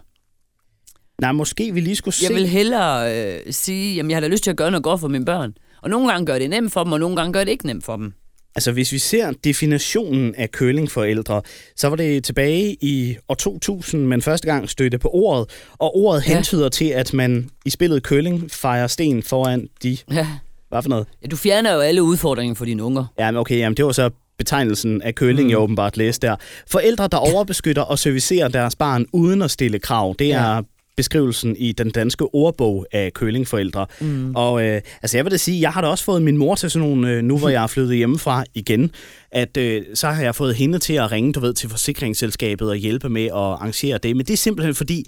Nej, 1.20 1.32
måske 1.32 1.74
vi 1.74 1.80
lige 1.80 1.96
skulle 1.96 2.14
se... 2.14 2.26
Jeg 2.28 2.34
vil 2.36 2.48
hellere 2.48 3.16
øh, 3.16 3.40
sige, 3.50 3.94
jamen 3.94 4.10
jeg 4.10 4.16
har 4.16 4.20
da 4.20 4.26
lyst 4.26 4.44
til 4.44 4.50
at 4.50 4.56
gøre 4.56 4.70
noget 4.70 4.84
godt 4.84 5.00
for 5.00 5.08
mine 5.08 5.24
børn. 5.24 5.54
Og 5.82 5.90
nogle 5.90 6.08
gange 6.08 6.26
gør 6.26 6.38
det 6.38 6.50
nemt 6.50 6.72
for 6.72 6.84
dem, 6.84 6.92
og 6.92 7.00
nogle 7.00 7.16
gange 7.16 7.32
gør 7.32 7.44
det 7.44 7.50
ikke 7.50 7.66
nemt 7.66 7.84
for 7.84 7.96
dem. 7.96 8.12
Altså, 8.54 8.72
hvis 8.72 8.92
vi 8.92 8.98
ser 8.98 9.32
definitionen 9.44 10.34
af 10.34 10.50
kølingforældre, 10.50 11.42
så 11.76 11.88
var 11.88 11.96
det 11.96 12.24
tilbage 12.24 12.76
i 12.80 13.16
år 13.28 13.34
2000, 13.34 14.06
man 14.06 14.22
første 14.22 14.46
gang 14.46 14.70
stødte 14.70 14.98
på 14.98 15.08
ordet, 15.12 15.50
og 15.72 15.96
ordet 15.96 16.28
ja. 16.28 16.34
hentyder 16.34 16.68
til, 16.68 16.84
at 16.84 17.14
man 17.14 17.50
i 17.64 17.70
spillet 17.70 18.02
køling 18.02 18.50
fejrer 18.50 18.86
sten 18.86 19.22
foran 19.22 19.68
de... 19.82 19.98
Ja. 20.12 20.28
Hvad 20.74 20.82
for 20.82 20.88
noget? 20.88 21.06
ja. 21.22 21.26
Du 21.26 21.36
fjerner 21.36 21.74
jo 21.74 21.80
alle 21.80 22.02
udfordringer 22.02 22.54
for 22.54 22.64
dine 22.64 22.84
unger. 22.84 23.04
Ja, 23.18 23.30
men 23.30 23.38
okay, 23.38 23.58
jamen 23.58 23.76
det 23.76 23.84
var 23.84 23.92
så 23.92 24.10
betegnelsen 24.38 25.02
af 25.02 25.14
køling, 25.14 25.46
mm. 25.46 25.50
jeg 25.50 25.58
åbenbart 25.58 25.96
læste 25.96 26.26
der. 26.26 26.36
Forældre, 26.70 27.08
der 27.08 27.16
overbeskytter 27.32 27.82
og 27.82 27.98
servicerer 27.98 28.48
deres 28.48 28.76
barn 28.76 29.06
uden 29.12 29.42
at 29.42 29.50
stille 29.50 29.78
krav, 29.78 30.14
det 30.18 30.32
er 30.32 30.54
ja. 30.54 30.60
beskrivelsen 30.96 31.56
i 31.56 31.72
den 31.72 31.90
danske 31.90 32.34
ordbog 32.34 32.86
af 32.92 33.12
kølingforældre. 33.12 33.86
Mm. 34.00 34.34
Og 34.36 34.64
øh, 34.66 34.80
altså 35.02 35.18
jeg 35.18 35.24
vil 35.24 35.32
da 35.32 35.36
sige, 35.36 35.60
jeg 35.60 35.70
har 35.70 35.80
da 35.80 35.86
også 35.86 36.04
fået 36.04 36.22
min 36.22 36.36
mor 36.36 36.54
til 36.54 36.70
sådan 36.70 36.88
nogle, 36.88 37.10
øh, 37.10 37.22
nu 37.22 37.38
hvor 37.38 37.48
jeg 37.48 37.62
er 37.62 37.66
flyttet 37.66 37.96
hjemmefra 37.96 38.44
igen, 38.54 38.90
at 39.32 39.56
øh, 39.56 39.82
så 39.94 40.08
har 40.08 40.22
jeg 40.22 40.34
fået 40.34 40.54
hende 40.54 40.78
til 40.78 40.94
at 40.94 41.12
ringe, 41.12 41.32
du 41.32 41.40
ved, 41.40 41.54
til 41.54 41.70
forsikringsselskabet 41.70 42.70
og 42.70 42.76
hjælpe 42.76 43.08
med 43.08 43.24
at 43.24 43.32
arrangere 43.32 43.98
det. 43.98 44.16
Men 44.16 44.26
det 44.26 44.32
er 44.32 44.36
simpelthen 44.36 44.74
fordi, 44.74 45.04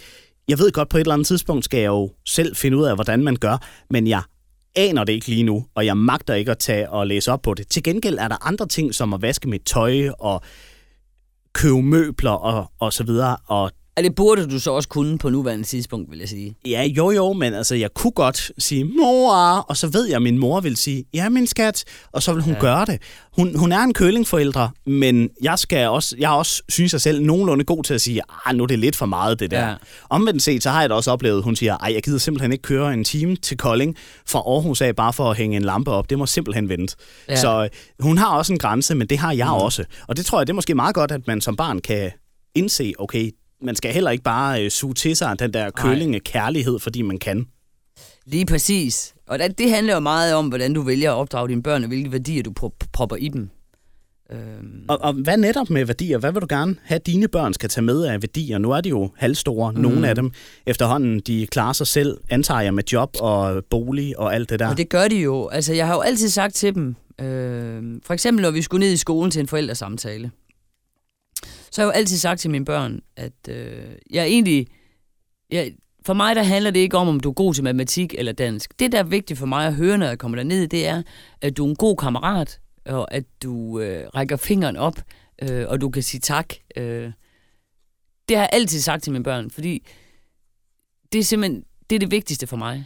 jeg 0.48 0.58
ved 0.58 0.72
godt, 0.72 0.88
på 0.88 0.96
et 0.96 1.00
eller 1.00 1.14
andet 1.14 1.26
tidspunkt 1.26 1.64
skal 1.64 1.80
jeg 1.80 1.86
jo 1.86 2.10
selv 2.26 2.56
finde 2.56 2.76
ud 2.76 2.84
af, 2.84 2.94
hvordan 2.94 3.24
man 3.24 3.36
gør, 3.36 3.58
men 3.90 4.06
jeg 4.06 4.22
aner 4.76 5.04
det 5.04 5.12
ikke 5.12 5.28
lige 5.28 5.42
nu, 5.42 5.66
og 5.74 5.86
jeg 5.86 5.96
magter 5.96 6.34
ikke 6.34 6.50
at 6.50 6.58
tage 6.58 6.90
og 6.90 7.06
læse 7.06 7.32
op 7.32 7.42
på 7.42 7.54
det. 7.54 7.68
Til 7.68 7.82
gengæld 7.82 8.18
er 8.18 8.28
der 8.28 8.46
andre 8.46 8.66
ting, 8.66 8.94
som 8.94 9.14
at 9.14 9.22
vaske 9.22 9.48
mit 9.48 9.62
tøj 9.62 10.08
og 10.18 10.42
købe 11.52 11.82
møbler 11.82 12.30
og, 12.30 12.72
og 12.78 12.92
så 12.92 13.04
videre, 13.04 13.36
og 13.46 13.70
og 13.96 14.02
det 14.02 14.14
burde 14.14 14.46
du 14.46 14.58
så 14.58 14.70
også 14.70 14.88
kunne 14.88 15.18
på 15.18 15.28
nuværende 15.28 15.64
tidspunkt, 15.64 16.10
vil 16.10 16.18
jeg 16.18 16.28
sige. 16.28 16.56
Ja, 16.66 16.84
jo 16.84 17.10
jo, 17.10 17.32
men 17.32 17.54
altså, 17.54 17.74
jeg 17.74 17.94
kunne 17.94 18.10
godt 18.10 18.52
sige, 18.58 18.84
mor, 18.84 19.34
og 19.68 19.76
så 19.76 19.88
ved 19.88 20.06
jeg, 20.06 20.16
at 20.16 20.22
min 20.22 20.38
mor 20.38 20.60
vil 20.60 20.76
sige, 20.76 21.04
ja, 21.14 21.28
min 21.28 21.46
skat, 21.46 21.84
og 22.12 22.22
så 22.22 22.32
vil 22.32 22.42
hun 22.42 22.52
ja. 22.52 22.60
gøre 22.60 22.84
det. 22.84 23.02
Hun, 23.36 23.58
hun 23.58 23.72
er 23.72 23.78
en 23.78 23.94
kølingforældre, 23.94 24.70
men 24.86 25.30
jeg 25.42 25.58
skal 25.58 25.88
også, 25.88 26.16
jeg 26.18 26.30
også 26.30 26.62
synes 26.68 26.92
jeg 26.92 27.00
selv 27.00 27.22
nogenlunde 27.22 27.64
god 27.64 27.84
til 27.84 27.94
at 27.94 28.00
sige, 28.00 28.22
ah, 28.46 28.56
nu 28.56 28.62
er 28.62 28.66
det 28.66 28.78
lidt 28.78 28.96
for 28.96 29.06
meget, 29.06 29.40
det 29.40 29.50
der. 29.50 29.68
Ja. 29.68 29.74
Omvendt 30.10 30.42
set, 30.42 30.62
så 30.62 30.70
har 30.70 30.80
jeg 30.80 30.90
da 30.90 30.94
også 30.94 31.10
oplevet, 31.10 31.42
hun 31.42 31.56
siger, 31.56 31.76
ej, 31.76 31.92
jeg 31.94 32.02
gider 32.02 32.18
simpelthen 32.18 32.52
ikke 32.52 32.62
køre 32.62 32.94
en 32.94 33.04
time 33.04 33.36
til 33.36 33.56
Kolding 33.56 33.96
fra 34.26 34.38
Aarhus 34.38 34.80
af, 34.80 34.96
bare 34.96 35.12
for 35.12 35.30
at 35.30 35.36
hænge 35.36 35.56
en 35.56 35.62
lampe 35.62 35.90
op. 35.90 36.10
Det 36.10 36.18
må 36.18 36.26
simpelthen 36.26 36.68
vente. 36.68 36.96
Ja. 37.28 37.36
Så 37.36 37.62
øh, 37.62 37.68
hun 38.00 38.18
har 38.18 38.36
også 38.36 38.52
en 38.52 38.58
grænse, 38.58 38.94
men 38.94 39.06
det 39.06 39.18
har 39.18 39.32
jeg 39.32 39.46
mm. 39.46 39.52
også. 39.52 39.84
Og 40.08 40.16
det 40.16 40.26
tror 40.26 40.40
jeg, 40.40 40.46
det 40.46 40.52
er 40.52 40.54
måske 40.54 40.74
meget 40.74 40.94
godt, 40.94 41.10
at 41.10 41.26
man 41.26 41.40
som 41.40 41.56
barn 41.56 41.78
kan 41.78 42.10
indse, 42.54 42.92
okay, 42.98 43.30
man 43.62 43.76
skal 43.76 43.92
heller 43.92 44.10
ikke 44.10 44.24
bare 44.24 44.64
øh, 44.64 44.70
suge 44.70 44.94
til 44.94 45.16
sig 45.16 45.38
den 45.38 45.52
der 45.52 45.70
kølinge 45.70 46.20
kærlighed, 46.20 46.78
fordi 46.78 47.02
man 47.02 47.18
kan. 47.18 47.46
Lige 48.26 48.46
præcis. 48.46 49.14
Og 49.28 49.38
det, 49.38 49.58
det 49.58 49.70
handler 49.70 49.94
jo 49.94 50.00
meget 50.00 50.34
om, 50.34 50.48
hvordan 50.48 50.74
du 50.74 50.82
vælger 50.82 51.12
at 51.12 51.16
opdrage 51.16 51.48
dine 51.48 51.62
børn, 51.62 51.82
og 51.82 51.88
hvilke 51.88 52.12
værdier 52.12 52.42
du 52.42 52.52
pro- 52.60 52.86
propper 52.92 53.16
i 53.16 53.28
dem. 53.28 53.50
Øhm, 54.32 54.84
Og, 54.88 54.98
og 55.02 55.12
hvad 55.12 55.36
netop 55.36 55.70
med 55.70 55.84
værdier? 55.84 56.18
Hvad 56.18 56.32
vil 56.32 56.42
du 56.42 56.46
gerne 56.48 56.76
have, 56.84 56.96
at 56.96 57.06
dine 57.06 57.28
børn 57.28 57.54
skal 57.54 57.68
tage 57.68 57.84
med 57.84 58.04
af 58.04 58.22
værdier? 58.22 58.58
Nu 58.58 58.70
er 58.70 58.80
de 58.80 58.88
jo 58.88 59.10
halvstore, 59.16 59.72
mm. 59.72 59.78
nogle 59.80 60.08
af 60.08 60.14
dem. 60.14 60.30
Efterhånden, 60.66 61.20
de 61.20 61.46
klarer 61.46 61.72
sig 61.72 61.86
selv, 61.86 62.18
antager 62.30 62.60
jeg, 62.60 62.74
med 62.74 62.82
job 62.92 63.16
og 63.20 63.64
bolig 63.70 64.18
og 64.18 64.34
alt 64.34 64.50
det 64.50 64.58
der. 64.58 64.68
Og 64.68 64.76
det 64.76 64.88
gør 64.88 65.08
de 65.08 65.16
jo. 65.16 65.48
Altså, 65.48 65.74
jeg 65.74 65.86
har 65.86 65.94
jo 65.94 66.00
altid 66.00 66.28
sagt 66.28 66.54
til 66.54 66.74
dem, 66.74 66.96
øh, 67.20 67.82
for 68.04 68.14
eksempel 68.14 68.42
når 68.42 68.50
vi 68.50 68.62
skulle 68.62 68.86
ned 68.86 68.92
i 68.92 68.96
skolen 68.96 69.30
til 69.30 69.40
en 69.40 69.46
forældresamtale, 69.48 70.30
så 71.76 71.82
har 71.82 71.86
jeg 71.86 71.94
jo 71.94 71.98
altid 71.98 72.18
sagt 72.18 72.40
til 72.40 72.50
mine 72.50 72.64
børn, 72.64 73.00
at 73.16 73.48
øh, 73.48 73.96
jeg 74.10 74.26
egentlig... 74.26 74.66
Jeg, 75.50 75.72
for 76.06 76.14
mig 76.14 76.36
der 76.36 76.42
handler 76.42 76.70
det 76.70 76.80
ikke 76.80 76.96
om, 76.96 77.08
om 77.08 77.20
du 77.20 77.28
er 77.28 77.32
god 77.32 77.54
til 77.54 77.64
matematik 77.64 78.14
eller 78.18 78.32
dansk. 78.32 78.78
Det, 78.78 78.92
der 78.92 78.98
er 78.98 79.02
vigtigt 79.02 79.38
for 79.38 79.46
mig 79.46 79.66
at 79.66 79.74
høre, 79.74 79.98
når 79.98 80.06
jeg 80.06 80.18
kommer 80.18 80.36
derned, 80.36 80.68
det 80.68 80.86
er, 80.86 81.02
at 81.40 81.56
du 81.56 81.64
er 81.64 81.68
en 81.68 81.76
god 81.76 81.96
kammerat, 81.96 82.60
og 82.84 83.14
at 83.14 83.24
du 83.42 83.80
øh, 83.80 84.08
rækker 84.14 84.36
fingeren 84.36 84.76
op, 84.76 85.02
øh, 85.42 85.64
og 85.68 85.80
du 85.80 85.90
kan 85.90 86.02
sige 86.02 86.20
tak. 86.20 86.54
Øh. 86.76 87.12
Det 88.28 88.36
har 88.36 88.44
jeg 88.44 88.50
altid 88.52 88.80
sagt 88.80 89.02
til 89.02 89.12
mine 89.12 89.24
børn, 89.24 89.50
fordi 89.50 89.86
det 91.12 91.18
er 91.18 91.24
simpelthen 91.24 91.64
det, 91.90 91.96
er 91.96 92.00
det 92.00 92.10
vigtigste 92.10 92.46
for 92.46 92.56
mig. 92.56 92.84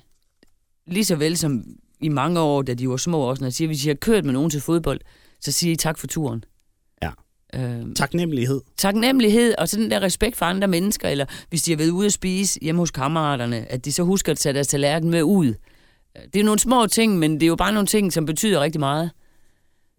Lige 0.86 1.04
så 1.04 1.16
vel 1.16 1.36
som 1.36 1.64
i 2.00 2.08
mange 2.08 2.40
år, 2.40 2.62
da 2.62 2.74
de 2.74 2.88
var 2.88 2.96
små 2.96 3.20
også, 3.20 3.40
når 3.40 3.46
jeg 3.46 3.54
siger, 3.54 3.68
hvis 3.68 3.84
I 3.84 3.88
har 3.88 3.94
kørt 3.94 4.24
med 4.24 4.32
nogen 4.32 4.50
til 4.50 4.60
fodbold, 4.60 5.00
så 5.40 5.52
siger 5.52 5.72
I 5.72 5.76
tak 5.76 5.98
for 5.98 6.06
turen. 6.06 6.44
Øh, 7.54 7.94
Taknemmelighed. 7.96 8.60
taknemmelighed 8.76 9.54
og 9.58 9.68
sådan 9.68 9.82
den 9.82 9.90
der 9.90 10.02
respekt 10.02 10.36
for 10.36 10.46
andre 10.46 10.68
mennesker, 10.68 11.08
eller 11.08 11.24
hvis 11.48 11.62
de 11.62 11.70
har 11.72 11.76
været 11.76 11.90
ude 11.90 12.06
at 12.06 12.12
spise 12.12 12.58
hjemme 12.62 12.78
hos 12.78 12.90
kammeraterne, 12.90 13.72
at 13.72 13.84
de 13.84 13.92
så 13.92 14.02
husker 14.02 14.32
at 14.32 14.38
tage 14.38 14.52
deres 14.52 14.66
tallerken 14.68 15.10
med 15.10 15.22
ud. 15.22 15.54
Det 16.34 16.40
er 16.40 16.44
nogle 16.44 16.58
små 16.58 16.86
ting, 16.86 17.18
men 17.18 17.34
det 17.34 17.42
er 17.42 17.46
jo 17.46 17.56
bare 17.56 17.72
nogle 17.72 17.86
ting, 17.86 18.12
som 18.12 18.26
betyder 18.26 18.60
rigtig 18.60 18.80
meget. 18.80 19.10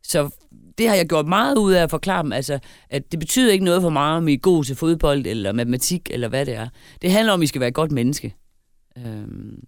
Så 0.03 0.29
det 0.77 0.87
har 0.89 0.95
jeg 0.95 1.07
gjort 1.07 1.25
meget 1.27 1.57
ud 1.57 1.73
af 1.73 1.83
at 1.83 1.89
forklare 1.89 2.23
dem, 2.23 2.31
altså, 2.33 2.59
at 2.89 3.11
det 3.11 3.19
betyder 3.19 3.51
ikke 3.53 3.65
noget 3.65 3.81
for 3.81 3.89
mig, 3.89 4.11
om 4.11 4.27
I 4.27 4.33
er 4.33 4.37
god 4.37 4.63
til 4.63 4.75
fodbold, 4.75 5.25
eller 5.25 5.51
matematik, 5.51 6.07
eller 6.11 6.27
hvad 6.27 6.45
det 6.45 6.53
er. 6.55 6.67
Det 7.01 7.11
handler 7.11 7.33
om, 7.33 7.41
at 7.41 7.43
I 7.43 7.47
skal 7.47 7.59
være 7.61 7.67
et 7.67 7.73
godt 7.73 7.91
menneske. 7.91 8.35
Øhm, 8.97 9.63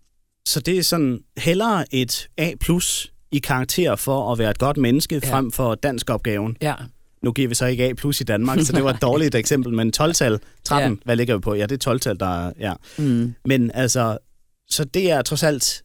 Så 0.48 0.60
det 0.60 0.78
er 0.78 0.84
sådan 0.84 1.20
hellere 1.38 1.86
et 1.92 2.30
A 2.38 2.52
plus 2.60 3.14
i 3.32 3.40
karakter 3.40 3.96
for 3.96 4.32
at 4.32 4.40
være 4.40 4.50
et 4.52 4.58
godt 4.58 4.78
menneske, 4.78 5.20
ja. 5.24 5.34
frem 5.34 5.52
for 5.52 5.76
dansk 5.76 6.10
opgaven. 6.10 6.58
ja. 6.62 6.74
Nu 7.24 7.32
giver 7.32 7.48
vi 7.48 7.56
så 7.56 7.66
ikke 7.66 7.84
A 7.84 7.94
plus 7.94 8.22
i 8.22 8.24
Danmark, 8.24 8.60
så 8.62 8.74
det 8.74 8.84
var 8.84 8.90
et 8.94 9.02
dårligt 9.10 9.36
eksempel, 9.36 9.74
men 9.74 9.94
12-tal, 9.98 10.40
13, 10.64 10.84
ja. 10.84 10.90
Ja. 10.90 10.96
hvad 11.06 11.16
ligger 11.16 11.36
vi 11.36 11.40
på? 11.42 11.54
Ja, 11.54 11.66
det 11.66 11.86
er 11.88 11.92
12-tal, 11.94 12.20
der 12.20 12.46
er, 12.48 12.52
ja. 12.60 12.74
Mm. 12.98 13.34
Men 13.46 13.72
altså, 13.74 14.18
så 14.70 14.84
det 14.84 15.12
er 15.12 15.22
trods 15.22 15.44
alt 15.44 15.84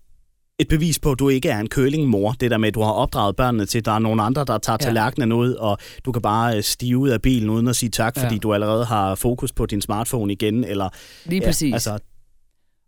et 0.61 0.68
bevis 0.68 0.98
på, 0.98 1.12
at 1.12 1.18
du 1.18 1.29
ikke 1.29 1.48
er 1.48 1.59
en 1.59 1.68
kølingmor. 1.68 2.33
Det 2.33 2.51
der 2.51 2.59
med, 2.59 2.68
at 2.68 2.74
du 2.74 2.81
har 2.83 2.90
opdraget 2.92 3.37
børnene 3.37 3.66
til, 3.66 3.79
at 3.79 3.85
der 3.85 3.92
er 3.92 3.98
nogle 3.98 4.22
andre, 4.22 4.44
der 4.44 4.59
tager 4.59 4.77
Ja. 4.81 4.85
tallerkenen 4.87 5.33
ud, 5.33 5.53
og 5.55 5.79
du 6.05 6.12
kan 6.12 6.22
bare 6.22 6.57
øh, 6.57 6.62
stige 6.62 6.96
ud 6.98 7.09
af 7.09 7.22
bilen 7.22 7.51
uden 7.51 7.68
at 7.68 7.77
sige 7.77 7.90
tak, 7.90 8.16
Ja. 8.16 8.24
fordi 8.24 8.38
du 8.38 8.55
allerede 8.55 8.85
har 8.85 9.14
fokus 9.14 9.53
på 9.53 9.66
din 9.66 9.81
smartphone 9.81 10.33
igen. 10.33 10.64
Eller, 10.64 10.88
Lige 11.27 11.40
præcis. 11.40 11.70
Ja, 11.70 11.74
altså, 11.74 11.98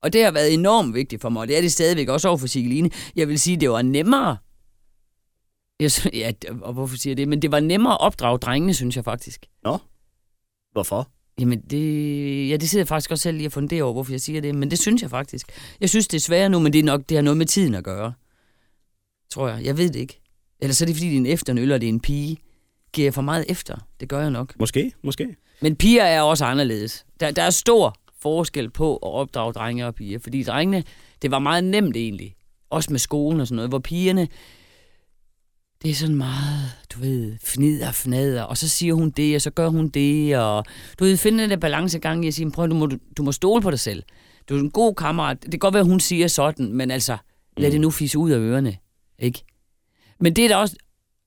Og 0.03 0.13
det 0.13 0.25
har 0.25 0.31
været 0.33 0.55
enormt 0.55 0.95
vigtigt 0.95 1.23
for 1.23 1.29
mig, 1.29 1.41
og 1.43 1.49
det 1.49 1.57
er 1.57 1.61
det 1.61 1.73
stadigvæk 1.73 2.09
også 2.09 2.29
over 2.29 2.39
for 2.39 2.47
Sigeline. 2.47 2.91
Jeg 3.17 3.29
vil 3.29 3.41
sige, 3.41 3.57
det 3.57 3.71
var 3.71 3.83
nemmere. 3.83 4.37
Jeg, 5.81 5.93
sy- 5.93 6.07
ja, 6.13 6.33
og 6.63 6.73
hvorfor 6.73 6.97
siger 6.97 7.11
jeg 7.11 7.17
det? 7.17 7.29
Men 7.29 7.43
det 7.43 7.53
var 7.53 7.61
nemmere 7.61 7.93
at 7.93 8.01
opdrage 8.01 8.39
drengene, 8.39 8.75
synes 8.75 8.97
jeg 8.97 9.05
faktisk. 9.05 9.47
nå, 9.65 9.79
hvorfor? 10.73 11.09
Jamen, 11.41 11.61
det, 11.61 12.49
ja, 12.49 12.57
det 12.57 12.71
sidder 12.71 12.81
jeg 12.83 12.89
faktisk 12.89 13.11
også 13.11 13.23
selv 13.23 13.37
lige 13.37 13.47
at 13.47 13.53
fundere 13.53 13.83
over, 13.83 13.93
hvorfor 13.93 14.13
jeg 14.13 14.21
siger 14.21 14.41
det. 14.41 14.55
Men 14.55 14.71
det 14.71 14.79
synes 14.79 15.03
jeg 15.03 15.11
faktisk. 15.11 15.47
Jeg 15.81 15.89
synes, 15.91 16.09
det 16.09 16.17
er 16.17 16.21
sværere 16.21 16.49
nu, 16.49 16.59
men 16.59 16.73
det 16.73 16.79
er 16.79 16.83
nok 16.83 17.01
det 17.09 17.17
har 17.17 17.23
noget 17.23 17.37
med 17.37 17.47
tiden 17.47 17.75
at 17.75 17.85
gøre. 17.85 18.13
Tror 19.31 19.49
jeg. 19.49 19.65
Jeg 19.65 19.79
ved 19.79 19.89
det 19.91 20.01
ikke. 20.01 20.21
Eller 20.61 20.75
så 20.75 20.85
er 20.85 20.87
det, 20.87 20.97
fordi 20.97 21.07
det 21.09 21.15
er 21.15 21.19
en 21.19 21.27
efternøl, 21.27 21.73
og 21.73 21.81
det 21.81 21.87
er 21.87 21.93
en 21.93 22.01
pige. 22.01 22.37
Giver 22.93 23.07
jeg 23.07 23.15
for 23.15 23.23
meget 23.23 23.45
efter? 23.49 23.77
Det 24.01 24.09
gør 24.09 24.21
jeg 24.21 24.31
nok. 24.31 24.55
Måske, 24.59 24.93
måske. 25.03 25.37
Men 25.61 25.77
piger 25.77 26.03
er 26.03 26.23
også 26.23 26.45
anderledes. 26.45 27.07
Der, 27.21 27.31
der 27.31 27.43
er 27.43 27.51
stor 27.51 27.97
forskel 28.21 28.71
på 28.71 28.93
at 28.97 28.99
opdrage 29.13 29.53
drenge 29.53 29.87
og 29.87 29.95
piger. 29.95 30.19
Fordi 30.19 30.43
drengene, 30.43 30.85
det 31.23 31.31
var 31.31 31.39
meget 31.39 31.65
nemt 31.65 31.97
egentlig. 31.97 32.35
Også 32.71 32.91
med 32.93 32.99
skolen 32.99 33.41
og 33.41 33.47
sådan 33.47 33.57
noget. 33.57 33.71
Hvor 33.71 33.79
pigerne, 33.79 34.29
det 35.83 35.91
er 35.91 35.95
sådan 35.95 36.17
meget, 36.17 36.71
du 36.95 37.01
ved, 37.01 37.37
fnider, 37.45 37.93
fnader. 37.93 38.43
Og 38.43 38.57
så 38.57 38.69
siger 38.69 38.95
hun 38.95 39.11
det, 39.11 39.35
og 39.35 39.43
så 39.43 39.51
gør 39.51 39.69
hun 39.69 39.89
det. 39.89 40.39
Og 40.39 40.65
du 40.99 41.05
ved, 41.05 41.17
finde 41.17 41.43
den 41.43 41.51
der 41.51 41.57
balancegang 41.57 42.25
i 42.25 42.29
at 42.29 42.35
sige, 42.35 42.51
prøv, 42.51 42.69
du 42.69 42.75
må, 42.75 42.87
du 43.17 43.23
må 43.23 43.33
stole 43.33 43.63
på 43.63 43.71
dig 43.71 43.81
selv. 43.81 44.03
Du 44.49 44.57
er 44.57 44.61
en 44.61 44.71
god 44.71 44.95
kammerat. 44.95 45.43
Det 45.43 45.51
kan 45.51 45.59
godt 45.59 45.75
være, 45.75 45.85
hun 45.85 46.01
siger 46.01 46.29
sådan, 46.29 46.73
men 46.73 46.91
altså, 46.91 47.17
lad 47.57 47.71
det 47.71 47.81
nu 47.81 47.91
fisse 47.91 48.19
ud 48.19 48.31
af 48.31 48.39
ørerne. 48.39 48.77
Ikke? 49.19 49.45
Men 50.21 50.37
det 50.37 50.45
er 50.45 50.49
da 50.49 50.57
også, 50.57 50.77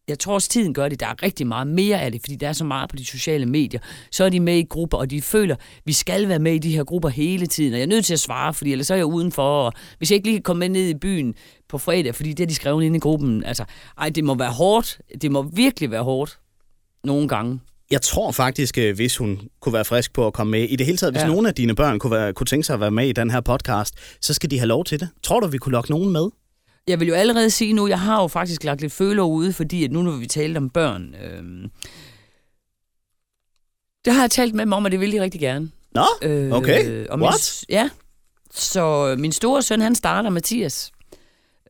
jeg 0.07 0.19
tror 0.19 0.33
også, 0.33 0.49
tiden 0.49 0.73
gør 0.73 0.89
det. 0.89 0.99
Der 0.99 1.05
er 1.05 1.23
rigtig 1.23 1.47
meget 1.47 1.67
mere 1.67 2.01
af 2.01 2.11
det, 2.11 2.21
fordi 2.21 2.35
der 2.35 2.47
er 2.47 2.53
så 2.53 2.63
meget 2.63 2.89
på 2.89 2.95
de 2.95 3.05
sociale 3.05 3.45
medier. 3.45 3.79
Så 4.11 4.23
er 4.23 4.29
de 4.29 4.39
med 4.39 4.57
i 4.57 4.63
grupper, 4.63 4.97
og 4.97 5.09
de 5.09 5.21
føler, 5.21 5.55
vi 5.85 5.93
skal 5.93 6.27
være 6.27 6.39
med 6.39 6.53
i 6.53 6.57
de 6.57 6.75
her 6.75 6.83
grupper 6.83 7.09
hele 7.09 7.47
tiden. 7.47 7.73
Og 7.73 7.79
jeg 7.79 7.83
er 7.83 7.89
nødt 7.89 8.05
til 8.05 8.13
at 8.13 8.19
svare, 8.19 8.53
fordi 8.53 8.71
ellers 8.71 8.87
så 8.87 8.93
er 8.93 8.97
jeg 8.97 9.05
udenfor. 9.05 9.65
Og 9.65 9.73
hvis 9.97 10.11
jeg 10.11 10.15
ikke 10.15 10.27
lige 10.27 10.37
kan 10.37 10.43
komme 10.43 10.59
med 10.59 10.69
ned 10.69 10.89
i 10.89 10.93
byen 10.93 11.35
på 11.69 11.77
fredag, 11.77 12.15
fordi 12.15 12.29
det 12.29 12.39
har 12.39 12.45
de 12.45 12.55
skrevet 12.55 12.83
inde 12.83 12.97
i 12.97 12.99
gruppen. 12.99 13.43
Altså, 13.43 13.65
ej, 13.97 14.09
det 14.09 14.23
må 14.23 14.35
være 14.35 14.51
hårdt. 14.51 15.01
Det 15.21 15.31
må 15.31 15.41
virkelig 15.41 15.91
være 15.91 16.03
hårdt. 16.03 16.39
Nogle 17.03 17.27
gange. 17.27 17.59
Jeg 17.91 18.01
tror 18.01 18.31
faktisk, 18.31 18.77
øh, 18.77 18.95
hvis 18.95 19.17
hun 19.17 19.39
kunne 19.61 19.73
være 19.73 19.85
frisk 19.85 20.13
på 20.13 20.27
at 20.27 20.33
komme 20.33 20.51
med, 20.51 20.63
i 20.63 20.75
det 20.75 20.85
hele 20.85 20.97
taget, 20.97 21.13
hvis. 21.13 21.21
Ja. 21.21 21.27
nogen 21.27 21.45
af 21.45 21.53
dine 21.53 21.75
børn 21.75 21.99
kunne, 21.99 22.11
være, 22.11 22.33
kunne 22.33 22.47
tænke 22.47 22.65
sig 22.65 22.73
at 22.73 22.79
være 22.79 22.91
med 22.91 23.07
i 23.07 23.11
den 23.11 23.31
her 23.31 23.41
podcast, 23.41 23.95
så 24.21 24.33
skal 24.33 24.51
de 24.51 24.59
have 24.59 24.67
lov 24.67 24.83
til 24.83 24.99
det. 24.99 25.09
Tror 25.23 25.39
du, 25.39 25.47
vi 25.47 25.57
kunne 25.57 25.71
lokke 25.71 25.91
nogen 25.91 26.11
med? 26.11 26.29
Jeg 26.87 26.99
vil 26.99 27.07
jo 27.07 27.13
allerede 27.13 27.49
sige 27.49 27.73
nu, 27.73 27.87
jeg 27.87 27.99
har 27.99 28.21
jo 28.21 28.27
faktisk 28.27 28.63
lagt 28.63 28.81
lidt 28.81 28.93
føler 28.93 29.23
ude, 29.23 29.53
fordi 29.53 29.83
at 29.83 29.91
nu 29.91 30.01
når 30.01 30.11
vi 30.11 30.27
talte 30.27 30.57
om 30.57 30.69
børn, 30.69 31.15
øhm, 31.23 31.69
det 34.05 34.13
har 34.13 34.21
jeg 34.21 34.31
talt 34.31 34.53
med 34.55 34.65
dem 34.65 34.73
om, 34.73 34.85
og 34.85 34.91
det 34.91 34.99
vil 34.99 35.11
de 35.11 35.21
rigtig 35.21 35.41
gerne. 35.41 35.71
Nå, 35.91 36.05
Øh, 36.21 36.51
okay. 36.51 37.07
og 37.07 37.19
min, 37.19 37.27
What? 37.27 37.65
Ja. 37.69 37.89
Så 38.53 39.15
min 39.19 39.31
store 39.31 39.61
søn, 39.61 39.81
han 39.81 39.95
starter, 39.95 40.29
Mathias. 40.29 40.91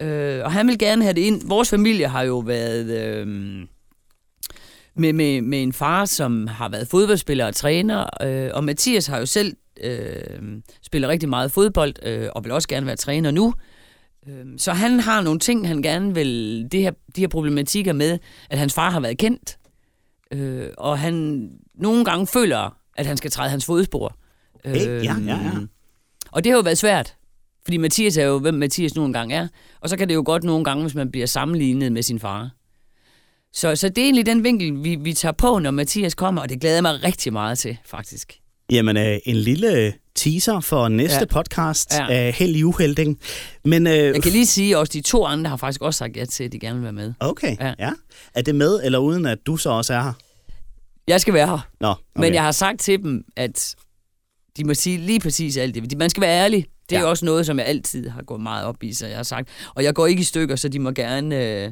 Øh, 0.02 0.44
og 0.44 0.52
han 0.52 0.68
vil 0.68 0.80
gerne 0.80 1.04
have 1.04 1.14
det 1.14 1.22
ind. 1.22 1.42
Vores 1.48 1.70
familie 1.70 2.08
har 2.08 2.22
jo 2.24 2.40
været 2.40 2.86
øh, 2.86 3.28
med, 4.96 5.14
med, 5.14 5.42
med 5.42 5.64
en 5.64 5.74
far, 5.74 6.06
som 6.06 6.48
har 6.48 6.70
været 6.70 6.88
fodboldspiller 6.88 7.46
og 7.46 7.56
træner. 7.56 8.06
Øh, 8.22 8.50
og 8.54 8.64
Mathias 8.64 9.08
har 9.08 9.20
jo 9.20 9.26
selv 9.26 9.56
øh, 9.84 10.62
spillet 10.82 11.10
rigtig 11.10 11.30
meget 11.30 11.52
fodbold, 11.52 11.94
øh, 12.04 12.30
og 12.36 12.44
vil 12.44 12.52
også 12.52 12.68
gerne 12.68 12.86
være 12.86 12.96
træner 12.96 13.32
nu. 13.32 13.54
Øhm, 14.28 14.58
Så 14.58 14.74
han 14.74 15.00
har 15.00 15.22
nogle 15.22 15.40
ting, 15.40 15.68
han 15.68 15.82
gerne 15.82 16.14
vil, 16.14 16.68
det 16.72 16.82
her, 16.82 16.92
de 17.16 17.22
her 17.22 17.28
problematikker 17.28 17.94
med, 17.94 18.20
at 18.50 18.58
hans 18.58 18.74
far 18.74 18.90
har 18.90 19.00
været 19.00 19.18
kendt, 19.18 19.58
øh, 20.34 20.68
og 20.78 21.00
han 21.00 21.50
nogle 21.76 22.06
gange 22.06 22.28
føler, 22.28 22.78
at 22.98 23.06
han 23.06 23.18
skal 23.18 23.32
træde 23.32 23.50
hans 23.50 23.66
fodspor. 23.66 24.18
Hey, 24.66 24.76
ja, 24.88 24.94
ja, 25.04 25.16
ja. 25.26 25.36
Øhm, 25.56 25.70
Og 26.32 26.44
det 26.44 26.52
har 26.52 26.58
jo 26.58 26.62
været 26.62 26.78
svært, 26.78 27.16
fordi 27.64 27.78
Mathias 27.78 28.18
er 28.18 28.26
jo, 28.26 28.40
hvem 28.40 28.54
Mathias 28.54 28.96
nu 28.96 29.06
engang 29.06 29.34
er, 29.34 29.48
og 29.82 29.90
så 29.90 29.98
kan 29.98 30.10
det 30.10 30.16
jo 30.16 30.24
godt 30.26 30.44
nogle 30.44 30.66
gange, 30.66 30.84
hvis 30.84 30.96
man 30.96 31.12
bliver 31.12 31.28
sammenlignet 31.28 31.92
med 31.92 32.04
sin 32.04 32.20
far. 32.20 32.50
Så, 33.54 33.76
så 33.76 33.90
det 33.90 33.98
er 33.98 34.04
egentlig 34.06 34.26
den 34.26 34.44
vinkel, 34.44 34.84
vi, 34.84 34.96
vi 34.96 35.14
tager 35.14 35.34
på, 35.34 35.60
når 35.60 35.72
Mathias 35.72 36.16
kommer, 36.16 36.42
og 36.42 36.50
det 36.50 36.62
glæder 36.62 36.76
jeg 36.76 36.84
mig 36.84 37.04
rigtig 37.04 37.34
meget 37.34 37.58
til, 37.58 37.78
faktisk. 37.86 38.40
Jamen, 38.74 38.98
øh, 38.98 39.18
en 39.26 39.36
lille 39.36 39.94
teaser 40.16 40.60
for 40.60 40.88
næste 40.88 41.18
ja. 41.20 41.26
Podcast 41.26 41.94
Ja. 41.94 42.06
af 42.10 42.34
Held 42.34 42.56
i 42.56 42.64
Uhelding. 42.64 43.20
Men, 43.66 43.88
øh, 43.88 43.94
Jeg 43.94 44.24
kan 44.24 44.32
lige 44.32 44.46
sige 44.46 44.78
også, 44.78 44.92
de 44.94 45.02
to 45.02 45.26
andre 45.26 45.50
har 45.50 45.58
faktisk 45.58 45.82
også 45.82 45.98
sagt 45.98 46.18
ja 46.18 46.26
til, 46.26 46.44
at 46.44 46.52
de 46.52 46.60
gerne 46.60 46.76
vil 46.76 46.84
være 46.84 46.94
med. 46.94 47.14
okay, 47.20 47.58
ja. 47.60 47.74
Ja. 47.80 47.92
Er 48.36 48.42
det 48.42 48.56
med 48.56 48.80
eller 48.84 49.00
uden, 49.00 49.26
at 49.26 49.38
du 49.46 49.58
så 49.58 49.70
også 49.70 49.94
er 49.94 50.02
her? 50.04 50.14
Jeg 51.08 51.22
skal 51.22 51.34
være 51.34 51.48
her. 51.48 51.68
Nå, 51.82 51.88
okay. 51.90 52.00
Men 52.16 52.34
jeg 52.34 52.44
har 52.44 52.52
sagt 52.52 52.80
til 52.80 53.04
dem, 53.04 53.24
at 53.38 53.76
de 54.58 54.64
må 54.64 54.74
sige 54.74 54.98
lige 54.98 55.20
præcis 55.20 55.58
alt 55.58 55.76
det. 55.76 55.92
De- 55.92 55.96
Man 55.98 56.10
skal 56.10 56.22
være 56.22 56.44
ærlig. 56.44 56.66
Det 56.90 56.96
er 56.96 57.00
ja. 57.02 57.06
også 57.08 57.26
noget, 57.26 57.46
som 57.46 57.60
jeg 57.60 57.66
altid 57.68 58.10
har 58.10 58.22
gået 58.24 58.42
meget 58.42 58.66
op 58.66 58.84
i, 58.84 58.94
så 58.94 59.08
jeg 59.08 59.16
har 59.16 59.24
sagt. 59.24 59.50
Og 59.76 59.84
jeg 59.84 59.94
går 59.96 60.08
ikke 60.08 60.20
i 60.20 60.24
stykker, 60.24 60.56
så 60.56 60.70
de 60.70 60.80
må 60.80 60.92
gerne... 60.92 61.46
Øh, 61.64 61.72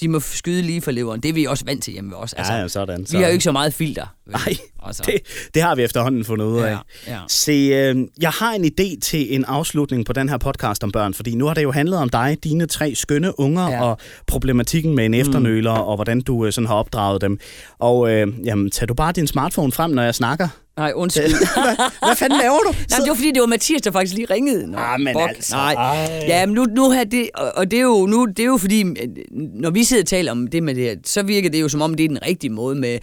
de 0.00 0.08
må 0.08 0.20
skyde 0.20 0.62
lige 0.62 0.80
for 0.80 0.90
leveren. 0.90 1.20
Det 1.20 1.28
er 1.28 1.32
vi 1.32 1.44
også 1.44 1.64
vant 1.64 1.82
til 1.82 1.92
hjemme 1.92 2.16
os. 2.16 2.32
Altså, 2.32 2.52
Ja, 2.52 2.60
ja, 2.60 2.68
sådan. 2.68 3.06
vi 3.12 3.16
har 3.16 3.26
jo 3.26 3.32
ikke 3.32 3.44
så 3.44 3.52
meget 3.52 3.74
filter. 3.74 4.06
Nej, 4.26 4.56
altså, 4.82 5.02
det, 5.06 5.20
det 5.54 5.62
har 5.62 5.74
vi 5.74 5.82
efterhånden 5.82 6.24
fundet 6.24 6.46
ud 6.46 6.60
af. 6.60 6.70
ja, 6.70 6.78
ja. 7.06 7.18
Se, 7.28 7.52
øh, 7.52 7.96
jeg 8.20 8.30
har 8.30 8.52
en 8.52 8.64
idé 8.64 9.00
til 9.00 9.34
en 9.34 9.44
afslutning 9.44 10.06
på 10.06 10.12
den 10.12 10.28
her 10.28 10.38
podcast 10.38 10.84
om 10.84 10.92
børn, 10.92 11.14
fordi 11.14 11.34
nu 11.34 11.46
har 11.46 11.54
det 11.54 11.62
jo 11.62 11.72
handlet 11.72 11.98
om 11.98 12.08
dig, 12.08 12.38
dine 12.44 12.66
tre 12.66 12.94
skønne 12.94 13.40
unger, 13.40 13.62
ja. 13.68 13.70
Ja. 13.74 13.82
og 13.82 13.98
problematikken 14.26 14.94
med 14.94 15.04
en 15.04 15.14
efternøler, 15.14 15.74
mm. 15.74 15.80
og 15.80 15.94
hvordan 15.96 16.20
du 16.20 16.46
øh, 16.46 16.52
sådan 16.52 16.68
har 16.68 16.74
opdraget 16.74 17.20
dem. 17.20 17.38
Og 17.78 18.10
øh, 18.12 18.28
jamen, 18.44 18.70
tag 18.70 18.88
du 18.88 18.94
bare 18.94 19.12
din 19.12 19.26
smartphone 19.26 19.72
frem, 19.72 19.90
når 19.90 20.02
jeg 20.02 20.14
snakker. 20.14 20.48
Nej, 20.76 20.92
undskyld. 20.94 21.24
hvad, 21.64 21.76
hvad 22.06 22.16
fanden 22.16 22.38
laver 22.38 22.58
du? 22.58 22.72
Nej, 22.90 22.98
det 22.98 23.08
var 23.08 23.14
fordi, 23.14 23.30
det 23.30 23.40
var 23.40 23.46
Mathias, 23.46 23.82
der 23.82 23.90
faktisk 23.90 24.14
lige 24.14 24.26
ringede. 24.30 24.66
Nå, 24.70 24.78
Ah, 24.78 25.00
men 25.00 25.12
bok. 25.14 25.28
altså, 25.28 25.56
Nej. 25.56 25.72
ej. 25.74 26.24
Ja, 26.28 26.46
men 26.46 26.54
nu, 26.54 26.64
nu 26.64 26.90
har 26.90 27.04
det, 27.04 27.30
og 27.34 27.70
det 27.70 27.76
er, 27.78 27.82
jo, 27.82 28.06
nu, 28.06 28.24
det 28.26 28.38
er 28.38 28.44
jo 28.46 28.56
fordi, 28.56 28.84
når 29.32 29.70
vi 29.70 29.84
sidder 29.84 30.02
og 30.02 30.06
taler 30.06 30.32
om 30.32 30.46
det 30.46 30.62
med 30.62 30.74
det 30.74 30.84
her, 30.84 30.94
så 31.04 31.22
virker 31.22 31.50
det 31.50 31.60
jo 31.60 31.68
som 31.68 31.82
om, 31.82 31.94
det 31.94 32.04
er 32.04 32.08
den 32.08 32.18
rigtige 32.26 32.50
måde 32.50 32.74
med 32.76 32.98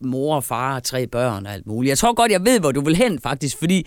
mor 0.00 0.36
og 0.36 0.44
far 0.44 0.74
og 0.76 0.82
tre 0.82 1.06
børn 1.06 1.46
og 1.46 1.52
alt 1.52 1.66
muligt. 1.66 1.88
Jeg 1.88 1.98
tror 1.98 2.14
godt, 2.14 2.32
jeg 2.32 2.44
ved, 2.44 2.60
hvor 2.60 2.72
du 2.72 2.80
vil 2.84 2.96
hen 2.96 3.18
faktisk, 3.20 3.58
fordi 3.58 3.86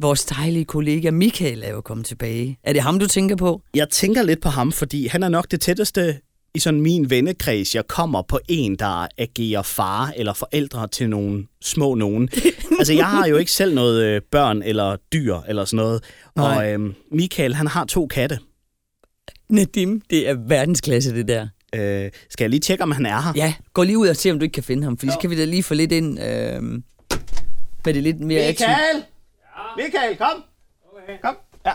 vores 0.00 0.24
dejlige 0.24 0.64
kollega 0.64 1.10
Michael 1.10 1.62
er 1.64 1.70
jo 1.70 1.80
kommet 1.80 2.06
tilbage. 2.06 2.58
Er 2.64 2.72
det 2.72 2.82
ham, 2.82 2.98
du 2.98 3.06
tænker 3.06 3.36
på? 3.36 3.60
Jeg 3.74 3.88
tænker 3.88 4.22
lidt 4.22 4.40
på 4.42 4.48
ham, 4.48 4.72
fordi 4.72 5.06
han 5.06 5.22
er 5.22 5.28
nok 5.28 5.50
det 5.50 5.60
tætteste 5.60 6.14
i 6.54 6.58
sådan 6.58 6.80
min 6.80 7.10
vennekreds, 7.10 7.74
jeg 7.74 7.86
kommer 7.86 8.22
på 8.22 8.40
en, 8.48 8.76
der 8.76 9.06
agerer 9.18 9.62
far 9.62 10.12
eller 10.16 10.32
forældre 10.32 10.88
til 10.88 11.10
nogle 11.10 11.46
små 11.62 11.94
nogen. 11.94 12.28
altså, 12.78 12.92
jeg 12.92 13.06
har 13.06 13.26
jo 13.26 13.36
ikke 13.36 13.52
selv 13.52 13.74
noget 13.74 14.04
øh, 14.04 14.22
børn 14.30 14.62
eller 14.62 14.96
dyr 15.12 15.36
eller 15.48 15.64
sådan 15.64 15.84
noget. 15.84 16.04
Nej. 16.36 16.56
Og 16.56 16.72
øh, 16.72 16.94
Michael, 17.12 17.54
han 17.54 17.66
har 17.66 17.84
to 17.84 18.06
katte. 18.06 18.38
Nadim, 19.48 20.02
det 20.10 20.28
er 20.28 20.34
verdensklasse, 20.34 21.14
det 21.14 21.28
der. 21.28 21.48
Øh, 21.74 22.10
skal 22.30 22.44
jeg 22.44 22.50
lige 22.50 22.60
tjekke, 22.60 22.82
om 22.82 22.90
han 22.90 23.06
er 23.06 23.20
her? 23.20 23.32
Ja, 23.36 23.54
gå 23.72 23.82
lige 23.82 23.98
ud 23.98 24.08
og 24.08 24.16
se, 24.16 24.30
om 24.30 24.38
du 24.38 24.42
ikke 24.42 24.54
kan 24.54 24.62
finde 24.62 24.84
ham, 24.84 24.98
for 24.98 25.06
så 25.06 25.18
kan 25.20 25.30
vi 25.30 25.36
da 25.36 25.44
lige 25.44 25.62
få 25.62 25.74
lidt 25.74 25.92
ind 25.92 26.18
øh, 26.20 26.62
med 27.84 27.94
det 27.94 28.02
lidt 28.02 28.20
mere 28.20 28.40
action. 28.42 28.70
Michael! 28.70 29.04
Ja. 29.56 29.84
Michael, 29.84 30.16
kom! 30.16 30.44
Okay. 30.92 31.18
Kom, 31.22 31.36
ja. 31.66 31.72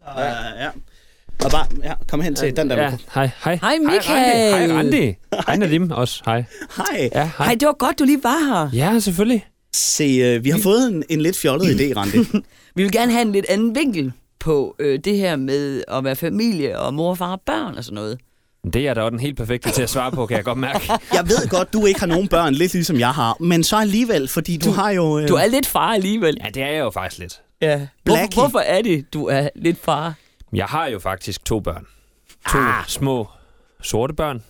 Så, 0.00 0.10
øh, 0.10 0.60
ja. 0.60 0.70
Og 1.44 1.50
bare, 1.50 1.66
ja, 1.84 1.92
kom 2.08 2.20
hen 2.20 2.34
til 2.34 2.56
den 2.56 2.70
der. 2.70 2.82
Ja, 2.82 2.90
hej, 2.90 2.96
hej. 3.14 3.30
Hej, 3.44 3.58
Hej, 3.62 3.78
Michael. 3.78 4.72
Randi. 4.72 4.72
Hej, 4.72 4.78
Randi. 4.78 5.14
Hej, 5.46 5.56
Nadim 5.56 5.90
også. 5.90 6.22
Hej. 6.26 6.44
Hej. 6.76 7.10
Ja, 7.14 7.30
hej. 7.38 7.46
Hej, 7.46 7.54
det 7.54 7.66
var 7.66 7.72
godt, 7.78 7.98
du 7.98 8.04
lige 8.04 8.20
var 8.22 8.68
her. 8.70 8.78
Ja, 8.92 8.98
selvfølgelig. 8.98 9.46
Se, 9.74 10.04
øh, 10.04 10.44
vi 10.44 10.50
har 10.50 10.58
fået 10.58 10.88
en, 10.88 11.04
en 11.08 11.20
lidt 11.20 11.36
fjollet 11.36 11.80
idé, 11.80 11.96
Randi. 11.96 12.18
Vi 12.76 12.82
vil 12.82 12.92
gerne 12.92 13.12
have 13.12 13.22
en 13.22 13.32
lidt 13.32 13.46
anden 13.48 13.74
vinkel 13.74 14.12
på 14.40 14.76
øh, 14.78 14.98
det 15.04 15.16
her 15.16 15.36
med 15.36 15.84
at 15.88 16.04
være 16.04 16.16
familie 16.16 16.78
og 16.78 16.94
mor, 16.94 17.14
far 17.14 17.32
og 17.32 17.40
børn 17.46 17.74
og 17.78 17.84
sådan 17.84 17.94
noget. 17.94 18.18
Det 18.72 18.88
er 18.88 18.94
da 18.94 19.00
også 19.00 19.10
den 19.10 19.20
helt 19.20 19.36
perfekte 19.36 19.70
til 19.70 19.82
at 19.82 19.90
svare 19.90 20.12
på, 20.12 20.26
kan 20.26 20.36
jeg 20.36 20.44
godt 20.44 20.58
mærke. 20.58 20.92
Jeg 21.14 21.28
ved 21.28 21.48
godt, 21.48 21.72
du 21.72 21.86
ikke 21.86 22.00
har 22.00 22.06
nogen 22.06 22.28
børn, 22.28 22.54
lidt 22.54 22.72
ligesom 22.72 22.98
jeg 22.98 23.10
har, 23.10 23.36
men 23.40 23.64
så 23.64 23.76
alligevel, 23.76 24.28
fordi 24.28 24.56
du, 24.56 24.68
du 24.68 24.74
har 24.74 24.90
jo... 24.90 25.18
Øh, 25.18 25.28
Du 25.28 25.34
er 25.34 25.46
lidt 25.46 25.66
far 25.66 25.92
alligevel. 25.92 26.36
Ja, 26.44 26.48
det 26.48 26.62
er 26.62 26.66
jeg 26.66 26.80
jo 26.80 26.90
faktisk 26.90 27.20
lidt. 27.20 27.40
Ja. 27.62 27.86
Blackie. 28.04 28.40
hvorfor 28.42 28.58
er 28.58 28.82
det, 28.82 29.14
du 29.14 29.24
er 29.26 29.48
lidt 29.56 29.78
far? 29.84 30.14
Jeg 30.54 30.66
har 30.66 30.86
jo 30.86 30.98
faktisk 30.98 31.44
to 31.44 31.60
børn. 31.60 31.86
To 32.52 32.58
ah. 32.58 32.84
små 32.86 33.28
sorte 33.82 34.14
børn. 34.14 34.42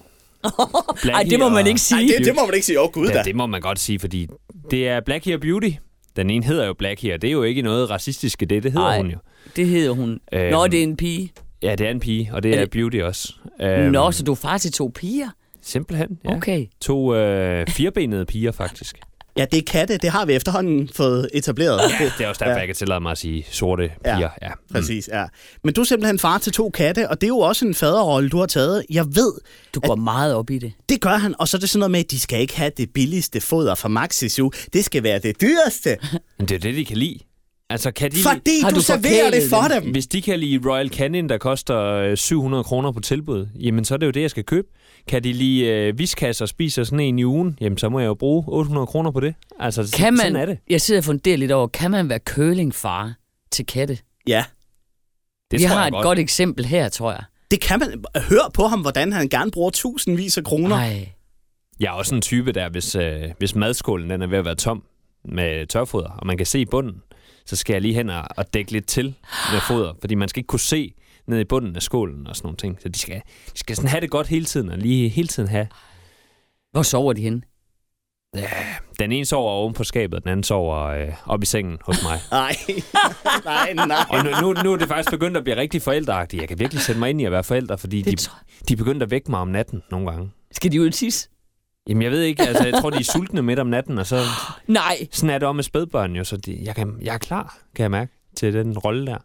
Nej, 1.13 1.23
det 1.31 1.39
må 1.39 1.49
man 1.49 1.67
ikke 1.67 1.81
sige. 1.81 2.07
Nej, 2.07 2.15
det, 2.19 2.27
det 2.27 2.35
må 2.35 2.47
man 2.47 2.55
ikke 2.55 2.67
sige. 2.67 2.81
Åh, 2.81 2.85
oh, 2.87 2.93
gud 2.93 3.07
da. 3.09 3.17
Ja, 3.17 3.23
det 3.23 3.37
må 3.37 3.47
man 3.47 3.61
godt 3.61 3.79
sige, 3.79 3.99
fordi 3.99 4.27
det 4.71 4.89
er 4.89 5.01
Blackie 5.01 5.35
og 5.35 5.41
Beauty. 5.41 5.71
Den 6.17 6.31
ene 6.31 6.45
hedder 6.45 6.67
jo 6.67 6.73
Blackie, 6.73 7.15
og 7.15 7.23
det 7.23 7.29
er 7.29 7.33
jo 7.33 7.43
ikke 7.43 7.63
noget 7.63 7.91
racistisk 7.91 8.43
i 8.43 8.45
det. 8.45 8.63
Det 8.63 8.73
hedder 8.73 8.87
Ej. 8.87 8.97
hun 8.97 9.11
jo. 9.11 9.19
Det 9.57 9.67
hedder 9.67 9.91
hun. 9.91 10.21
Øhm, 10.33 10.53
Nå, 10.53 10.67
det 10.67 10.79
er 10.79 10.83
en 10.83 10.97
pige. 10.97 11.33
Ja, 11.63 11.75
det 11.75 11.87
er 11.87 11.91
en 11.91 12.01
pige, 12.01 12.31
og 12.33 12.43
det 12.43 12.51
er, 12.51 12.55
Er 12.57 12.61
det- 12.61 12.71
Beauty 12.71 12.97
også. 12.97 13.33
Nå, 13.91 14.13
så 14.13 14.23
du 14.23 14.33
er 14.33 14.37
far 14.37 14.59
til 14.59 14.73
to 14.73 14.93
piger? 14.95 15.29
Simpelthen, 15.63 16.19
ja. 16.25 16.37
Okay. 16.37 16.67
To 16.81 17.15
øh, 17.15 17.67
firbenede 17.69 18.27
piger, 18.27 18.53
faktisk. 18.53 18.99
Ja, 19.37 19.45
det 19.53 19.59
er 19.59 19.63
katte. 19.67 19.97
Det 19.99 20.11
har 20.11 20.25
vi 20.27 20.33
efterhånden 20.33 20.89
fået 20.95 21.29
etableret. 21.35 21.81
Det, 22.01 22.13
Det 22.19 22.25
er 22.25 22.29
også 22.29 22.39
derfor, 22.39 22.45
Ja. 22.51 22.55
ja. 22.55 22.59
jeg 22.59 22.67
kan 22.67 22.77
tillade 22.77 23.01
mig 23.01 23.13
at 23.13 23.19
sige 23.19 23.47
sorte 23.51 23.91
piger. 24.05 24.19
Ja. 24.19 24.29
ja. 24.43 24.49
Mm. 24.49 24.75
præcis, 24.75 25.09
ja. 25.13 25.25
Men 25.65 25.75
du 25.75 25.81
er 25.81 25.85
simpelthen 25.85 26.19
far 26.19 26.39
til 26.39 26.53
to 26.53 26.71
katte, 26.71 27.09
og 27.11 27.21
det 27.21 27.27
er 27.27 27.29
jo 27.29 27.39
også 27.39 27.65
en 27.67 27.75
faderrolle, 27.75 28.29
du 28.31 28.39
har 28.39 28.47
taget. 28.47 28.85
Jeg 28.91 29.07
ved, 29.07 29.33
Du 29.75 29.81
går 29.81 29.97
meget 29.97 30.35
op 30.35 30.51
i 30.51 30.59
det. 30.59 30.73
det 30.89 31.01
gør 31.01 31.17
han, 31.17 31.35
og 31.39 31.49
så 31.49 31.57
er 31.57 31.59
det 31.59 31.71
sådan 31.71 31.79
noget 31.79 31.91
med, 31.91 32.01
at 32.01 32.11
de 32.11 32.21
skal 32.21 32.41
ikke 32.41 32.57
have 32.57 32.71
det 32.77 32.91
billigste 32.95 33.41
foder 33.41 33.75
fra 33.75 33.89
Maxis 33.89 34.39
jo. 34.39 34.53
Det 34.73 34.85
skal 34.85 35.03
være 35.03 35.19
det 35.19 35.41
dyreste, 35.41 35.97
Men 36.39 36.49
det 36.49 36.55
er 36.55 36.59
det, 36.59 36.75
de 36.77 36.85
kan 36.85 36.97
lide. 36.97 37.19
Altså, 37.71 37.91
kan 37.91 38.11
de 38.11 38.17
fordi 38.23 38.61
Har 38.63 38.71
du, 38.71 38.77
du 38.77 38.81
serverer 38.83 39.31
det 39.31 39.43
for 39.51 39.63
dem? 39.75 39.83
dem. 39.83 39.93
Hvis 39.93 40.07
de 40.07 40.23
kan 40.23 40.41
lide 40.41 40.71
Royal 40.71 40.89
Canin, 40.89 41.29
der 41.29 41.39
koster 41.39 41.81
øh, 41.81 42.17
700 42.17 42.65
kroner 42.65 42.93
på 42.93 43.01
tilbud, 43.01 43.47
jamen 43.61 43.85
så 43.85 43.95
er 43.95 43.99
det 43.99 44.07
jo 44.07 44.11
det, 44.11 44.21
jeg 44.23 44.31
skal 44.31 44.45
købe. 44.45 44.69
Kan 45.09 45.25
de 45.25 45.33
lide 45.33 45.67
øh, 45.67 45.99
viskasser 45.99 46.45
og 46.45 46.49
spiser 46.49 46.85
sådan 46.85 47.01
en 47.01 47.19
i 47.19 47.25
ugen, 47.25 47.59
jamen 47.61 47.79
så 47.79 47.89
må 47.89 48.01
jeg 48.01 48.07
jo 48.07 48.15
bruge 48.15 48.45
800 48.49 48.87
kroner 48.87 49.11
på 49.11 49.21
det. 49.21 49.35
Altså, 49.61 49.81
Kan 49.97 50.17
sådan 50.17 50.37
er 50.37 50.41
man, 50.41 50.49
det. 50.49 50.59
jeg 50.71 50.81
sidder 50.81 51.01
og 51.01 51.05
funderer 51.05 51.37
lidt 51.37 51.53
over, 51.53 51.67
kan 51.67 51.91
man 51.91 52.09
være 52.09 52.19
curlingfar 52.19 53.15
til 53.51 53.67
katte? 53.67 53.99
Ja, 54.27 54.45
Det 55.51 55.61
Vi 55.61 55.65
tror 55.65 55.75
har 55.75 55.81
jeg 55.81 55.89
et 55.89 55.93
godt. 55.93 56.05
godt 56.05 56.19
eksempel 56.19 56.65
her, 56.65 56.89
tror 56.89 57.13
jeg. 57.13 57.23
det 57.51 57.61
kan 57.61 57.79
man. 57.79 58.05
Hør 58.29 58.51
på 58.55 58.67
ham, 58.67 58.81
hvordan 58.81 59.13
han 59.13 59.29
gerne 59.29 59.51
bruger 59.51 59.71
tusindvis 59.71 60.39
af 60.39 60.45
kroner. 60.45 60.69
Nej. 60.69 61.09
Jeg 61.81 61.87
er 61.87 61.93
også 61.93 62.15
en 62.15 62.23
type 62.23 62.53
der, 62.53 62.69
hvis, 62.69 62.95
øh, 62.95 63.23
hvis 63.39 63.55
madskålen 63.55 64.11
den 64.11 64.23
er 64.23 64.27
ved 64.27 64.39
at 64.39 64.45
være 64.45 64.55
tom 64.55 64.83
med 65.25 65.67
tørfoder, 65.67 66.09
og 66.09 66.27
man 66.27 66.37
kan 66.37 66.47
se 66.47 66.61
i 66.61 66.65
bunden, 66.65 67.03
så 67.47 67.57
skal 67.57 67.73
jeg 67.75 67.83
lige 67.83 67.95
hen 67.95 68.11
og, 68.11 68.25
og 68.37 68.55
dække 68.55 68.73
lidt 68.73 68.87
til 68.87 69.15
med 69.53 69.61
foder, 69.69 69.95
fordi 70.01 70.15
man 70.15 70.29
skal 70.29 70.41
ikke 70.41 70.49
kunne 70.49 70.61
se 70.61 70.95
ned 71.27 71.41
i 71.41 71.45
bunden 71.45 71.77
af 71.77 71.83
skålen 71.83 72.27
og 72.27 72.37
sådan 72.37 72.47
nogle 72.47 72.57
ting. 72.57 72.79
Så 72.83 72.89
de 72.89 72.99
skal, 72.99 73.23
de 73.55 73.59
skal 73.59 73.77
sådan 73.77 73.89
have 73.91 74.01
det 74.01 74.11
godt 74.11 74.27
hele 74.27 74.45
tiden, 74.45 74.71
og 74.71 74.79
lige 74.79 75.09
hele 75.09 75.29
tiden 75.29 75.49
have 75.49 75.67
Hvor 76.73 76.83
sover 76.83 77.13
de 77.13 77.23
henne? 77.23 77.43
Den 78.99 79.13
ene 79.13 79.25
sover 79.25 79.51
oven 79.51 79.75
på 79.75 79.85
skabet, 79.85 80.23
den 80.23 80.31
anden 80.31 80.45
sover 80.45 80.87
øh, 80.87 81.13
op 81.27 81.43
i 81.43 81.47
sengen 81.47 81.79
hos 81.85 82.03
mig. 82.03 82.19
Nej, 82.31 82.57
nej, 83.45 83.87
nej. 83.87 84.05
Og 84.11 84.25
nu, 84.25 84.31
nu, 84.53 84.63
nu 84.63 84.73
er 84.73 84.77
det 84.77 84.89
faktisk 84.89 85.11
begyndt 85.11 85.37
at 85.37 85.45
blive 85.45 85.57
rigtig 85.57 85.83
forældreagtigt. 85.83 86.41
Jeg 86.41 86.49
kan 86.49 86.59
virkelig 86.59 86.83
sætte 86.83 86.99
mig 86.99 87.11
ind 87.11 87.21
i 87.21 87.25
at 87.25 87.33
være 87.33 87.45
forældre, 87.45 87.79
fordi 87.79 88.03
de, 88.03 88.11
Det 88.11 88.31
de 88.69 88.73
er 88.73 88.77
begyndt 88.77 89.03
at 89.03 89.11
vække 89.11 89.31
mig 89.31 89.41
om 89.41 89.49
natten 89.49 89.83
nogle 89.91 90.11
gange. 90.11 90.31
Skal 90.53 90.73
de 90.73 90.81
ud 90.83 90.91
tisse? 90.91 91.29
Jamen 91.89 92.03
jeg 92.03 92.11
ved 92.11 92.23
ikke, 92.23 92.43
altså 92.43 92.65
jeg 92.65 92.75
tror, 92.81 92.91
de 92.91 92.99
er 92.99 93.03
sultne 93.05 93.43
midt 93.43 93.59
om 93.59 93.67
natten, 93.67 93.99
og 93.99 94.07
så 94.07 94.23
Nej. 94.67 95.07
sådan 95.13 95.31
er 95.31 95.39
det 95.39 95.49
også 95.49 95.53
med 95.57 95.65
spædbørn 95.65 96.17
jo, 96.17 96.25
så 96.25 96.37
de, 96.37 96.59
jeg, 96.63 96.75
kan, 96.75 96.95
jeg 97.03 97.15
er 97.15 97.19
klar, 97.19 97.59
kan 97.77 97.83
jeg 97.83 97.91
mærke, 97.91 98.13
til 98.37 98.55
den 98.55 98.79
rolle 98.79 99.07
der. 99.07 99.19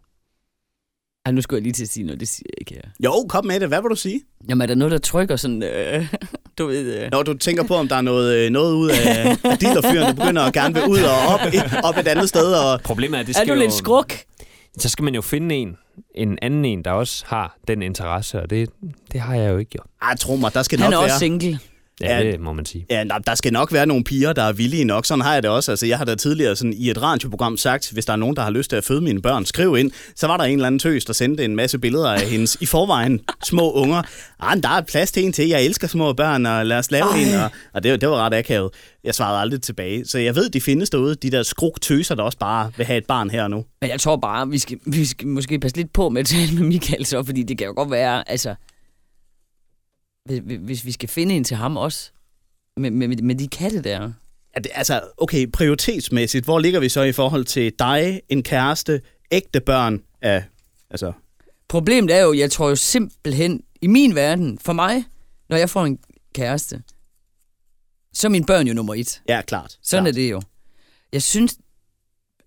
Ej, 1.26 1.32
nu 1.32 1.40
skulle 1.42 1.58
jeg 1.58 1.62
lige 1.62 1.72
til 1.72 1.82
at 1.82 1.88
sige 1.88 2.06
noget, 2.06 2.20
det 2.20 2.28
siger 2.28 2.46
jeg 2.48 2.60
ikke 2.60 2.74
her. 2.74 2.90
Jo, 3.04 3.26
kom 3.28 3.46
med 3.46 3.60
det. 3.60 3.68
Hvad 3.68 3.82
vil 3.82 3.90
du 3.90 3.94
sige? 3.94 4.20
Jamen, 4.48 4.62
er 4.62 4.66
der 4.66 4.74
noget, 4.74 4.92
der 4.92 4.98
trykker 4.98 5.36
sådan, 5.36 5.62
øh, 5.62 6.06
du 6.58 6.66
ved... 6.66 7.02
Øh. 7.04 7.10
Når 7.10 7.22
du 7.22 7.34
tænker 7.34 7.62
på, 7.64 7.74
om 7.74 7.88
der 7.88 7.96
er 7.96 8.00
noget, 8.00 8.36
øh, 8.36 8.50
noget 8.50 8.74
ud 8.74 8.90
af, 8.90 9.36
af 9.44 9.58
dealerfyren, 9.58 10.06
der 10.06 10.14
begynder 10.14 10.42
at 10.42 10.52
gerne 10.52 10.74
vil 10.74 10.82
ud 10.84 10.98
og 10.98 11.34
op, 11.34 11.40
op 11.84 11.96
et 11.96 12.08
andet 12.08 12.28
sted. 12.28 12.54
Og... 12.54 12.80
Problemet 12.80 13.16
er, 13.16 13.20
at 13.20 13.26
det 13.26 13.36
Er 13.36 13.40
skal 13.40 13.48
du 13.48 13.54
jo, 13.54 13.60
lidt 13.60 13.72
skruk? 13.72 14.12
så 14.78 14.88
skal 14.88 15.02
man 15.04 15.14
jo 15.14 15.20
finde 15.20 15.54
en, 15.54 15.76
en 16.14 16.38
anden 16.42 16.64
en, 16.64 16.84
der 16.84 16.90
også 16.90 17.24
har 17.26 17.56
den 17.68 17.82
interesse, 17.82 18.42
og 18.42 18.50
det, 18.50 18.70
det 19.12 19.20
har 19.20 19.34
jeg 19.34 19.50
jo 19.50 19.58
ikke 19.58 19.70
jo. 19.78 19.82
Ej, 20.02 20.16
tro 20.16 20.36
mig, 20.36 20.54
der 20.54 20.62
skal 20.62 20.78
Han 20.78 20.90
nok 20.90 20.94
er 20.94 20.98
også 20.98 21.12
være. 21.12 21.18
single. 21.18 21.58
Ja, 22.02 22.22
det 22.22 22.40
må 22.40 22.52
man 22.52 22.66
sige. 22.66 22.86
Ja, 22.90 23.04
nej, 23.04 23.18
der 23.18 23.34
skal 23.34 23.52
nok 23.52 23.72
være 23.72 23.86
nogle 23.86 24.04
piger, 24.04 24.32
der 24.32 24.42
er 24.42 24.52
villige 24.52 24.84
nok. 24.84 25.06
Sådan 25.06 25.22
har 25.22 25.34
jeg 25.34 25.42
det 25.42 25.50
også. 25.50 25.72
Altså, 25.72 25.86
jeg 25.86 25.98
har 25.98 26.04
da 26.04 26.14
tidligere 26.14 26.56
sådan, 26.56 26.72
i 26.72 26.90
et 26.90 27.02
radioprogram 27.02 27.56
sagt, 27.56 27.90
hvis 27.92 28.06
der 28.06 28.12
er 28.12 28.16
nogen, 28.16 28.36
der 28.36 28.42
har 28.42 28.50
lyst 28.50 28.70
til 28.70 28.76
at 28.76 28.84
føde 28.84 29.00
mine 29.00 29.22
børn, 29.22 29.46
skriv 29.46 29.76
ind. 29.76 29.90
Så 30.16 30.26
var 30.26 30.36
der 30.36 30.44
en 30.44 30.52
eller 30.52 30.66
anden 30.66 30.78
tøs, 30.78 31.04
der 31.04 31.12
sendte 31.12 31.44
en 31.44 31.56
masse 31.56 31.78
billeder 31.78 32.10
af 32.10 32.20
hendes 32.20 32.56
i 32.60 32.66
forvejen 32.66 33.20
små 33.44 33.72
unger. 33.72 34.02
Ah, 34.40 34.62
der 34.62 34.68
er 34.68 34.80
plads 34.80 35.12
til 35.12 35.24
en 35.24 35.32
til. 35.32 35.48
Jeg 35.48 35.64
elsker 35.64 35.88
små 35.88 36.12
børn, 36.12 36.46
og 36.46 36.66
lad 36.66 36.78
os 36.78 36.90
lave 36.90 37.04
Ej. 37.04 37.18
en. 37.18 37.34
Og, 37.34 37.50
og 37.74 37.82
det, 37.82 38.00
det 38.00 38.08
var 38.08 38.16
ret 38.16 38.34
akavet. 38.34 38.70
Jeg 39.04 39.14
svarede 39.14 39.40
aldrig 39.40 39.62
tilbage. 39.62 40.04
Så 40.04 40.18
jeg 40.18 40.36
ved, 40.36 40.50
de 40.50 40.60
findes 40.60 40.90
derude, 40.90 41.14
de 41.14 41.30
der 41.30 41.42
skruk 41.42 41.80
tøser, 41.80 42.14
der 42.14 42.22
også 42.22 42.38
bare 42.38 42.72
vil 42.76 42.86
have 42.86 42.98
et 42.98 43.06
barn 43.06 43.30
her 43.30 43.42
og 43.42 43.50
nu. 43.50 43.64
Men 43.80 43.90
jeg 43.90 44.00
tror 44.00 44.16
bare, 44.16 44.48
vi 44.48 44.58
skal, 44.58 44.78
vi 44.86 45.04
skal 45.04 45.28
måske 45.28 45.58
passe 45.58 45.76
lidt 45.76 45.92
på 45.92 46.08
med 46.08 46.20
at 46.20 46.26
tale 46.26 46.52
med 46.58 46.62
Michael 46.66 47.06
så, 47.06 47.22
fordi 47.22 47.42
det 47.42 47.58
kan 47.58 47.66
jo 47.66 47.72
godt 47.76 47.90
være, 47.90 48.30
altså... 48.30 48.54
Hvis, 50.24 50.40
hvis 50.60 50.84
vi 50.84 50.92
skal 50.92 51.08
finde 51.08 51.34
en 51.34 51.44
til 51.44 51.56
ham 51.56 51.76
også, 51.76 52.10
med, 52.76 52.90
med, 52.90 53.08
med 53.08 53.34
de 53.34 53.48
katte 53.48 53.82
der. 53.82 54.12
Er 54.54 54.60
det, 54.60 54.72
altså, 54.74 55.00
okay, 55.18 55.46
prioritetsmæssigt, 55.52 56.44
hvor 56.44 56.58
ligger 56.58 56.80
vi 56.80 56.88
så 56.88 57.02
i 57.02 57.12
forhold 57.12 57.44
til 57.44 57.72
dig, 57.78 58.20
en 58.28 58.42
kæreste, 58.42 59.00
ægte 59.30 59.60
børn 59.60 60.02
af, 60.22 60.44
altså, 60.90 61.12
Problemet 61.70 62.16
er 62.16 62.22
jo, 62.22 62.32
jeg 62.32 62.50
tror 62.50 62.68
jo 62.68 62.76
simpelthen, 62.76 63.62
i 63.82 63.86
min 63.86 64.14
verden, 64.14 64.58
for 64.58 64.72
mig, 64.72 65.04
når 65.48 65.56
jeg 65.56 65.70
får 65.70 65.84
en 65.84 65.98
kæreste, 66.34 66.82
så 68.12 68.26
er 68.26 68.30
mine 68.30 68.46
børn 68.46 68.66
jo 68.66 68.74
nummer 68.74 68.94
et. 68.94 69.22
ja, 69.28 69.42
klart. 69.42 69.78
Sådan 69.82 70.04
klart. 70.04 70.08
er 70.08 70.12
det 70.12 70.30
jo. 70.30 70.42
Jeg 71.12 71.22
synes... 71.22 71.58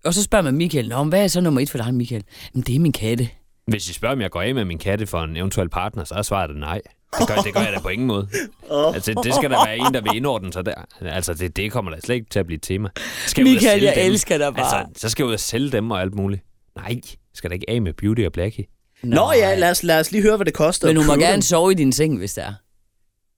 Og 0.04 0.14
så 0.14 0.22
spørger 0.22 0.42
man 0.42 0.54
Michael, 0.54 0.88
Nå, 0.88 1.04
hvad 1.04 1.24
er 1.24 1.28
så 1.28 1.40
nummer 1.40 1.60
et 1.60 1.70
for 1.70 1.78
dig, 1.78 1.94
Michael? 1.94 2.24
Jamen, 2.54 2.64
det 2.66 2.74
er 2.74 2.80
min 2.80 2.92
katte. 2.92 3.28
Hvis 3.66 3.90
I 3.90 3.92
spørger, 3.92 4.14
om 4.14 4.20
jeg 4.20 4.30
går 4.30 4.42
af 4.42 4.54
med 4.54 4.64
min 4.64 4.78
katte 4.78 5.06
for 5.06 5.22
en 5.22 5.36
eventuel 5.36 5.68
partner, 5.68 6.04
så 6.04 6.14
er 6.14 6.22
svaret 6.22 6.50
det 6.50 6.56
nej. 6.56 6.80
Det 7.18 7.28
gør, 7.28 7.34
det 7.36 7.54
gør 7.54 7.60
jeg 7.60 7.72
da 7.72 7.78
på 7.78 7.88
ingen 7.88 8.06
måde. 8.06 8.28
Altså, 8.70 9.20
det 9.24 9.34
skal 9.34 9.50
der 9.50 9.64
være 9.66 9.76
en, 9.76 9.94
der 9.94 10.00
vil 10.00 10.16
indordne 10.16 10.52
sig 10.52 10.66
der. 10.66 10.74
Altså, 11.00 11.34
det, 11.34 11.56
det 11.56 11.72
kommer 11.72 11.90
da 11.90 12.00
slet 12.00 12.14
ikke 12.14 12.26
til 12.30 12.38
at 12.38 12.46
blive 12.46 12.56
et 12.56 12.62
tema. 12.62 12.88
Skal 13.26 13.44
Michael, 13.44 13.82
jeg 13.82 13.94
dem? 13.96 14.06
elsker 14.12 14.38
dig 14.38 14.54
bare. 14.54 14.78
Altså, 14.78 15.00
så 15.00 15.08
skal 15.08 15.22
jeg 15.22 15.28
ud 15.28 15.32
og 15.34 15.40
sælge 15.40 15.70
dem 15.70 15.90
og 15.90 16.00
alt 16.00 16.14
muligt. 16.14 16.42
Nej, 16.76 17.00
skal 17.34 17.50
da 17.50 17.54
ikke 17.54 17.70
af 17.70 17.82
med 17.82 17.92
Beauty 17.92 18.22
og 18.22 18.32
Blackie. 18.32 18.64
Nå 19.02 19.32
ja, 19.32 19.54
lad 19.54 19.70
os, 19.70 19.82
lad 19.82 20.00
os 20.00 20.12
lige 20.12 20.22
høre, 20.22 20.36
hvad 20.36 20.44
det 20.44 20.54
koster. 20.54 20.86
Men 20.88 20.96
hun 20.96 21.06
må 21.06 21.14
gerne 21.14 21.32
dem. 21.32 21.42
sove 21.42 21.72
i 21.72 21.74
din 21.74 21.92
seng, 21.92 22.18
hvis 22.18 22.34
der 22.34 22.42
er. 22.42 22.52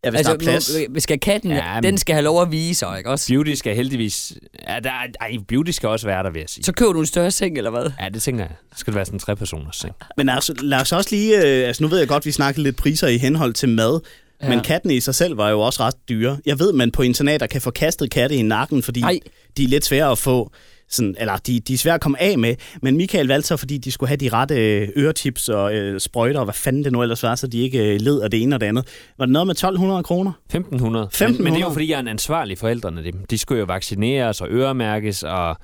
Ja, 0.04 0.10
hvis 0.10 0.18
altså, 0.18 0.32
der 0.32 0.38
er 0.38 0.42
plads. 0.42 0.76
nu- 0.88 1.00
skal 1.00 1.20
katten, 1.20 1.50
Ja, 1.50 1.80
den 1.82 1.98
skal 1.98 2.14
have 2.14 2.24
lov 2.24 2.42
at 2.42 2.52
vige 2.52 2.74
sig, 2.74 2.98
ikke 2.98 3.10
også? 3.10 3.32
Beauty 3.32 3.52
skal 3.54 3.76
heldigvis... 3.76 4.32
Ja, 4.68 4.78
der, 4.84 4.90
er- 4.90 5.06
ej, 5.20 5.36
Beauty 5.48 5.70
skal 5.70 5.88
også 5.88 6.06
være 6.06 6.22
der, 6.22 6.30
vil 6.30 6.40
jeg 6.40 6.48
sige. 6.48 6.64
Så 6.64 6.72
køber 6.72 6.92
du 6.92 7.00
en 7.00 7.06
større 7.06 7.30
seng, 7.30 7.56
eller 7.58 7.70
hvad? 7.70 7.90
Ja, 8.00 8.08
det 8.08 8.22
tænker 8.22 8.44
jeg. 8.44 8.52
Så 8.72 8.78
skal 8.78 8.90
det 8.92 8.96
være 8.96 9.04
sådan 9.04 9.16
en 9.16 9.20
tre-personers 9.20 9.76
seng. 9.76 9.92
Men 10.16 10.28
altså, 10.28 10.54
lad 10.62 10.80
os 10.80 10.92
også 10.92 11.10
lige... 11.12 11.36
Øh, 11.36 11.66
altså, 11.68 11.82
nu 11.82 11.88
ved 11.88 11.98
jeg 11.98 12.08
godt, 12.08 12.26
vi 12.26 12.30
snakkede 12.32 12.62
lidt 12.62 12.76
priser 12.76 13.08
i 13.08 13.18
henhold 13.18 13.54
til 13.54 13.68
mad. 13.68 14.00
Ja. 14.42 14.46
Ja. 14.46 14.54
Men 14.54 14.64
katten 14.64 14.90
i 14.90 15.00
sig 15.00 15.14
selv 15.14 15.36
var 15.36 15.50
jo 15.50 15.60
også 15.60 15.82
ret 15.82 15.94
dyre. 16.08 16.38
Jeg 16.46 16.58
ved, 16.58 16.72
man 16.72 16.90
på 16.90 17.02
internater 17.02 17.46
kan 17.46 17.60
få 17.60 17.70
kastet 17.70 18.10
katte 18.10 18.36
i 18.36 18.42
nakken, 18.42 18.82
fordi 18.82 19.00
Ej. 19.02 19.18
de 19.56 19.64
er 19.64 19.68
lidt 19.68 19.84
svære 19.84 20.10
at 20.10 20.18
få... 20.18 20.50
Sådan, 20.88 21.14
eller 21.18 21.36
de, 21.36 21.60
de 21.60 21.74
er 21.74 21.78
svære 21.78 21.94
at 21.94 22.00
komme 22.00 22.22
af 22.22 22.38
med. 22.38 22.54
Men 22.82 22.96
Michael 22.96 23.26
valgte 23.26 23.48
så, 23.48 23.56
fordi 23.56 23.78
de 23.78 23.92
skulle 23.92 24.08
have 24.08 24.16
de 24.16 24.28
rette 24.28 24.54
øh, 24.54 24.88
øretips 24.96 25.48
og 25.48 25.74
øh, 25.74 26.00
sprøjter, 26.00 26.38
og 26.38 26.44
hvad 26.44 26.54
fanden 26.54 26.84
det 26.84 26.92
nu 26.92 27.02
ellers 27.02 27.22
var, 27.22 27.34
så 27.34 27.46
de 27.46 27.58
ikke 27.58 27.94
øh, 27.94 28.00
led 28.00 28.20
af 28.20 28.30
det 28.30 28.42
ene 28.42 28.56
og 28.56 28.60
det 28.60 28.66
andet. 28.66 28.88
Var 29.18 29.24
det 29.24 29.32
noget 29.32 29.46
med 29.46 29.54
1200 29.54 30.02
kroner? 30.02 30.32
1500. 30.44 31.04
1500. 31.04 31.32
Men, 31.32 31.44
men 31.44 31.52
det 31.52 31.60
er 31.60 31.66
jo, 31.66 31.72
fordi 31.72 31.90
jeg 31.90 31.96
er 31.96 32.00
en 32.00 32.08
ansvarlig 32.08 32.58
forældrene. 32.58 33.04
De, 33.04 33.12
de 33.30 33.38
skulle 33.38 33.58
jo 33.58 33.64
vaccineres 33.64 34.40
og 34.40 34.48
øremærkes, 34.50 35.22
og 35.22 35.56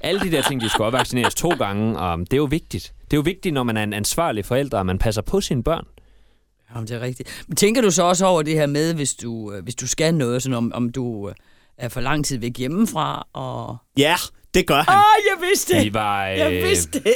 alle 0.00 0.20
de 0.20 0.30
der 0.30 0.42
ting, 0.42 0.60
de 0.60 0.68
skulle 0.68 0.86
også 0.86 0.98
vaccineres 0.98 1.34
to 1.34 1.48
gange, 1.48 1.98
og 1.98 2.18
det 2.18 2.32
er 2.32 2.36
jo 2.36 2.44
vigtigt. 2.44 2.92
Det 3.04 3.12
er 3.12 3.16
jo 3.16 3.22
vigtigt, 3.22 3.54
når 3.54 3.62
man 3.62 3.76
er 3.76 3.82
en 3.82 3.92
ansvarlig 3.92 4.44
forælder, 4.44 4.78
at 4.80 4.86
man 4.86 4.98
passer 4.98 5.22
på 5.22 5.40
sine 5.40 5.62
børn. 5.62 5.84
Jamen, 6.74 6.88
det 6.88 6.96
er 6.96 7.00
rigtigt. 7.00 7.44
Men 7.48 7.56
tænker 7.56 7.82
du 7.82 7.90
så 7.90 8.02
også 8.02 8.26
over 8.26 8.42
det 8.42 8.54
her 8.54 8.66
med, 8.66 8.94
hvis 8.94 9.14
du, 9.14 9.52
øh, 9.52 9.62
hvis 9.62 9.74
du 9.74 9.86
skal 9.86 10.14
noget, 10.14 10.42
sådan 10.42 10.56
om, 10.56 10.72
om 10.74 10.88
du 10.88 11.30
er 11.78 11.88
for 11.88 12.00
lang 12.00 12.24
tid 12.24 12.38
væk 12.38 12.58
hjemmefra, 12.58 13.26
og... 13.32 13.76
Ja, 13.98 14.16
det 14.54 14.66
gør 14.66 14.74
han. 14.88 14.94
Åh, 14.98 15.40
jeg 15.42 15.48
vidste 15.48 15.74
det! 15.76 15.84
Vi 15.84 15.94
var, 15.94 16.28
øh, 16.28 16.38
Jeg 16.38 16.50
vidste 16.50 16.98
det! 17.00 17.14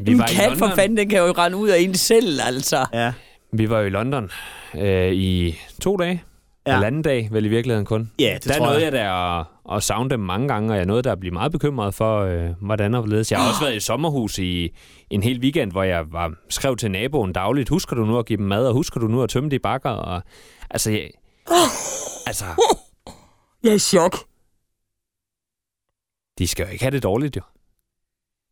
vi 0.00 0.12
En 0.12 0.18
var 0.18 0.26
i 0.26 0.34
kat 0.34 0.58
for 0.58 0.72
fanden, 0.74 0.96
den 0.96 1.08
kan 1.08 1.18
jo 1.18 1.24
rende 1.38 1.56
ud 1.56 1.68
af 1.68 1.78
en 1.80 1.94
selv, 1.94 2.40
altså. 2.46 2.86
Ja. 2.92 3.12
Vi 3.52 3.70
var 3.70 3.80
jo 3.80 3.86
i 3.86 3.90
London 3.90 4.30
øh, 4.78 5.12
i 5.12 5.58
to 5.82 5.96
dage. 5.96 6.10
Ja. 6.66 6.70
Ja. 6.70 6.76
Halvanden 6.76 7.02
dag, 7.02 7.28
vel 7.30 7.44
i 7.44 7.48
virkeligheden 7.48 7.86
kun. 7.86 8.10
Ja, 8.18 8.34
det 8.34 8.44
der 8.44 8.56
tror 8.56 8.66
nåede 8.66 8.78
jeg. 8.84 8.92
jeg 8.92 8.92
da 8.92 9.38
at, 9.38 9.76
at 9.76 9.82
savne 9.82 10.10
dem 10.10 10.20
mange 10.20 10.48
gange, 10.48 10.72
og 10.72 10.76
jeg 10.76 10.86
nåede 10.86 11.02
der 11.02 11.12
at 11.12 11.20
blive 11.20 11.32
meget 11.32 11.52
bekymret 11.52 11.94
for, 11.94 12.20
øh, 12.20 12.50
hvordan 12.60 12.94
og 12.94 13.00
hvorledes. 13.00 13.32
Jeg 13.32 13.40
har 13.40 13.48
også 13.48 13.60
været 13.60 13.76
i 13.76 13.80
sommerhus 13.80 14.38
i 14.38 14.68
en 15.10 15.22
hel 15.22 15.40
weekend, 15.40 15.72
hvor 15.72 15.82
jeg 15.82 16.04
var, 16.12 16.32
skrev 16.48 16.76
til 16.76 16.90
naboen 16.90 17.32
dagligt, 17.32 17.68
husker 17.68 17.96
du 17.96 18.04
nu 18.04 18.18
at 18.18 18.26
give 18.26 18.36
dem 18.36 18.46
mad, 18.46 18.66
og 18.66 18.72
husker 18.72 19.00
du 19.00 19.06
nu 19.08 19.22
at 19.22 19.30
tømme 19.30 19.50
de 19.50 19.58
bakker? 19.58 19.90
Og, 19.90 20.22
altså, 20.70 20.90
jeg, 20.90 21.10
altså, 22.26 22.44
Jeg 23.62 23.70
er 23.70 23.74
i 23.74 23.78
chok. 23.78 24.16
De 26.38 26.46
skal 26.46 26.66
jo 26.66 26.72
ikke 26.72 26.84
have 26.84 26.90
det 26.90 27.02
dårligt, 27.02 27.36
jo. 27.36 27.42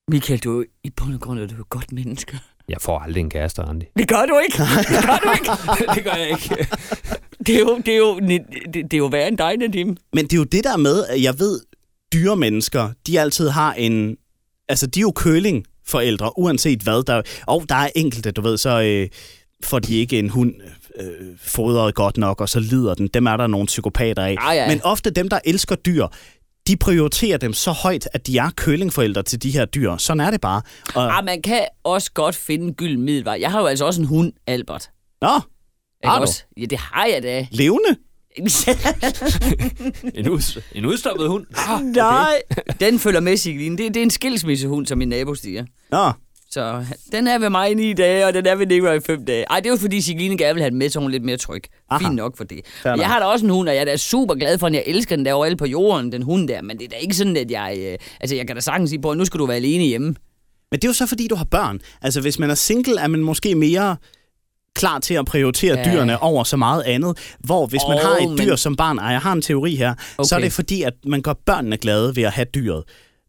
Michael, 0.08 0.40
du 0.40 0.52
er 0.52 0.56
jo 0.56 0.64
i 0.84 0.90
bund 0.90 1.14
og 1.14 1.20
grund 1.20 1.40
er 1.40 1.46
du 1.46 1.54
et 1.60 1.68
godt 1.68 1.92
menneske. 1.92 2.38
Jeg 2.68 2.76
får 2.80 2.98
aldrig 2.98 3.20
en 3.20 3.30
kæreste, 3.30 3.62
Randi. 3.62 3.86
Det 3.98 4.08
gør 4.08 4.26
du 4.26 4.38
ikke. 4.38 4.58
Det 4.62 5.06
gør 5.06 5.18
du 5.24 5.32
ikke. 5.32 5.50
det 5.94 6.04
gør 6.04 6.14
jeg 6.14 6.28
ikke. 6.28 6.66
Det 7.46 7.54
er 7.54 7.58
jo, 7.58 7.78
det 7.86 7.94
er 7.94 7.98
jo, 7.98 8.18
det, 8.18 8.40
det 8.74 8.94
er 8.94 8.98
jo 8.98 9.06
værre 9.06 9.28
end 9.28 9.38
dig, 9.38 9.56
Nadim. 9.56 9.96
Men 10.12 10.24
det 10.24 10.32
er 10.32 10.36
jo 10.36 10.44
det 10.44 10.64
der 10.64 10.76
med, 10.76 11.04
at 11.06 11.22
jeg 11.22 11.38
ved, 11.38 11.60
dyre 12.12 12.36
mennesker, 12.36 12.90
de 13.06 13.20
altid 13.20 13.48
har 13.48 13.72
en... 13.72 14.16
Altså, 14.68 14.86
de 14.86 15.00
er 15.00 15.02
jo 15.02 15.12
køling-forældre, 15.12 16.38
uanset 16.38 16.80
hvad. 16.80 17.02
Der, 17.02 17.22
og 17.46 17.64
der 17.68 17.74
er 17.74 17.90
enkelte, 17.96 18.30
du 18.30 18.40
ved, 18.40 18.56
så 18.56 18.82
øh, 18.82 19.08
får 19.64 19.78
de 19.78 19.96
ikke 19.96 20.18
en 20.18 20.28
hund 20.30 20.54
øh, 21.00 21.06
fodret 21.38 21.94
godt 21.94 22.16
nok, 22.16 22.40
og 22.40 22.48
så 22.48 22.60
lider 22.60 22.94
den. 22.94 23.08
Dem 23.08 23.26
er 23.26 23.36
der 23.36 23.46
nogle 23.46 23.66
psykopater 23.66 24.22
af. 24.22 24.36
Ah, 24.38 24.56
ja. 24.56 24.68
Men 24.68 24.82
ofte 24.82 25.10
dem, 25.10 25.28
der 25.28 25.38
elsker 25.44 25.74
dyr, 25.74 26.06
de 26.68 26.76
prioriterer 26.76 27.36
dem 27.38 27.52
så 27.52 27.72
højt, 27.72 28.08
at 28.12 28.26
de 28.26 28.38
er 28.38 28.50
kølingforældre 28.56 29.22
til 29.22 29.42
de 29.42 29.50
her 29.50 29.64
dyr. 29.64 29.96
Sådan 29.96 30.20
er 30.20 30.30
det 30.30 30.40
bare. 30.40 30.62
Og, 30.94 31.18
Ah, 31.18 31.24
man 31.24 31.42
kan 31.42 31.64
også 31.84 32.12
godt 32.12 32.34
finde 32.36 32.66
en 32.66 32.74
gylden 32.74 33.02
middelvej. 33.02 33.36
Jeg 33.40 33.50
har 33.50 33.60
jo 33.60 33.66
altså 33.66 33.84
også 33.84 34.00
en 34.00 34.06
hund, 34.06 34.32
Albert. 34.46 34.90
Nå, 35.20 35.28
Har 36.04 36.16
du? 36.16 36.20
også? 36.22 36.42
Ja, 36.56 36.64
det 36.64 36.78
har 36.78 37.06
jeg 37.06 37.22
da. 37.22 37.46
levende? 37.50 37.96
En, 40.14 40.28
ud, 40.28 40.60
en 40.74 40.86
udstoppet 40.86 41.28
hund. 41.28 41.46
Ah, 41.56 41.74
okay. 41.80 41.84
Nej. 41.96 42.42
Den 42.80 42.98
følger 42.98 43.20
med, 43.20 43.36
Signe. 43.36 43.76
Det, 43.78 43.94
det 43.94 43.96
er 44.00 44.02
en 44.04 44.10
skilsmissehund, 44.10 44.86
som 44.86 44.98
min 44.98 45.08
nabo 45.08 45.34
siger. 45.34 45.64
Nå, 45.90 46.12
Så 46.54 46.84
den 47.12 47.26
er 47.26 47.38
ved 47.38 47.50
mig 47.50 47.70
i 47.70 47.74
ni 47.74 47.92
dage, 47.92 48.26
og 48.26 48.34
den 48.34 48.46
er 48.46 48.54
ved 48.54 48.66
Nicolaj 48.66 48.94
i 48.94 49.00
fem 49.00 49.24
dage. 49.24 49.44
Ej, 49.50 49.56
det 49.60 49.66
er 49.66 49.70
jo 49.70 49.76
fordi 49.76 50.00
Signe 50.00 50.38
gerne 50.38 50.54
vil 50.54 50.62
have 50.62 50.70
den 50.70 50.78
med, 50.78 50.90
så 50.90 50.98
hun 51.00 51.08
er 51.08 51.12
lidt 51.12 51.24
mere 51.24 51.36
tryg. 51.36 51.62
Aha. 51.90 52.04
Fint 52.06 52.16
nok 52.16 52.36
for 52.36 52.44
det. 52.44 52.60
Nok. 52.84 52.98
jeg 52.98 53.06
har 53.06 53.18
da 53.18 53.24
også 53.24 53.44
en 53.46 53.50
hund, 53.50 53.68
og 53.68 53.74
jeg 53.74 53.80
er 53.80 53.84
da 53.84 53.96
super 53.96 54.34
glad 54.34 54.58
for 54.58 54.66
den. 54.66 54.74
Jeg 54.74 54.82
elsker 54.86 55.16
den 55.16 55.24
der 55.24 55.32
overalt 55.32 55.58
på 55.58 55.66
jorden, 55.66 56.12
den 56.12 56.22
hund 56.22 56.48
der. 56.48 56.62
Men 56.62 56.78
det 56.78 56.84
er 56.84 56.88
da 56.88 56.96
ikke 56.96 57.14
sådan, 57.14 57.36
at 57.36 57.50
jeg... 57.50 57.76
Øh, 57.80 57.98
altså, 58.20 58.36
jeg 58.36 58.46
kan 58.46 58.56
da 58.56 58.60
sagtens 58.60 58.90
sige 58.90 59.00
på, 59.02 59.10
at 59.10 59.18
nu 59.18 59.24
skal 59.24 59.40
du 59.40 59.46
være 59.46 59.56
alene 59.56 59.84
hjemme. 59.84 60.06
Men 60.70 60.80
det 60.80 60.84
er 60.84 60.88
jo 60.88 60.92
så, 60.92 61.06
fordi 61.06 61.28
du 61.28 61.34
har 61.34 61.44
børn. 61.44 61.80
Altså, 62.02 62.20
hvis 62.20 62.38
man 62.38 62.50
er 62.50 62.54
single, 62.54 63.00
er 63.00 63.06
man 63.08 63.20
måske 63.20 63.54
mere 63.54 63.96
klar 64.74 64.98
til 64.98 65.14
at 65.14 65.24
prioritere 65.26 65.78
Ja. 65.78 65.84
dyrene 65.92 66.22
over 66.22 66.44
så 66.44 66.56
meget 66.56 66.82
andet. 66.82 67.34
Hvor 67.38 67.66
hvis 67.66 67.80
man 67.88 67.96
Åh, 67.98 68.02
har 68.04 68.16
et 68.16 68.28
men- 68.28 68.38
dyr 68.38 68.56
som 68.56 68.76
barn, 68.76 68.98
og 68.98 69.12
jeg 69.12 69.20
har 69.20 69.32
en 69.32 69.42
teori 69.42 69.74
her, 69.76 69.94
okay. 70.18 70.26
så 70.28 70.34
er 70.36 70.40
det 70.40 70.52
fordi, 70.52 70.82
at 70.82 70.94
man 71.06 71.22
gør 71.22 71.32
børnene 71.46 71.76
glade 71.76 72.16
ved 72.16 72.22
at 72.22 72.32
have 72.32 72.46
dyret. 72.54 72.84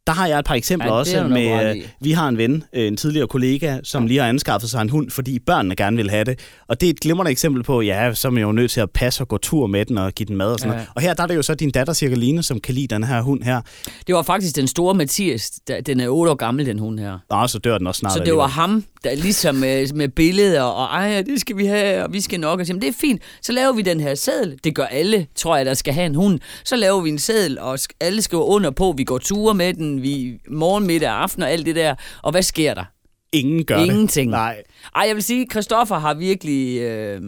Der 0.08 0.14
har 0.14 0.28
jeg 0.28 0.40
et 0.40 0.46
par 0.46 0.56
eksempler 0.56 0.88
Ja, 0.88 0.94
ja, 0.94 1.00
også 1.00 1.24
med, 1.28 1.76
øh, 1.76 1.82
vi 2.00 2.12
har 2.12 2.28
en 2.30 2.38
ven, 2.38 2.64
øh, 2.74 2.88
en 2.88 2.98
tidligere 2.98 3.28
kollega, 3.28 3.78
som 3.84 4.08
lige 4.08 4.20
har 4.20 4.28
anskaffet 4.30 4.70
sig 4.70 4.82
en 4.82 4.90
hund, 4.90 5.10
fordi 5.10 5.40
børnene 5.40 5.76
gerne 5.76 5.98
vil 5.98 6.10
have 6.10 6.24
det. 6.24 6.40
Og 6.68 6.82
det 6.82 6.88
er 6.88 6.92
et 6.94 7.00
glimrende 7.00 7.32
eksempel 7.32 7.64
på, 7.64 7.82
ja, 7.82 8.14
så 8.14 8.28
er 8.28 8.32
man 8.32 8.44
jo 8.44 8.52
nødt 8.52 8.72
til 8.72 8.82
at 8.82 8.92
passe 8.92 9.24
og 9.24 9.28
gå 9.28 9.38
tur 9.38 9.68
med 9.68 9.86
den 9.86 9.98
og 9.98 10.12
give 10.14 10.28
den 10.28 10.36
mad 10.38 10.48
og 10.52 10.60
sådan 10.60 10.72
Ja. 10.72 10.76
noget. 10.78 10.90
Og 10.96 11.02
her 11.02 11.14
der 11.14 11.24
er 11.24 11.28
det 11.28 11.36
jo 11.36 11.42
så 11.42 11.56
din 11.56 11.72
datter 11.72 11.94
Cirkeline, 11.94 12.44
som 12.44 12.60
kan 12.60 12.74
lide 12.76 12.88
den 12.96 13.04
her 13.04 13.22
hund 13.22 13.44
her. 13.44 13.62
Det 14.08 14.16
var 14.16 14.22
faktisk 14.22 14.56
den 14.56 14.68
store 14.68 14.96
Mathias. 14.96 15.52
der- 15.68 15.82
Den 15.82 16.00
er 16.00 16.08
8 16.10 16.32
år 16.32 16.36
gammel, 16.36 16.66
den 16.66 16.80
hund 16.80 17.00
her. 17.00 17.20
Nå, 17.30 17.48
så 17.48 17.60
dør 17.60 17.78
den 17.78 17.88
også 17.88 18.00
snart. 18.00 18.14
Så 18.14 18.20
det 18.26 18.36
var 18.36 18.48
ham, 18.48 18.84
der 19.04 19.16
ligesom 19.16 19.56
med, 19.56 19.94
med 19.94 20.10
billeder, 20.10 20.62
og 20.62 20.86
ej, 20.86 21.22
det 21.22 21.40
skal 21.42 21.58
vi 21.58 21.66
have, 21.66 22.04
og 22.04 22.14
vi 22.14 22.22
skal 22.22 22.40
nok. 22.40 22.60
Og 22.60 22.66
sige, 22.66 22.74
"Men 22.74 22.82
det 22.82 22.90
er 22.90 22.94
fint, 23.02 23.22
så 23.42 23.52
laver 23.52 23.74
vi 23.74 23.82
den 23.82 24.00
her 24.00 24.16
seddel. 24.16 24.60
Det 24.64 24.76
gør 24.76 24.86
alle, 24.86 25.28
tror 25.36 25.58
jeg, 25.58 25.66
der 25.66 25.74
skal 25.74 25.94
have 25.94 26.06
en 26.06 26.16
hund. 26.16 26.40
Så 26.66 26.76
laver 26.76 27.02
vi 27.02 27.10
en 27.10 27.20
seddel, 27.20 27.60
og 27.60 27.80
alle 28.02 28.22
skriver 28.22 28.44
under 28.44 28.72
på, 28.72 28.94
vi 28.98 29.04
går 29.04 29.18
ture 29.18 29.54
med 29.54 29.74
den, 29.74 29.95
vi 30.02 30.40
morgen, 30.50 30.88
middag, 30.88 31.10
aften 31.10 31.44
og 31.44 31.52
alt 31.52 31.66
det 31.66 31.76
der. 31.76 31.96
Og 32.22 32.32
hvad 32.32 32.42
sker 32.42 32.74
der? 32.74 32.86
Ingen 33.32 33.66
gør 33.66 33.78
det. 33.78 33.86
Ingenting. 33.86 34.32
Nej. 34.32 34.64
Ej, 34.96 35.04
jeg 35.08 35.16
vil 35.16 35.24
sige, 35.24 35.48
Christoffer 35.52 35.96
har 35.96 36.14
virkelig... 36.14 36.82
Øh, 36.82 37.22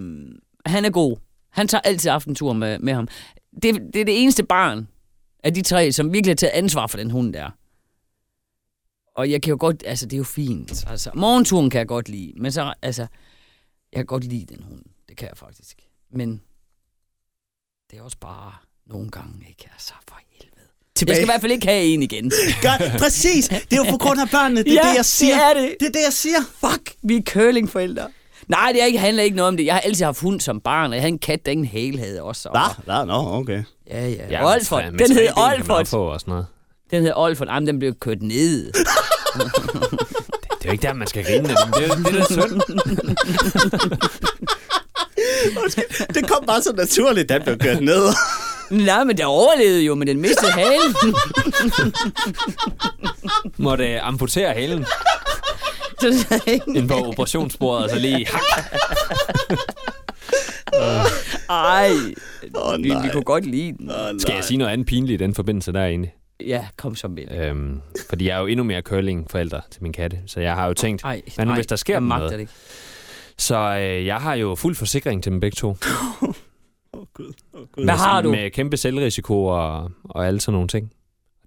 han 0.65 0.85
er 0.85 0.89
god. 0.89 1.17
Han 1.49 1.67
tager 1.67 1.81
altid 1.81 2.11
aftentur 2.11 2.53
med, 2.53 2.79
med 2.79 2.93
ham. 2.93 3.07
Det, 3.63 3.75
det 3.93 4.01
er 4.01 4.05
det 4.05 4.21
eneste 4.21 4.43
barn 4.43 4.87
af 5.43 5.53
de 5.53 5.61
tre, 5.61 5.91
som 5.91 6.13
virkelig 6.13 6.31
har 6.31 6.35
taget 6.35 6.51
ansvar 6.51 6.87
for 6.87 6.97
den 6.97 7.11
hund 7.11 7.33
der. 7.33 7.49
Og 9.15 9.31
jeg 9.31 9.41
kan 9.41 9.51
jo 9.51 9.57
godt... 9.59 9.83
Altså, 9.85 10.05
det 10.05 10.13
er 10.13 10.17
jo 10.17 10.23
fint. 10.23 10.85
Altså, 10.89 11.11
morgenturen 11.15 11.69
kan 11.69 11.79
jeg 11.79 11.87
godt 11.87 12.09
lide. 12.09 12.33
Men 12.37 12.51
så, 12.51 12.73
altså... 12.81 13.07
Jeg 13.91 13.99
kan 13.99 14.05
godt 14.05 14.23
lide 14.23 14.55
den 14.55 14.63
hund. 14.63 14.83
Det 15.09 15.17
kan 15.17 15.27
jeg 15.27 15.37
faktisk. 15.37 15.77
Men 16.11 16.41
det 17.91 17.99
er 17.99 18.03
også 18.03 18.17
bare 18.17 18.53
nogle 18.85 19.09
gange 19.09 19.45
ikke. 19.49 19.69
Altså, 19.73 19.93
for 20.07 20.19
helvede. 20.99 21.11
Jeg 21.11 21.15
skal 21.17 21.23
i 21.25 21.31
hvert 21.31 21.41
fald 21.41 21.51
ikke 21.51 21.67
have 21.67 21.83
en 21.83 22.03
igen. 22.03 22.31
Gør, 22.61 22.97
præcis. 22.97 23.47
Det 23.47 23.73
er 23.73 23.77
jo 23.77 23.83
på 23.91 23.97
grund 23.97 24.21
af 24.21 24.29
børnene. 24.29 24.63
Det 24.63 24.71
er 24.73 24.73
Ja, 24.83 24.89
det, 24.89 24.95
jeg 24.97 25.05
siger. 25.05 25.33
det 25.35 25.43
er 25.43 25.53
det. 25.61 25.75
Det 25.79 25.87
er 25.87 25.91
det, 25.91 25.99
jeg 26.05 26.13
siger. 26.13 26.37
Fuck, 26.59 26.91
vi 27.03 27.15
er 27.17 27.21
curlingforældre. 27.29 28.07
Nej, 28.47 28.69
det 28.73 28.81
er 28.81 28.85
ikke, 28.85 28.99
handler 28.99 29.23
ikke 29.23 29.35
noget 29.35 29.47
om 29.47 29.57
det. 29.57 29.65
Jeg 29.65 29.73
har 29.73 29.79
altid 29.81 30.05
haft 30.05 30.19
hund 30.21 30.39
som 30.41 30.59
barn, 30.59 30.89
og 30.89 30.95
jeg 30.95 31.01
havde 31.01 31.11
en 31.13 31.19
kat, 31.19 31.45
der 31.45 31.51
ingen 31.51 31.67
hæle 31.67 31.99
havde 31.99 32.21
også. 32.23 32.49
og- 32.49 32.59
Hvad? 32.85 33.05
Nå, 33.05 33.13
okay. 33.13 33.63
Ja, 33.89 34.07
ja. 34.07 34.15
Ja, 34.29 34.53
Olfert. 34.53 34.91
med 34.93 34.99
Den 35.07 35.11
hed 35.17 35.27
Olfert. 35.37 35.93
og 35.93 36.19
sådan 36.19 36.31
noget. 36.31 36.45
Den 36.91 37.03
hed 37.03 37.11
Olfert. 37.15 37.47
Jamen, 37.47 37.67
den 37.67 37.79
blev 37.79 37.93
kørt 38.01 38.21
ned. 38.21 38.71
Det 40.59 40.65
er 40.65 40.69
jo 40.69 40.71
ikke 40.71 40.81
der, 40.87 40.93
man 40.93 41.07
skal 41.07 41.23
grine 41.25 41.49
af 41.49 41.55
dem. 41.65 41.73
Det 41.73 41.91
er 41.91 41.95
det, 41.95 42.07
er 42.07 42.11
da 42.19 42.23
synd. 42.33 42.61
Det 46.13 46.27
kom 46.29 46.43
bare 46.47 46.61
så 46.61 46.73
naturligt, 46.77 47.29
den 47.29 47.41
blev 47.43 47.57
kørt 47.57 47.81
ned. 47.81 48.03
Nej, 48.69 49.03
men 49.03 49.17
der 49.17 49.25
overlevede 49.25 49.81
jo, 49.83 49.95
men 49.95 50.07
den 50.07 50.21
mistede 50.21 50.51
halen. 50.51 50.95
Måtte 53.57 53.87
øh, 53.93 54.07
amputere 54.07 54.53
halen 54.53 54.85
Så 55.99 56.25
der 56.29 56.35
er 56.35 56.51
ingen- 56.51 56.75
ind 56.75 56.89
på 56.89 56.93
operationsbordet, 56.95 57.83
og 57.83 57.89
så 57.89 57.99
lige 57.99 58.27
hak. 58.27 58.41
Ej, 61.49 61.89
Åh, 62.55 62.77
vi, 62.77 62.83
vi 62.83 62.89
nej. 62.89 63.11
kunne 63.11 63.23
godt 63.23 63.45
lide 63.45 63.77
den. 63.77 63.91
Skal 64.19 64.33
jeg 64.35 64.43
sige 64.43 64.57
noget 64.57 64.71
andet 64.71 64.87
pinligt 64.87 65.21
i 65.21 65.25
den 65.25 65.35
forbindelse 65.35 65.71
der 65.71 65.85
egentlig? 65.85 66.13
Ja, 66.45 66.67
kom 66.77 66.95
så 66.95 67.07
med 67.07 67.25
det. 67.27 67.45
Øhm, 67.45 67.81
fordi 68.09 68.27
jeg 68.27 68.35
er 68.35 68.39
jo 68.39 68.45
endnu 68.47 68.63
mere 68.63 68.81
curling-forælder 68.81 69.61
til 69.71 69.83
min 69.83 69.93
katte, 69.93 70.17
så 70.27 70.39
jeg 70.39 70.53
har 70.53 70.67
jo 70.67 70.73
tænkt, 70.73 71.03
Ej, 71.03 71.21
hvad 71.35 71.45
nu 71.45 71.51
ej, 71.51 71.57
hvis 71.57 71.67
der 71.67 71.75
sker 71.75 71.93
jeg 71.93 72.01
dem 72.01 72.07
magter 72.07 72.19
noget? 72.25 72.33
det 72.33 72.39
ikke. 72.39 72.51
Så 73.37 73.55
øh, 73.57 74.05
jeg 74.05 74.17
har 74.17 74.35
jo 74.35 74.55
fuld 74.55 74.75
forsikring 74.75 75.23
til 75.23 75.31
dem 75.31 75.39
begge 75.39 75.55
to. 75.55 75.77
Gud. 77.17 77.33
Gud. 77.71 77.83
Hvad 77.83 77.93
har 77.93 78.21
du? 78.21 78.31
Med 78.31 78.51
kæmpe 78.51 78.77
selvrisiko 78.77 79.45
og, 79.45 79.91
og 80.03 80.27
alle 80.27 80.41
sådan 80.41 80.53
nogle 80.53 80.67
ting. 80.67 80.91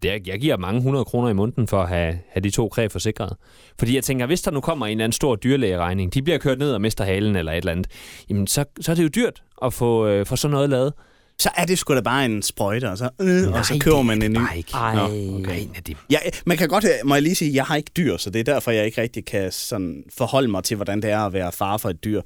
Det 0.03 0.11
er, 0.11 0.19
jeg 0.27 0.41
giver 0.41 0.57
mange 0.57 0.83
hundrede 0.83 1.05
kroner 1.05 1.29
i 1.29 1.33
måneden 1.33 1.67
for 1.67 1.83
at 1.83 1.89
have, 1.89 2.19
have 2.31 2.43
de 2.43 2.51
to 2.51 2.69
kræ 2.69 2.89
forsikret. 2.89 3.37
Fordi 3.79 3.95
jeg 3.95 4.05
tænker, 4.05 4.27
hvis 4.27 4.43
der 4.43 4.51
nu 4.51 4.61
kommer 4.61 4.87
en 4.87 4.91
eller 4.91 5.05
anden 5.05 5.13
stor 5.13 5.37
dyrlægeregning, 5.37 6.15
de 6.15 6.23
bliver 6.23 6.39
kørt 6.39 6.59
ned 6.59 6.73
og 6.73 6.81
mister 6.81 7.05
halen 7.05 7.37
eller 7.37 7.53
et 7.53 7.57
eller 7.57 7.73
andet, 7.73 7.87
jamen 8.31 8.47
så, 8.47 8.65
så 8.81 8.91
er 8.91 8.97
det 8.97 9.03
jo 9.03 9.09
dyrt 9.09 9.43
at 9.65 9.73
få, 9.75 10.07
øh, 10.07 10.27
få 10.27 10.37
sådan 10.37 10.53
noget 10.53 10.71
lavet. 10.71 10.93
Så 11.39 11.51
er 11.57 11.65
det 11.65 11.79
sgu 11.79 11.95
da 11.95 12.01
bare 12.01 12.25
en 12.25 12.43
sprøjte, 12.43 12.91
og 12.91 12.99
så, 12.99 13.11
øh, 13.21 13.53
og 13.53 13.67
så 13.67 13.79
køber 13.81 14.03
man 14.03 14.23
en 14.23 14.33
ny. 14.33 14.37
Nej, 14.37 14.55
ikke. 14.57 14.71
Ej, 14.75 14.95
Nå, 14.95 15.39
Okay. 15.39 15.67
Det, 15.87 15.97
Ja, 16.11 16.19
man 16.47 16.57
kan 16.57 16.69
godt, 16.69 16.85
må 17.05 17.15
jeg 17.15 17.23
lige 17.23 17.35
sige, 17.35 17.55
jeg 17.55 17.65
har 17.65 17.77
ikke 17.77 17.91
dyr, 17.97 18.17
så 18.17 18.31
det 18.31 18.41
er 18.41 18.45
derfor, 18.55 18.71
jeg 18.71 18.87
ikke 18.87 19.03
rigtig 19.03 19.25
kan 19.25 19.53
sådan 19.53 20.05
forholde 20.17 20.49
mig 20.49 20.65
til, 20.65 20.77
hvordan 20.77 21.03
det 21.03 21.11
er 21.11 21.21
at 21.21 21.33
være 21.33 21.53
far 21.53 21.77
for 21.77 21.91
et 21.91 22.05
dyr. 22.05 22.23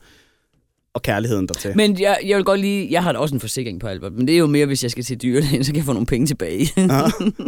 Og 0.94 1.02
kærligheden 1.02 1.48
dertil. 1.48 1.76
Men 1.76 2.00
jeg, 2.00 2.18
jeg 2.26 2.36
vil 2.36 2.44
godt 2.44 2.60
lige... 2.60 2.88
Jeg 2.90 3.02
har 3.02 3.12
da 3.12 3.18
også 3.18 3.34
en 3.34 3.40
forsikring 3.40 3.80
på 3.80 3.86
Albert, 3.86 4.12
men 4.12 4.26
det 4.28 4.34
er 4.34 4.38
jo 4.38 4.46
mere, 4.46 4.66
hvis 4.66 4.82
jeg 4.82 4.90
skal 4.90 5.04
til 5.04 5.22
dyrlægen, 5.22 5.64
så 5.64 5.72
kan 5.72 5.76
jeg 5.76 5.84
få 5.84 5.92
nogle 5.92 6.06
penge 6.06 6.26
tilbage. 6.26 6.66
Ja. 6.76 7.00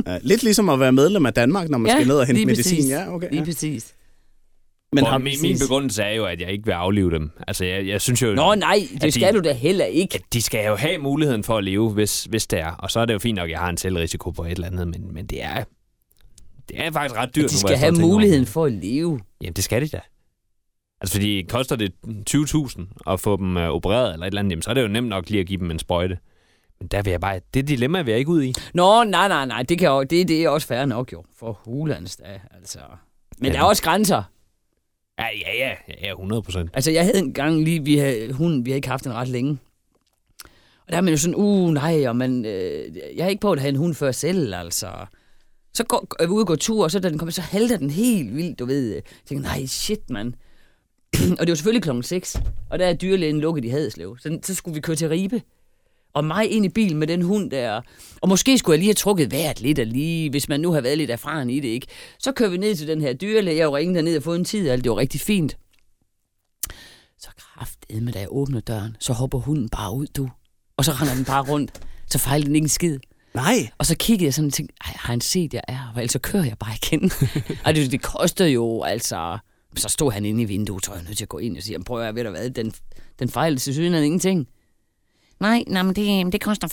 Ja, 0.06 0.18
lidt 0.22 0.42
ligesom 0.42 0.68
at 0.68 0.80
være 0.80 0.92
medlem 0.92 1.26
af 1.26 1.34
Danmark, 1.34 1.68
når 1.68 1.78
man 1.78 1.92
skal 1.92 2.06
ned 2.06 2.16
og 2.16 2.26
hente 2.26 2.46
medicin. 2.46 2.76
præcis. 2.76 2.90
Ja, 2.90 3.14
okay. 3.14 3.28
Lige 3.30 3.40
Ja. 3.40 3.44
præcis. 3.44 3.94
Men 4.92 5.04
har, 5.04 5.18
min, 5.18 5.32
min 5.42 5.58
begrundelse 5.58 6.02
er 6.02 6.14
jo, 6.14 6.24
at 6.24 6.40
jeg 6.40 6.50
ikke 6.52 6.64
vil 6.64 6.72
aflive 6.72 7.10
dem. 7.10 7.30
Altså, 7.48 7.64
jeg, 7.64 7.86
jeg 7.86 8.00
synes 8.00 8.22
jo, 8.22 8.34
Nå 8.34 8.54
nej, 8.54 8.88
det 9.02 9.14
skal 9.14 9.32
de- 9.34 9.38
du 9.38 9.44
da 9.44 9.52
heller 9.52 9.84
ikke. 9.84 10.14
at 10.14 10.22
de 10.32 10.42
skal 10.42 10.66
jo 10.66 10.74
have 10.76 10.98
muligheden 10.98 11.44
for 11.44 11.58
at 11.58 11.64
leve, 11.64 11.90
hvis, 11.90 12.24
hvis 12.24 12.46
det 12.46 12.58
er. 12.60 12.70
Og 12.70 12.90
så 12.90 13.00
er 13.00 13.04
det 13.04 13.14
jo 13.14 13.18
fint 13.18 13.36
nok, 13.36 13.44
at 13.44 13.50
jeg 13.50 13.58
har 13.58 13.68
en 13.70 13.76
selvrisiko 13.76 14.30
på 14.30 14.44
et 14.44 14.50
eller 14.50 14.66
andet, 14.66 14.88
men, 14.88 15.14
men 15.14 15.26
det 15.26 15.42
er 15.42 15.64
det 16.68 16.76
er 16.84 16.90
faktisk 16.92 17.16
ret 17.16 17.36
dyrt. 17.36 17.44
At 17.44 17.50
de 17.50 17.54
nu, 17.54 17.58
skal 17.58 17.68
står 17.68 17.76
have 17.76 17.92
muligheden 17.92 18.46
for 18.46 18.64
at 18.64 18.72
leve. 18.72 19.20
Jamen, 19.42 19.52
det 19.52 19.64
skal 19.64 19.82
de 19.82 19.88
da. 19.88 20.00
Altså, 21.00 21.14
fordi 21.16 21.42
koster 21.48 21.76
det 21.76 21.92
20.000 22.30 23.12
at 23.12 23.20
få 23.20 23.36
dem 23.36 23.56
øh, 23.56 23.68
opereret 23.68 24.12
eller 24.12 24.26
et 24.26 24.30
eller 24.30 24.40
andet, 24.40 24.50
jamen, 24.50 24.62
så 24.62 24.70
er 24.70 24.74
det 24.74 24.82
jo 24.82 24.88
nemt 24.88 25.08
nok 25.08 25.30
lige 25.30 25.40
at 25.40 25.46
give 25.46 25.58
dem 25.60 25.70
en 25.70 25.78
sprøjte. 25.78 26.18
Men 26.80 26.88
der 26.88 27.02
vil 27.02 27.10
jeg 27.10 27.20
bare, 27.20 27.40
det 27.54 27.68
dilemma 27.68 28.02
vil 28.02 28.10
jeg 28.12 28.18
ikke 28.18 28.30
ud 28.30 28.42
i. 28.42 28.54
Nå, 28.74 29.04
nej, 29.04 29.28
nej, 29.28 29.46
nej, 29.46 29.62
det, 29.62 29.78
kan 29.78 29.88
jo, 29.88 30.02
det, 30.02 30.28
det 30.28 30.44
er 30.44 30.48
også 30.48 30.66
fair 30.66 30.84
nok 30.84 31.12
jo, 31.12 31.24
for 31.38 31.60
hulans 31.64 32.16
da, 32.16 32.40
altså. 32.56 32.78
Men 33.38 33.46
Ja. 33.46 33.52
der 33.52 33.64
er 33.64 33.64
også 33.66 33.82
grænser. 33.82 34.22
Ja, 35.18 35.26
ja, 35.46 35.56
ja, 35.68 35.74
ja 36.02 36.10
100 36.10 36.42
procent. 36.42 36.70
Altså, 36.74 36.90
jeg 36.90 37.04
havde 37.04 37.18
en 37.18 37.32
gang 37.32 37.64
lige, 37.64 37.84
vi 37.84 37.96
havde, 37.96 38.32
hun, 38.32 38.64
vi 38.64 38.70
har 38.70 38.76
ikke 38.76 38.88
haft 38.88 39.04
den 39.04 39.12
ret 39.12 39.28
længe. 39.28 39.58
Og 40.86 40.92
der 40.92 40.96
er 40.96 41.00
man 41.00 41.12
jo 41.12 41.18
sådan, 41.18 41.34
uh, 41.34 41.70
nej, 41.70 42.08
og 42.08 42.16
man, 42.16 42.44
øh, 42.44 42.96
jeg 43.16 43.24
har 43.24 43.30
ikke 43.30 43.40
på 43.40 43.52
at 43.52 43.60
have 43.60 43.68
en 43.68 43.76
hund 43.76 43.94
før 43.94 44.12
selv, 44.12 44.54
altså. 44.54 44.90
Så 45.74 45.84
går, 45.84 46.06
vi 46.20 46.26
ude 46.26 46.42
og 46.42 46.46
går 46.46 46.54
tur, 46.56 46.84
og 46.84 46.90
så 46.90 46.98
da 47.00 47.08
den 47.08 47.18
kommer, 47.18 47.32
så 47.32 47.40
halter 47.42 47.76
den 47.76 47.90
helt 47.90 48.34
vildt, 48.36 48.58
du 48.58 48.66
ved. 48.66 48.94
Jeg 48.94 49.02
tænker, 49.28 49.42
nej, 49.42 49.66
shit, 49.66 50.10
mand. 50.10 50.32
og 51.38 51.46
det 51.46 51.48
var 51.48 51.54
selvfølgelig 51.54 51.82
klokken 51.82 52.02
6, 52.02 52.36
og 52.70 52.78
der 52.78 52.86
er 52.86 52.94
dyrlægen 52.94 53.40
lukket 53.40 53.64
i 53.64 53.68
Haderslev. 53.68 54.18
Så, 54.20 54.38
så 54.42 54.54
skulle 54.54 54.74
vi 54.74 54.80
køre 54.80 54.96
til 54.96 55.08
Ribe. 55.08 55.42
Og 56.14 56.24
mig 56.24 56.50
ind 56.50 56.64
i 56.64 56.68
bilen 56.68 56.98
med 56.98 57.06
den 57.06 57.22
hund 57.22 57.50
der. 57.50 57.80
Og 58.20 58.28
måske 58.28 58.58
skulle 58.58 58.74
jeg 58.74 58.78
lige 58.78 58.88
have 58.88 58.94
trukket 58.94 59.32
vejret 59.32 59.60
lidt 59.60 59.78
af 59.78 59.92
lige, 59.92 60.30
hvis 60.30 60.48
man 60.48 60.60
nu 60.60 60.72
har 60.72 60.80
været 60.80 60.98
lidt 60.98 61.10
erfaren 61.10 61.50
i 61.50 61.60
det, 61.60 61.68
ikke? 61.68 61.86
Så 62.18 62.32
kører 62.32 62.50
vi 62.50 62.56
ned 62.56 62.74
til 62.74 62.88
den 62.88 63.00
her 63.00 63.12
dyrlæge, 63.12 63.58
jeg 63.58 63.72
ringede 63.72 63.96
derned 63.96 64.16
og 64.16 64.22
fået 64.22 64.38
en 64.38 64.44
tid, 64.44 64.68
og 64.68 64.72
alt 64.72 64.84
det 64.84 64.90
var 64.90 64.96
rigtig 64.96 65.20
fint. 65.20 65.56
Så 67.18 67.28
kraftedme, 67.38 68.10
da 68.10 68.18
jeg 68.18 68.28
åbner 68.30 68.60
døren, 68.60 68.96
så 69.00 69.12
hopper 69.12 69.38
hunden 69.38 69.68
bare 69.68 69.94
ud, 69.94 70.06
du. 70.06 70.28
Og 70.76 70.84
så 70.84 70.92
render 70.92 71.14
den 71.14 71.24
bare 71.24 71.42
rundt. 71.42 71.70
Så 72.10 72.18
fejler 72.18 72.46
den 72.46 72.54
ikke 72.54 72.64
en 72.64 72.68
skid. 72.68 72.98
Nej, 73.34 73.68
Og 73.78 73.86
så 73.86 73.96
kiggede 73.96 74.24
jeg 74.24 74.34
sådan 74.34 74.46
og 74.46 74.52
tænkte, 74.52 74.74
Ej, 74.84 74.92
har 74.96 75.12
han 75.12 75.20
set, 75.20 75.54
jeg 75.54 75.62
er? 75.68 75.92
Og 75.94 76.00
ellers 76.00 76.12
så 76.12 76.18
kører 76.18 76.44
jeg 76.44 76.58
bare 76.58 76.74
igen. 76.82 77.10
og 77.64 77.74
det, 77.74 77.92
det 77.92 78.02
koster 78.02 78.46
jo, 78.46 78.82
altså... 78.82 79.38
Så 79.76 79.88
stod 79.88 80.12
han 80.12 80.24
inde 80.24 80.42
i 80.42 80.44
vinduet, 80.44 80.84
så 80.84 80.94
jeg 80.94 81.02
nødt 81.02 81.16
til 81.16 81.24
at 81.24 81.28
gå 81.28 81.38
ind 81.38 81.56
og 81.56 81.62
sige, 81.62 81.84
prøv 81.84 81.98
at 81.98 82.04
høre, 82.04 82.14
ved 82.14 82.24
du 82.24 82.30
hvad, 82.30 82.50
den, 82.50 82.72
den 83.18 83.28
fejlede 83.28 83.60
til 83.60 83.74
syden 83.74 83.94
ingenting. 83.94 84.48
Nej, 85.40 85.64
nej, 85.66 85.82
men 85.82 85.96
det, 85.96 86.32
det 86.32 86.40
koster 86.40 86.68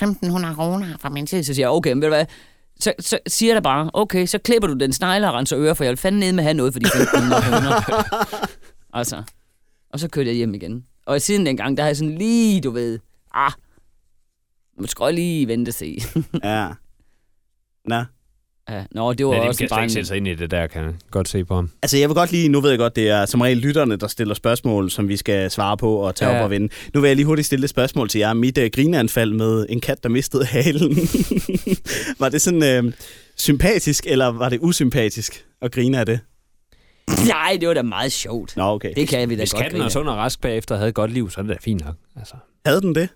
1.500 0.50 0.56
kroner 0.56 0.98
fra 1.00 1.10
min 1.10 1.26
tid. 1.26 1.44
Så 1.44 1.54
siger 1.54 1.66
jeg, 1.66 1.72
okay, 1.72 1.92
men 1.92 2.02
ved 2.02 2.08
du 2.08 2.16
hvad, 2.16 2.26
så, 2.80 2.94
så 3.00 3.20
siger 3.28 3.54
jeg 3.54 3.64
bare, 3.64 3.90
okay, 3.94 4.26
så 4.26 4.38
klipper 4.38 4.68
du 4.68 4.74
den 4.74 4.94
snegle 4.94 5.28
og 5.28 5.34
renser 5.34 5.60
ører, 5.60 5.74
for 5.74 5.84
jeg 5.84 5.90
vil 5.90 5.98
fandme 5.98 6.20
ned 6.20 6.32
med 6.32 6.40
at 6.40 6.44
have 6.44 6.54
noget 6.54 6.74
for 6.74 6.80
de 6.80 6.86
1.500 6.86 7.02
kroner. 7.42 7.82
altså, 9.00 9.24
og 9.90 10.00
så 10.00 10.08
kørte 10.10 10.30
jeg 10.30 10.36
hjem 10.36 10.54
igen. 10.54 10.86
Og 11.06 11.22
siden 11.22 11.46
dengang, 11.46 11.78
der 11.78 11.84
har 11.84 11.88
jeg 11.88 11.98
sådan 11.98 12.18
lige, 12.18 12.62
du 12.62 12.72
ved, 12.72 13.00
ah, 13.34 13.52
man 14.78 14.88
skal 14.88 15.00
godt 15.00 15.16
lige 15.16 15.48
vente 15.48 15.70
og 15.70 15.74
se. 15.74 15.98
ja. 16.44 16.70
Nå. 17.86 18.04
Ja, 18.70 18.84
nå, 18.92 19.14
det 19.14 19.26
var 19.26 19.34
Ja, 19.34 19.40
det 19.40 19.48
også 19.48 19.50
en 19.50 19.54
slet 19.58 19.66
ikke 19.66 19.70
barn. 19.76 19.90
sætte 19.90 20.08
sig 20.08 20.18
ind 20.18 20.28
i 20.28 20.36
det 20.36 20.52
der, 20.52 20.68
kan 20.68 20.84
jeg 20.84 20.94
godt 21.12 21.28
se 21.30 21.46
på 21.46 21.56
ham. 21.56 21.70
Altså, 21.82 21.98
jeg 21.98 22.10
vil 22.10 22.16
godt 22.16 22.32
lige, 22.32 22.50
nu 22.50 22.62
ved 22.62 22.70
jeg 22.70 22.80
godt, 22.80 22.96
det 22.96 23.10
er 23.10 23.26
som 23.26 23.42
regel 23.42 23.58
lytterne, 23.58 23.96
der 23.96 24.08
stiller 24.08 24.34
spørgsmål, 24.34 24.92
som 24.92 25.08
vi 25.08 25.18
skal 25.18 25.52
svare 25.52 25.78
på 25.78 25.96
og 25.96 26.16
tage 26.16 26.32
Ja. 26.32 26.38
op 26.38 26.44
og 26.44 26.52
vinde. 26.52 26.70
Nu 26.94 27.02
vil 27.02 27.08
jeg 27.08 27.16
lige 27.16 27.26
hurtigt 27.26 27.46
stille 27.46 27.64
et 27.64 27.70
spørgsmål 27.70 28.10
til 28.10 28.20
jer. 28.20 28.34
Mit 28.34 28.58
uh, 28.58 28.64
grineanfald 28.74 29.34
med 29.34 29.66
en 29.70 29.80
kat, 29.82 30.04
der 30.04 30.10
mistede 30.10 30.46
halen. 30.46 30.96
var 32.20 32.30
det 32.30 32.42
sådan 32.42 32.86
uh, 32.86 32.92
sympatisk, 33.38 34.04
eller 34.08 34.26
var 34.26 34.50
det 34.50 34.60
usympatisk 34.62 35.46
at 35.62 35.72
grine 35.72 36.00
af 36.00 36.06
det? 36.06 36.20
Nej, 37.28 37.58
det 37.60 37.68
var 37.68 37.74
da 37.74 37.82
meget 37.82 38.12
sjovt. 38.12 38.58
Nå, 38.58 38.64
okay. 38.64 38.94
Det 38.96 39.08
kan 39.08 39.30
vi 39.30 39.36
da 39.36 39.42
Hvis 39.42 39.52
godt 39.54 39.62
katten 39.64 39.78
grine 39.78 39.86
er 39.86 39.90
sund 39.90 40.08
og 40.10 40.16
rask 40.16 40.42
bagefter 40.42 40.76
og 40.76 40.80
havde 40.80 40.90
et 40.90 40.96
godt 40.96 41.12
liv, 41.12 41.30
så 41.30 41.42
er 41.42 41.44
det 41.46 41.52
da 41.54 41.58
fint 41.62 41.86
nok. 41.86 41.96
Altså. 42.20 42.34
Havde 42.66 42.82
den 42.82 42.96
det? 42.96 43.10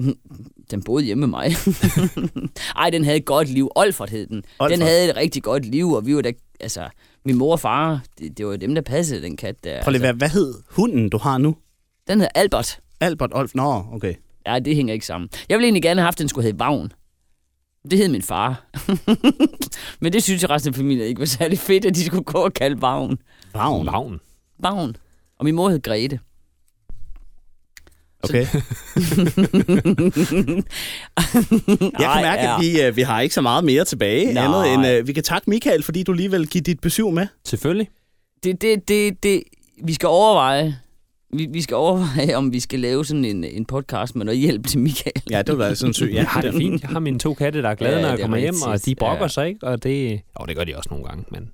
Den 0.70 0.82
boede 0.82 1.04
hjemme 1.04 1.20
med 1.20 1.28
mig. 1.28 1.52
Ej, 2.76 2.90
den 2.90 3.04
havde 3.04 3.16
et 3.16 3.24
godt 3.24 3.48
liv. 3.48 3.70
Olfert 3.76 4.10
hed 4.10 4.26
den. 4.26 4.36
Den 4.36 4.44
Olfert. 4.58 4.78
havde 4.82 5.10
et 5.10 5.16
rigtig 5.16 5.42
godt 5.42 5.64
liv, 5.64 5.90
og 5.92 6.06
vi 6.06 6.16
var 6.16 6.22
da, 6.22 6.32
altså, 6.60 6.88
min 7.24 7.36
mor 7.36 7.52
og 7.52 7.60
far, 7.60 8.02
det, 8.18 8.38
det 8.38 8.46
var 8.46 8.56
dem, 8.56 8.74
der 8.74 8.82
passede 8.82 9.22
den 9.22 9.36
kat 9.36 9.64
der. 9.64 9.82
Prøv 9.82 9.90
lige, 9.90 10.06
altså, 10.06 10.12
hvad, 10.12 10.14
hvad 10.14 10.28
hed 10.28 10.54
hunden, 10.70 11.08
du 11.10 11.18
har 11.18 11.38
nu? 11.38 11.56
den 12.08 12.20
hed 12.20 12.28
Albert. 12.34 12.80
Albert 13.00 13.30
Olf. 13.34 13.54
Nå, 13.54 13.84
okay. 13.92 14.14
Ja, 14.46 14.58
det 14.58 14.76
hænger 14.76 14.94
ikke 14.94 15.06
sammen. 15.06 15.30
Jeg 15.48 15.58
ville 15.58 15.66
egentlig 15.66 15.82
gerne 15.82 16.00
have 16.00 16.04
haft, 16.06 16.14
at 16.16 16.18
den 16.20 16.28
skulle 16.28 16.44
hedde 16.44 16.58
Vagn. 16.58 16.92
Det 17.90 17.98
hed 17.98 18.08
min 18.08 18.22
far. 18.22 18.66
Men 20.00 20.12
det 20.12 20.22
synes 20.22 20.42
jeg 20.42 20.50
resten 20.50 20.68
af 20.68 20.74
familien 20.74 21.06
ikke 21.08 21.18
var 21.18 21.26
særlig 21.26 21.58
fedt, 21.58 21.84
at 21.84 21.94
de 21.94 22.04
skulle 22.04 22.24
gå 22.24 22.38
og 22.38 22.54
kalde 22.54 22.82
Vagn. 22.82 23.18
Vagn. 23.54 23.86
Vagn. 23.86 24.20
Vagn. 24.58 24.96
Og 25.38 25.44
min 25.44 25.54
mor 25.54 25.68
hed 25.70 25.82
Grete. 25.82 26.18
Okay. 28.22 28.46
Jeg 32.00 32.10
kan 32.12 32.22
mærke, 32.22 32.42
at 32.48 32.60
vi, 32.60 32.88
uh, 32.88 32.96
vi 32.96 33.02
har 33.02 33.20
ikke 33.20 33.34
så 33.34 33.40
meget 33.40 33.64
mere 33.64 33.84
tilbage. 33.84 34.32
Nej. 34.34 34.44
Andet 34.44 34.74
end, 34.92 35.00
uh, 35.02 35.08
vi 35.08 35.12
kan 35.12 35.22
takke 35.22 35.50
Michael, 35.50 35.82
fordi 35.82 36.02
du 36.02 36.12
lige 36.12 36.30
vil 36.30 36.48
give 36.48 36.62
dit 36.62 36.80
besøg 36.80 37.12
med. 37.12 37.26
Selvfølgelig. 37.44 37.88
det, 38.44 38.62
det, 38.62 38.88
det, 38.88 39.22
det, 39.22 39.42
vi 39.84 39.92
skal 39.94 40.06
overveje, 40.06 40.76
vi, 41.32 41.48
vi 41.52 41.62
skal 41.62 41.76
overveje, 41.76 42.34
om 42.34 42.52
vi 42.52 42.60
skal 42.60 42.80
lave 42.80 43.04
sådan 43.04 43.24
en, 43.24 43.44
en 43.44 43.64
podcast 43.64 44.16
med 44.16 44.24
noget 44.24 44.40
hjælp 44.40 44.66
til 44.66 44.78
Michael. 44.78 45.22
Ja, 45.30 45.42
det 45.42 45.58
var 45.58 45.68
da 45.68 45.74
sådan 45.74 45.92
sygt. 45.94 46.14
Jeg 46.14 46.26
har 46.26 46.40
det 46.40 46.54
fint. 46.54 46.82
Jeg 46.82 46.90
har 46.90 47.00
mine 47.00 47.18
to 47.18 47.34
katte, 47.34 47.62
der 47.62 47.68
er 47.68 47.74
glade, 47.74 47.94
Ja, 47.96 48.00
når 48.02 48.08
jeg 48.08 48.16
er 48.16 48.20
kommer 48.20 48.38
hjem, 48.38 48.54
og 48.66 48.84
de 48.84 48.94
brokker 48.94 49.24
Ja. 49.24 49.28
sig 49.28 49.48
ikke. 49.48 49.66
Og 49.66 49.82
det, 49.82 50.20
oh, 50.36 50.48
det 50.48 50.56
gør 50.56 50.64
de 50.64 50.76
også 50.76 50.88
nogle 50.90 51.04
gange, 51.04 51.24
men 51.30 51.50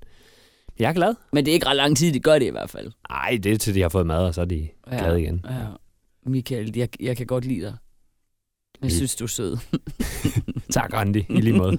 jeg 0.79 0.89
er 0.89 0.93
glad. 0.93 1.13
Men 1.33 1.45
det 1.45 1.51
er 1.51 1.53
ikke 1.53 1.67
ret 1.67 1.75
lang 1.75 1.97
tid, 1.97 2.13
de 2.13 2.19
gør 2.19 2.39
det 2.39 2.45
i 2.45 2.49
hvert 2.49 2.69
fald. 2.69 2.91
Nej, 3.09 3.39
det 3.43 3.51
er 3.51 3.57
til, 3.57 3.75
de 3.75 3.81
har 3.81 3.89
fået 3.89 4.07
mad, 4.07 4.17
og 4.25 4.33
så 4.33 4.41
er 4.41 4.45
de 4.45 4.67
Ja. 4.91 4.97
glade 4.97 5.21
igen. 5.21 5.45
Ja. 5.49 5.55
Michael, 6.27 6.77
jeg, 6.77 6.89
jeg 6.99 7.17
kan 7.17 7.25
godt 7.25 7.45
lide 7.45 7.61
dig. 7.61 7.75
Jeg 8.83 8.91
synes, 8.91 9.15
du 9.15 9.23
er 9.23 9.27
sød. 9.27 9.57
Tak, 10.73 10.93
Randi, 10.93 11.25
i 11.29 11.41
lige 11.41 11.53
måde. 11.57 11.77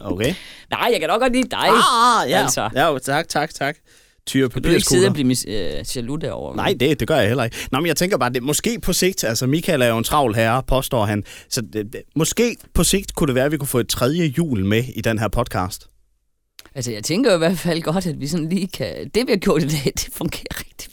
Okay. 0.00 0.34
Nej, 0.70 0.88
jeg 0.92 1.00
kan 1.00 1.08
da 1.08 1.14
godt 1.16 1.32
lide 1.32 1.48
dig. 1.50 1.58
Ah, 1.68 2.30
ja. 2.30 2.42
Altså. 2.42 2.68
Ja, 2.74 2.98
tak, 2.98 3.28
tak, 3.28 3.54
tak. 3.54 3.76
Tyre 4.26 4.48
Kan 4.48 4.62
du 4.62 4.68
ikke 4.68 4.86
sidde 4.86 5.06
og 5.06 5.12
blive 5.12 5.32
mis- 5.32 5.48
øh, 5.50 5.84
jaloux 5.96 6.20
derovre? 6.20 6.56
Nej, 6.56 6.74
det, 6.80 7.00
det 7.00 7.08
gør 7.08 7.16
jeg 7.16 7.28
heller 7.28 7.44
ikke. 7.44 7.56
Nå, 7.72 7.80
men 7.80 7.86
jeg 7.86 7.96
tænker 7.96 8.16
bare, 8.18 8.30
det 8.32 8.42
måske 8.42 8.80
på 8.80 8.92
sigt, 8.92 9.24
altså 9.24 9.46
Michael 9.46 9.82
er 9.82 9.86
jo 9.86 9.98
en 9.98 10.04
travl 10.04 10.34
herre, 10.34 10.62
påstår 10.62 11.04
han, 11.04 11.24
så 11.48 11.60
det, 11.60 11.92
det, 11.92 12.02
måske 12.16 12.56
på 12.74 12.84
sigt 12.84 13.14
kunne 13.14 13.26
det 13.26 13.34
være, 13.34 13.44
at 13.44 13.52
vi 13.52 13.56
kunne 13.56 13.68
få 13.68 13.78
et 13.78 13.88
tredje 13.88 14.24
jul 14.38 14.64
med 14.64 14.84
i 14.96 15.00
den 15.00 15.18
her 15.18 15.28
podcast. 15.28 15.86
Altså, 16.74 16.92
jeg 16.92 17.04
tænker 17.04 17.30
jo 17.30 17.34
i 17.36 17.38
hvert 17.38 17.58
fald 17.58 17.82
godt, 17.82 18.06
at 18.06 18.20
vi 18.20 18.26
sådan 18.26 18.48
lige 18.48 18.68
kan... 18.68 19.10
Det, 19.14 19.26
vi 19.26 19.32
har 19.32 19.36
gjort 19.38 19.62
i 19.62 19.68
dag, 19.68 19.92
det 19.98 20.08
fungerer 20.12 20.58
rigtig. 20.58 20.89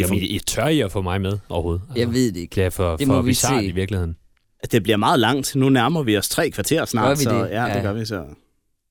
Det, 0.00 0.04
er 0.04 0.08
for, 0.08 0.14
Jamen, 0.14 0.28
I, 0.30 0.34
I 0.34 0.38
tør 0.38 0.66
I 0.66 0.80
at 0.80 0.92
få 0.92 1.02
mig 1.02 1.20
med 1.20 1.38
overhovedet? 1.48 1.82
Altså, 1.88 1.98
Jeg 2.00 2.12
ved 2.12 2.32
det 2.32 2.40
ikke. 2.40 2.54
Det 2.54 2.64
er 2.64 2.70
for, 2.70 2.96
Det 2.96 3.06
for 3.06 3.14
må 3.14 3.22
vi 3.22 3.30
bizarrt 3.30 3.60
se. 3.60 3.66
i 3.66 3.70
virkeligheden. 3.72 4.16
det 4.72 4.82
bliver 4.82 4.96
meget 4.96 5.20
langt. 5.20 5.56
Nu 5.56 5.68
nærmer 5.68 6.02
vi 6.02 6.16
os 6.16 6.28
tre 6.28 6.50
kvarter 6.50 6.78
Gør 6.78 6.84
snart. 6.84 7.18
vi 7.18 7.22
så, 7.24 7.30
det? 7.30 7.38
Ja, 7.38 7.44
det 7.44 7.74
Ja. 7.74 7.80
gør 7.82 7.92
vi 7.92 8.04
så. 8.04 8.22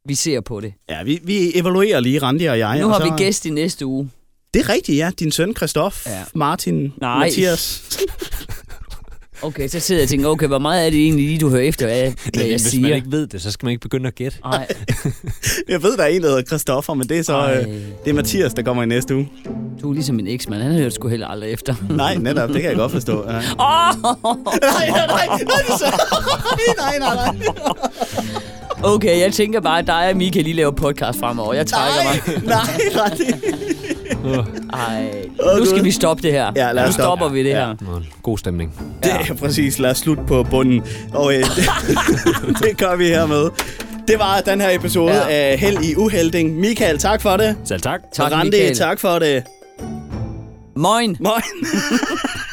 Vi 0.05 0.15
ser 0.15 0.41
på 0.41 0.59
det. 0.59 0.73
Ja, 0.89 1.03
vi, 1.03 1.19
vi 1.23 1.51
evaluerer 1.57 1.99
lige, 1.99 2.19
Randi 2.21 2.45
og 2.45 2.59
jeg. 2.59 2.79
Nu 2.79 2.85
og 2.85 2.91
har 2.93 2.99
så, 2.99 3.03
vi 3.15 3.23
gæst 3.23 3.45
i 3.45 3.49
næste 3.49 3.85
uge. 3.85 4.09
Det 4.53 4.59
er 4.59 4.69
rigtigt, 4.69 4.97
ja. 4.97 5.11
Din 5.19 5.31
søn, 5.31 5.55
Christoph, 5.55 5.97
Ja. 6.05 6.23
Martin, 6.35 6.93
Nej. 7.01 7.19
Mathias. 7.19 7.83
Okay, 9.41 9.67
så 9.67 9.79
sidder 9.79 10.01
jeg 10.01 10.05
og 10.05 10.09
tænker, 10.09 10.27
okay, 10.27 10.47
hvor 10.47 10.59
meget 10.59 10.85
er 10.85 10.89
det 10.89 10.99
egentlig 10.99 11.25
lige, 11.25 11.39
du 11.39 11.49
hører 11.49 11.61
efter, 11.61 11.85
hvad, 11.85 12.01
hvad 12.01 12.11
Men 12.33 12.41
jeg 12.41 12.49
hvis 12.49 12.61
siger? 12.61 12.81
man 12.87 12.93
ikke 12.95 13.11
ved 13.11 13.27
det, 13.27 13.41
så 13.41 13.51
skal 13.51 13.65
man 13.65 13.71
ikke 13.71 13.81
begynde 13.81 14.07
at 14.07 14.15
gætte. 14.15 14.37
Nej, 14.43 14.67
Jeg 15.69 15.83
ved, 15.83 15.97
der 15.97 16.03
er 16.03 16.07
en, 16.07 16.21
der 16.21 16.27
hedder 16.27 16.43
Christoffer, 16.43 16.93
men 16.93 17.09
det 17.09 17.19
er 17.19 17.23
så 17.23 17.33
Ej. 17.33 17.57
øh, 17.59 17.65
det 18.05 18.09
er 18.09 18.13
Mathias, 18.13 18.53
der 18.53 18.61
kommer 18.61 18.83
i 18.83 18.85
næste 18.85 19.15
uge. 19.15 19.29
du 19.81 19.89
er 19.89 19.93
ligesom 19.93 20.15
min 20.15 20.27
eksmand. 20.27 20.61
Han 20.61 20.71
hører 20.71 20.89
sgu 20.89 21.07
heller 21.07 21.27
aldrig 21.27 21.51
efter. 21.51 21.75
Nej, 21.89 22.15
netop. 22.15 22.49
Det 22.49 22.61
kan 22.61 22.69
jeg 22.69 22.77
godt 22.77 22.91
forstå. 22.91 23.25
Ja. 23.29 23.37
Åh! 23.37 23.41
Nej, 23.41 24.89
nej, 24.89 25.07
nej, 25.07 25.27
nej, 26.77 26.97
nej, 26.99 26.99
nej, 26.99 27.15
nej. 27.15 27.47
Okay, 28.83 29.19
jeg 29.19 29.33
tænker 29.33 29.59
bare, 29.61 29.79
at 29.79 29.87
dig 29.87 30.09
og 30.09 30.17
Michael 30.17 30.43
lige 30.45 30.55
laver 30.55 30.71
podcast 30.71 31.19
fremover. 31.19 31.53
Jeg 31.53 31.67
trækker 31.67 31.99
mig. 32.03 32.43
Nej, 32.45 32.79
nej. 32.95 33.95
Ej, 34.73 35.11
nu 35.59 35.65
skal 35.65 35.83
vi 35.83 35.91
stoppe 35.91 36.23
det 36.23 36.31
her. 36.31 36.51
Ja, 36.55 36.71
lad 36.71 36.83
os 36.83 36.87
nu 36.87 36.93
stoppe. 36.93 37.01
stopper 37.03 37.29
vi 37.29 37.43
det 37.43 37.49
Ja. 37.49 37.65
her. 37.65 37.75
Nå, 37.81 38.01
God 38.23 38.37
stemning. 38.37 38.73
Det 39.03 39.11
er 39.29 39.33
præcis. 39.33 39.79
Lad 39.79 39.91
os 39.91 39.97
slutte 39.97 40.23
på 40.27 40.43
bunden. 40.43 40.83
Og 41.13 41.33
øh, 41.33 41.39
det, 41.43 41.69
det 42.63 42.77
gør 42.77 42.95
vi 42.95 43.05
hermed. 43.07 43.49
Det 44.07 44.19
var 44.19 44.41
den 44.45 44.61
her 44.61 44.69
episode 44.75 45.13
Ja. 45.13 45.29
af 45.29 45.57
Held 45.59 45.83
i 45.83 45.95
Uhelding. 45.95 46.55
Michael, 46.59 46.97
tak 46.97 47.21
for 47.21 47.37
det. 47.37 47.55
Selv 47.65 47.81
tak. 47.81 47.99
Tak, 48.13 48.31
Randi, 48.31 48.49
Michael. 48.57 48.75
tak 48.77 48.99
for 48.99 49.19
det. 49.19 49.43
Moin. 50.75 51.17
Moin. 51.19 51.43